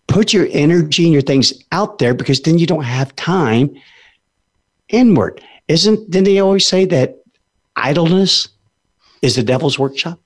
Put 0.07 0.33
your 0.33 0.47
energy 0.51 1.05
and 1.05 1.13
your 1.13 1.23
things 1.23 1.53
out 1.73 1.99
there 1.99 2.15
because 2.15 2.41
then 2.43 2.59
you 2.59 2.67
don't 2.67 2.85
have 2.85 3.15
time 3.17 3.75
inward. 4.89 5.43
Isn't, 5.69 6.11
didn't 6.11 6.25
they 6.25 6.41
always 6.41 6.67
say 6.67 6.85
that 6.87 7.23
idleness 7.77 8.49
is 9.23 9.37
the 9.37 9.43
devil's 9.43 9.79
workshop? 9.79 10.21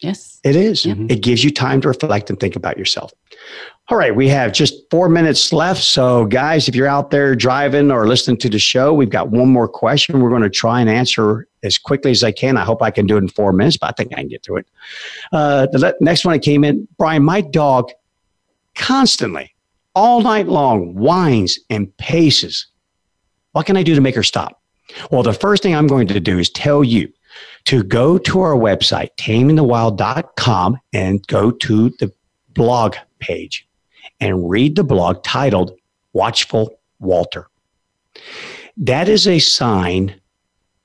Yes. 0.00 0.40
It 0.42 0.56
is. 0.56 0.82
Mm-hmm. 0.82 1.06
It 1.08 1.22
gives 1.22 1.44
you 1.44 1.52
time 1.52 1.80
to 1.82 1.88
reflect 1.88 2.28
and 2.28 2.40
think 2.40 2.56
about 2.56 2.76
yourself. 2.76 3.12
All 3.88 3.98
right, 3.98 4.14
we 4.14 4.28
have 4.28 4.52
just 4.52 4.74
four 4.90 5.08
minutes 5.08 5.52
left. 5.52 5.82
So, 5.82 6.24
guys, 6.26 6.68
if 6.68 6.74
you're 6.74 6.86
out 6.86 7.10
there 7.10 7.34
driving 7.34 7.90
or 7.90 8.06
listening 8.06 8.36
to 8.38 8.48
the 8.48 8.58
show, 8.58 8.94
we've 8.94 9.10
got 9.10 9.30
one 9.30 9.48
more 9.48 9.66
question. 9.66 10.20
We're 10.20 10.30
going 10.30 10.42
to 10.42 10.50
try 10.50 10.80
and 10.80 10.88
answer 10.88 11.48
as 11.64 11.78
quickly 11.78 12.12
as 12.12 12.22
I 12.22 12.30
can. 12.30 12.56
I 12.56 12.64
hope 12.64 12.80
I 12.80 12.92
can 12.92 13.06
do 13.06 13.16
it 13.16 13.22
in 13.22 13.28
four 13.28 13.52
minutes, 13.52 13.76
but 13.76 13.88
I 13.88 13.92
think 13.92 14.12
I 14.12 14.20
can 14.20 14.28
get 14.28 14.44
through 14.44 14.58
it. 14.58 14.66
Uh, 15.32 15.66
the 15.72 15.94
next 16.00 16.24
one 16.24 16.32
that 16.32 16.42
came 16.42 16.62
in 16.62 16.86
Bryan, 16.96 17.24
my 17.24 17.40
dog 17.40 17.90
constantly, 18.76 19.52
all 19.96 20.22
night 20.22 20.46
long, 20.46 20.94
whines 20.94 21.58
and 21.68 21.94
paces. 21.96 22.68
What 23.50 23.66
can 23.66 23.76
I 23.76 23.82
do 23.82 23.96
to 23.96 24.00
make 24.00 24.14
her 24.14 24.22
stop? 24.22 24.62
Well, 25.10 25.24
the 25.24 25.34
first 25.34 25.62
thing 25.62 25.74
I'm 25.74 25.88
going 25.88 26.06
to 26.06 26.20
do 26.20 26.38
is 26.38 26.50
tell 26.50 26.84
you 26.84 27.12
to 27.64 27.82
go 27.82 28.16
to 28.16 28.40
our 28.40 28.54
website, 28.54 29.08
tamingthewild.com, 29.18 30.78
and 30.92 31.26
go 31.26 31.50
to 31.50 31.90
the 31.98 32.12
blog 32.54 32.94
page 33.18 33.66
and 34.22 34.48
read 34.48 34.76
the 34.76 34.84
blog 34.84 35.22
titled 35.24 35.72
Watchful 36.12 36.78
Walter. 37.00 37.48
That 38.76 39.08
is 39.08 39.26
a 39.26 39.40
sign 39.40 40.14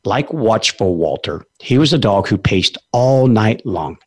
like 0.03 0.33
Watchful 0.33 0.95
Walter. 0.95 1.45
He 1.59 1.77
was 1.77 1.93
a 1.93 1.99
dog 1.99 2.27
who 2.27 2.37
paced 2.37 2.79
all 2.91 3.27
night 3.27 3.63
long. 3.63 3.99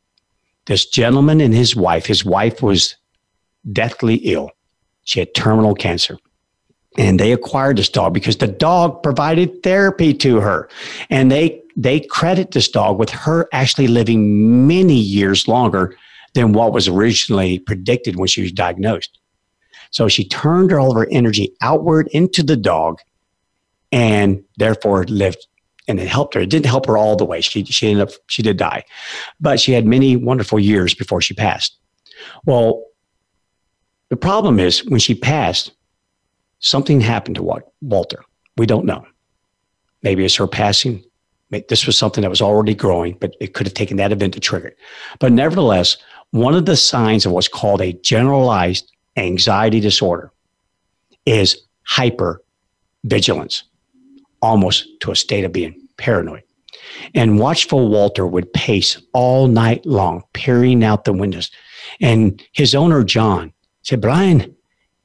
This 0.67 0.85
gentleman 0.85 1.41
and 1.41 1.55
his 1.55 1.77
wife, 1.77 2.07
his 2.07 2.25
wife 2.25 2.61
was 2.61 2.97
deathly 3.73 4.17
ill. 4.17 4.51
She 5.05 5.21
had 5.21 5.33
terminal 5.33 5.77
cancer. 5.77 6.19
And 6.99 7.21
they 7.21 7.31
acquired 7.31 7.79
this 7.79 7.89
dog 7.89 8.13
because 8.13 8.39
the 8.39 8.49
dog 8.49 9.01
provided 9.01 9.63
therapy 9.63 10.13
to 10.15 10.41
her. 10.41 10.69
And 11.09 11.31
they 11.31 11.63
they 11.77 12.01
credit 12.01 12.51
this 12.51 12.69
dog 12.69 12.99
with 12.99 13.11
her 13.11 13.49
actually 13.53 13.87
living 13.87 14.67
many 14.67 14.97
years 14.97 15.47
longer 15.47 15.97
than 16.35 16.53
what 16.53 16.73
was 16.73 16.89
originally 16.89 17.61
predicted 17.61 18.17
when 18.17 18.27
she 18.27 18.43
was 18.43 18.51
diagnosed. 18.51 19.20
So 19.91 20.09
she 20.09 20.25
turned 20.25 20.73
all 20.73 20.91
of 20.91 20.97
her 20.97 21.09
energy 21.11 21.53
outward 21.61 22.09
into 22.09 22.43
the 22.43 22.57
dog 22.57 23.01
and 23.93 24.43
therefore 24.57 25.05
lived 25.05 25.47
and 25.89 25.99
it 25.99 26.07
helped 26.07 26.35
her. 26.35 26.41
It 26.41 26.51
didn't 26.51 26.67
help 26.67 26.87
her 26.87 26.97
all 26.97 27.17
the 27.17 27.25
way. 27.25 27.41
She, 27.41 27.65
she 27.65 27.91
ended 27.91 28.09
up, 28.09 28.15
she 28.29 28.43
did 28.43 28.57
die, 28.57 28.85
but 29.41 29.59
she 29.59 29.73
had 29.73 29.87
many 29.87 30.15
wonderful 30.17 30.61
years 30.61 30.95
before 30.95 31.21
she 31.21 31.35
passed. 31.35 31.77
Well, 32.45 32.85
the 34.09 34.17
problem 34.17 34.61
is 34.61 34.85
when 34.87 35.01
she 35.01 35.15
passed, 35.15 35.73
something 36.61 37.01
happened 37.01 37.37
to 37.37 37.63
Walter. 37.81 38.23
We 38.57 38.67
don't 38.67 38.87
know. 38.87 39.05
Maybe 40.03 40.25
it's 40.25 40.37
her 40.37 40.47
passing. 40.47 41.05
This 41.69 41.87
was 41.87 41.99
something 41.99 42.23
that 42.23 42.31
was 42.31 42.41
already 42.41 42.75
growing, 42.75 43.17
but 43.21 43.35
it 43.41 43.55
could 43.55 43.67
have 43.67 43.75
taken 43.75 43.97
that 43.97 44.13
event 44.13 44.35
to 44.35 44.41
trigger 44.41 44.69
it. 44.69 44.77
But 45.19 45.33
nevertheless, 45.33 45.97
one 46.31 46.55
of 46.55 46.67
the 46.67 46.77
signs 46.77 47.27
of 47.27 47.33
what's 47.33 47.49
called 47.49 47.81
a 47.81 47.95
generalized 47.95 48.93
anxiety 49.17 49.81
disorder 49.81 50.33
is 51.27 51.67
hyper 51.83 52.43
vigilance, 53.05 53.65
almost 54.43 54.87
to 55.01 55.11
a 55.11 55.17
state 55.17 55.45
of 55.45 55.53
being 55.53 55.89
paranoid. 55.97 56.43
And 57.15 57.39
watchful 57.39 57.89
Walter 57.89 58.27
would 58.27 58.53
pace 58.53 59.01
all 59.13 59.47
night 59.47 59.85
long, 59.87 60.23
peering 60.33 60.83
out 60.85 61.05
the 61.05 61.13
windows. 61.13 61.51
And 62.01 62.43
his 62.53 62.75
owner, 62.75 63.05
John, 63.05 63.53
said, 63.83 64.01
Bryan, 64.01 64.55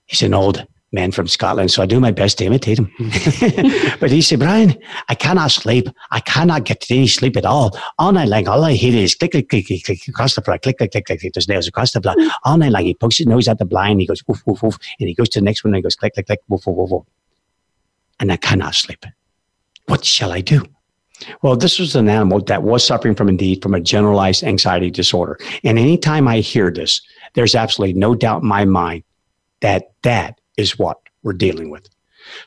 he's 0.06 0.22
an 0.22 0.34
old 0.34 0.66
man 0.92 1.12
from 1.12 1.28
Scotland, 1.28 1.72
so 1.72 1.84
I 1.84 1.86
do 1.86 2.00
my 2.00 2.12
best 2.12 2.38
to 2.38 2.46
imitate 2.46 2.80
him. 2.80 2.92
but 4.00 4.12
he 4.12 4.22
said, 4.22 4.40
Bryan, 4.40 4.76
I 5.10 5.16
cannot 5.16 5.52
sleep. 5.52 5.88
I 6.12 6.20
cannot 6.22 6.64
get 6.64 6.86
any 6.90 7.08
sleep 7.08 7.36
at 7.38 7.46
all. 7.46 7.78
All 8.00 8.12
night 8.12 8.30
long, 8.30 8.48
all 8.48 8.64
I 8.64 8.74
hear 8.74 8.96
is 8.96 9.16
click, 9.16 9.32
click, 9.32 9.50
click, 9.50 9.68
click, 9.68 10.08
across 10.08 10.36
the 10.36 10.42
floor, 10.42 10.58
click, 10.58 10.78
click, 10.78 10.92
click, 10.92 11.06
click. 11.06 11.22
There's 11.34 11.50
nails 11.50 11.68
across 11.68 11.92
the 11.92 12.02
floor. 12.02 12.16
All 12.44 12.58
night 12.58 12.72
long, 12.72 12.84
he 12.84 12.94
pokes 12.94 13.18
his 13.18 13.28
nose 13.28 13.48
out 13.48 13.60
the 13.60 13.66
blind. 13.66 14.00
He 14.00 14.08
goes, 14.08 14.24
woof, 14.28 14.42
woof, 14.46 14.64
woof. 14.64 14.78
And 15.00 15.10
he 15.10 15.16
goes 15.16 15.30
to 15.30 15.40
the 15.40 15.46
next 15.46 15.64
one 15.64 15.70
and 15.74 15.78
he 15.78 15.82
goes, 15.82 15.96
click, 15.96 16.14
click, 16.14 16.28
click, 16.28 16.40
woof, 16.48 16.66
woof, 16.66 16.78
woof, 16.78 16.90
woof. 16.90 17.06
And 18.20 18.32
I 18.32 18.38
cannot 18.38 18.76
sleep. 18.76 19.06
What 19.88 20.06
shall 20.06 20.32
I 20.32 20.42
do? 20.42 20.64
Well, 21.42 21.56
this 21.56 21.80
was 21.80 21.96
an 21.96 22.10
animal 22.10 22.42
that 22.42 22.64
was 22.64 22.86
suffering 22.86 23.16
from 23.16 23.30
indeed 23.30 23.62
from 23.62 23.74
a 23.74 23.80
generalized 23.80 24.44
anxiety 24.44 24.92
disorder. 24.92 25.40
And 25.64 25.80
anytime 25.80 26.28
I 26.28 26.40
hear 26.40 26.72
this, 26.72 27.02
there's 27.34 27.56
absolutely 27.56 27.94
no 27.94 28.16
doubt 28.16 28.44
in 28.44 28.48
my 28.48 28.66
mind 28.66 29.04
that 29.62 29.92
that 30.04 30.40
is 30.58 30.80
what 30.80 31.00
we're 31.24 31.34
dealing 31.34 31.70
with. 31.70 31.90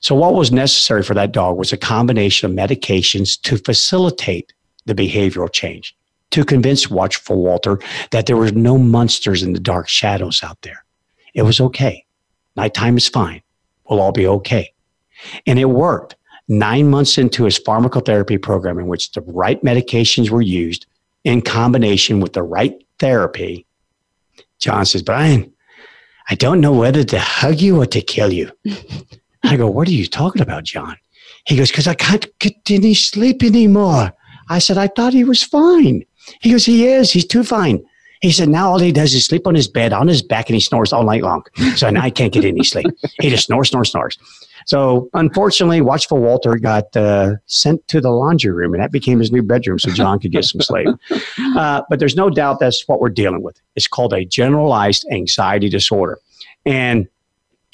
So, 0.00 0.14
what 0.14 0.34
was 0.34 0.50
necessary 0.50 1.02
for 1.02 1.14
that 1.14 1.32
dog 1.32 1.56
was 1.56 1.72
a 1.72 1.76
combination 1.76 2.50
of 2.50 2.56
medications 2.56 3.40
to 3.42 3.58
facilitate 3.58 4.52
the 4.86 4.94
behavioral 4.94 5.52
change, 5.52 5.96
to 6.30 6.44
convince 6.44 6.90
Watchful 6.90 7.42
Walter 7.42 7.78
that 8.10 8.26
there 8.26 8.36
were 8.36 8.50
no 8.50 8.78
monsters 8.78 9.42
in 9.42 9.52
the 9.52 9.60
dark 9.60 9.88
shadows 9.88 10.42
out 10.42 10.60
there. 10.62 10.84
It 11.34 11.42
was 11.42 11.60
okay. 11.60 12.04
Nighttime 12.56 12.96
is 12.96 13.08
fine. 13.08 13.42
We'll 13.88 14.00
all 14.00 14.12
be 14.12 14.26
okay. 14.26 14.72
And 15.46 15.58
it 15.58 15.66
worked. 15.66 16.16
Nine 16.48 16.88
months 16.88 17.18
into 17.18 17.44
his 17.44 17.60
pharmacotherapy 17.60 18.40
program, 18.40 18.78
in 18.78 18.86
which 18.86 19.12
the 19.12 19.20
right 19.20 19.62
medications 19.62 20.30
were 20.30 20.42
used 20.42 20.86
in 21.24 21.42
combination 21.42 22.20
with 22.20 22.32
the 22.32 22.42
right 22.42 22.74
therapy, 22.98 23.66
John 24.58 24.86
says, 24.86 25.02
Bryan, 25.02 25.52
I 26.30 26.34
don't 26.34 26.60
know 26.60 26.72
whether 26.72 27.04
to 27.04 27.18
hug 27.18 27.60
you 27.60 27.80
or 27.80 27.86
to 27.86 28.00
kill 28.00 28.32
you. 28.32 28.50
I 29.44 29.56
go, 29.56 29.68
What 29.68 29.88
are 29.88 29.92
you 29.92 30.06
talking 30.06 30.42
about, 30.42 30.64
John? 30.64 30.96
He 31.46 31.56
goes, 31.56 31.70
Because 31.70 31.88
I 31.88 31.94
can't 31.94 32.26
get 32.38 32.54
any 32.70 32.94
sleep 32.94 33.42
anymore. 33.42 34.12
I 34.50 34.58
said, 34.58 34.78
I 34.78 34.88
thought 34.88 35.12
he 35.12 35.24
was 35.24 35.42
fine. 35.42 36.04
He 36.40 36.50
goes, 36.50 36.66
He 36.66 36.86
is. 36.86 37.10
He's 37.12 37.26
too 37.26 37.44
fine. 37.44 37.82
He 38.20 38.32
said, 38.32 38.48
Now 38.48 38.70
all 38.70 38.78
he 38.78 38.92
does 38.92 39.14
is 39.14 39.24
sleep 39.24 39.46
on 39.46 39.54
his 39.54 39.68
bed, 39.68 39.92
on 39.92 40.08
his 40.08 40.22
back, 40.22 40.48
and 40.48 40.54
he 40.54 40.60
snores 40.60 40.92
all 40.92 41.04
night 41.04 41.22
long. 41.22 41.44
So 41.76 41.88
now 41.88 42.02
I 42.02 42.10
can't 42.10 42.32
get 42.32 42.44
any 42.44 42.64
sleep. 42.64 42.86
He 43.20 43.30
just 43.30 43.46
snores, 43.46 43.70
snores, 43.70 43.90
snores. 43.92 44.18
So 44.68 45.08
unfortunately, 45.14 45.80
Watchful 45.80 46.18
Walter 46.18 46.56
got 46.56 46.94
uh, 46.94 47.36
sent 47.46 47.88
to 47.88 48.02
the 48.02 48.10
laundry 48.10 48.52
room, 48.52 48.74
and 48.74 48.82
that 48.82 48.92
became 48.92 49.18
his 49.18 49.32
new 49.32 49.42
bedroom 49.42 49.78
so 49.78 49.90
John 49.90 50.18
could 50.18 50.30
get 50.30 50.44
some 50.44 50.60
sleep. 50.60 50.88
Uh, 51.56 51.82
but 51.88 51.98
there's 51.98 52.14
no 52.14 52.28
doubt 52.30 52.60
that's 52.60 52.86
what 52.86 53.00
we're 53.00 53.08
dealing 53.08 53.42
with. 53.42 53.60
It's 53.74 53.88
called 53.88 54.12
a 54.12 54.24
generalized 54.24 55.04
anxiety 55.10 55.68
disorder. 55.68 56.20
And 56.66 57.08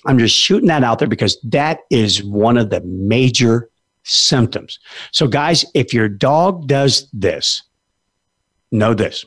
I'm 0.06 0.18
just 0.18 0.34
shooting 0.34 0.68
that 0.68 0.84
out 0.84 1.00
there 1.00 1.08
because 1.08 1.38
that 1.42 1.80
is 1.90 2.22
one 2.22 2.56
of 2.56 2.70
the 2.70 2.80
major 2.82 3.68
symptoms. 4.04 4.78
So, 5.10 5.26
guys, 5.26 5.66
if 5.74 5.92
your 5.92 6.08
dog 6.08 6.66
does 6.66 7.08
this, 7.12 7.62
know 8.70 8.94
this. 8.94 9.24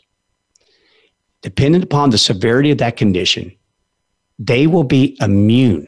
Depending 1.42 1.84
upon 1.84 2.10
the 2.12 2.18
severity 2.18 2.72
of 2.72 2.78
that 2.80 2.96
condition, 2.96 3.56
they 4.40 4.66
will 4.66 4.86
be 4.86 5.18
immune 5.20 5.88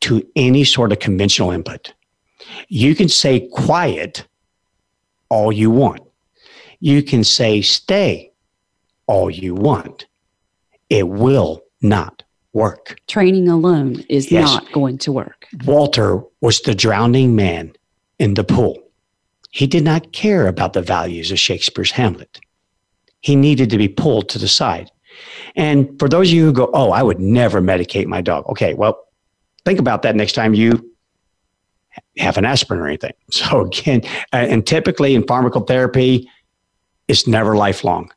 to 0.00 0.26
any 0.36 0.64
sort 0.64 0.92
of 0.92 0.98
conventional 0.98 1.50
input. 1.50 1.92
You 2.68 2.94
can 2.94 3.08
say 3.08 3.48
quiet 3.52 4.26
all 5.28 5.52
you 5.52 5.70
want. 5.70 6.02
You 6.80 7.02
can 7.02 7.24
say 7.24 7.62
stay 7.62 8.32
all 9.06 9.30
you 9.30 9.54
want. 9.54 10.06
It 10.88 11.08
will 11.08 11.62
not 11.82 12.22
work. 12.52 13.00
Training 13.06 13.48
alone 13.48 14.04
is 14.08 14.30
yes. 14.30 14.44
not 14.44 14.72
going 14.72 14.98
to 14.98 15.12
work. 15.12 15.46
Walter 15.64 16.20
was 16.40 16.60
the 16.62 16.74
drowning 16.74 17.36
man 17.36 17.72
in 18.18 18.34
the 18.34 18.44
pool. 18.44 18.82
He 19.50 19.66
did 19.66 19.84
not 19.84 20.12
care 20.12 20.46
about 20.46 20.72
the 20.72 20.82
values 20.82 21.30
of 21.30 21.38
Shakespeare's 21.38 21.90
Hamlet. 21.90 22.40
He 23.20 23.36
needed 23.36 23.70
to 23.70 23.78
be 23.78 23.88
pulled 23.88 24.28
to 24.30 24.38
the 24.38 24.48
side. 24.48 24.90
And 25.56 25.98
for 25.98 26.08
those 26.08 26.28
of 26.28 26.34
you 26.34 26.46
who 26.46 26.52
go, 26.52 26.70
oh, 26.72 26.92
I 26.92 27.02
would 27.02 27.20
never 27.20 27.60
medicate 27.60 28.06
my 28.06 28.20
dog. 28.20 28.46
Okay, 28.48 28.74
well, 28.74 29.04
think 29.64 29.78
about 29.78 30.02
that 30.02 30.16
next 30.16 30.32
time 30.32 30.54
you 30.54 30.90
have 32.18 32.36
an 32.36 32.44
aspirin 32.44 32.80
or 32.80 32.86
anything. 32.86 33.12
So 33.30 33.62
again, 33.62 34.02
and 34.32 34.66
typically 34.66 35.14
in 35.14 35.22
pharmacotherapy, 35.22 36.26
it's 37.08 37.26
never 37.26 37.56
lifelong. 37.56 38.12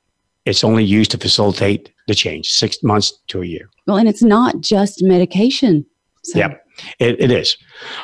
It's 0.45 0.63
only 0.63 0.83
used 0.83 1.11
to 1.11 1.17
facilitate 1.17 1.91
the 2.07 2.15
change, 2.15 2.51
six 2.51 2.83
months 2.83 3.13
to 3.27 3.41
a 3.41 3.45
year. 3.45 3.69
Well, 3.87 3.97
and 3.97 4.09
it's 4.09 4.23
not 4.23 4.59
just 4.59 5.03
medication. 5.03 5.85
So. 6.23 6.39
Yep. 6.39 6.62
It, 6.99 7.21
it 7.21 7.31
is. 7.31 7.57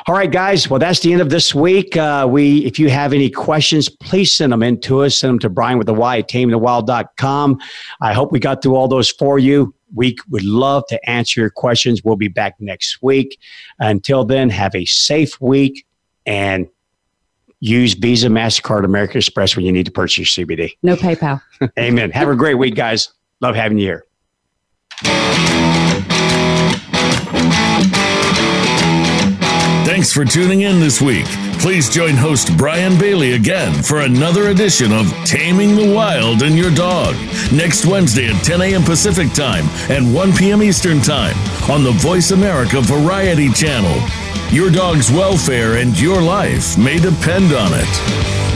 All 0.06 0.14
right, 0.14 0.30
guys. 0.30 0.68
Well, 0.68 0.78
that's 0.78 1.00
the 1.00 1.12
end 1.12 1.20
of 1.20 1.30
this 1.30 1.54
week. 1.54 1.96
Uh, 1.96 2.26
we, 2.30 2.64
if 2.64 2.78
you 2.78 2.88
have 2.88 3.12
any 3.12 3.30
questions, 3.30 3.88
please 3.88 4.32
send 4.32 4.52
them 4.52 4.62
in 4.62 4.80
to 4.82 5.02
us. 5.02 5.16
Send 5.16 5.32
them 5.32 5.38
to 5.40 5.48
Bryan 5.48 5.78
with 5.78 5.86
the 5.86 5.94
Y 5.94 6.18
at 6.18 6.28
tamingthewild.com. 6.28 7.60
I 8.00 8.12
hope 8.12 8.32
we 8.32 8.38
got 8.38 8.62
through 8.62 8.76
all 8.76 8.88
those 8.88 9.10
for 9.10 9.38
you. 9.38 9.74
We 9.94 10.16
would 10.28 10.44
love 10.44 10.84
to 10.88 11.10
answer 11.10 11.40
your 11.40 11.50
questions. 11.50 12.04
We'll 12.04 12.16
be 12.16 12.28
back 12.28 12.54
next 12.60 13.02
week. 13.02 13.38
Until 13.80 14.24
then, 14.24 14.48
have 14.50 14.74
a 14.74 14.84
safe 14.84 15.40
week 15.40 15.84
and 16.26 16.68
use 17.58 17.94
Visa, 17.94 18.28
MasterCard, 18.28 18.84
American 18.84 19.18
Express 19.18 19.56
when 19.56 19.66
you 19.66 19.72
need 19.72 19.86
to 19.86 19.92
purchase 19.92 20.34
CBD. 20.34 20.72
No 20.82 20.96
PayPal. 20.96 21.42
Amen. 21.78 22.10
Have 22.12 22.28
a 22.28 22.36
great 22.36 22.54
week, 22.54 22.74
guys. 22.74 23.12
Love 23.40 23.54
having 23.54 23.78
you 23.78 23.84
here. 25.04 25.59
Thanks 30.00 30.14
for 30.14 30.24
tuning 30.24 30.62
in 30.62 30.80
this 30.80 31.02
week. 31.02 31.26
Please 31.58 31.90
join 31.90 32.16
host 32.16 32.56
Bryan 32.56 32.98
Bailey 32.98 33.34
again 33.34 33.82
for 33.82 34.00
another 34.00 34.48
edition 34.48 34.94
of 34.94 35.06
Taming 35.26 35.76
the 35.76 35.94
Wild 35.94 36.40
and 36.40 36.56
Your 36.56 36.74
Dog 36.74 37.16
next 37.52 37.84
Wednesday 37.84 38.32
at 38.32 38.42
10 38.42 38.62
a.m. 38.62 38.82
Pacific 38.82 39.30
Time 39.34 39.66
and 39.90 40.14
1 40.14 40.32
p.m. 40.32 40.62
Eastern 40.62 41.02
Time 41.02 41.36
on 41.70 41.84
the 41.84 41.92
Voice 41.92 42.30
America 42.30 42.80
Variety 42.80 43.50
Channel. 43.50 44.00
Your 44.50 44.70
dog's 44.70 45.10
welfare 45.10 45.76
and 45.76 46.00
your 46.00 46.22
life 46.22 46.78
may 46.78 46.98
depend 46.98 47.52
on 47.52 47.72
it. 47.74 48.49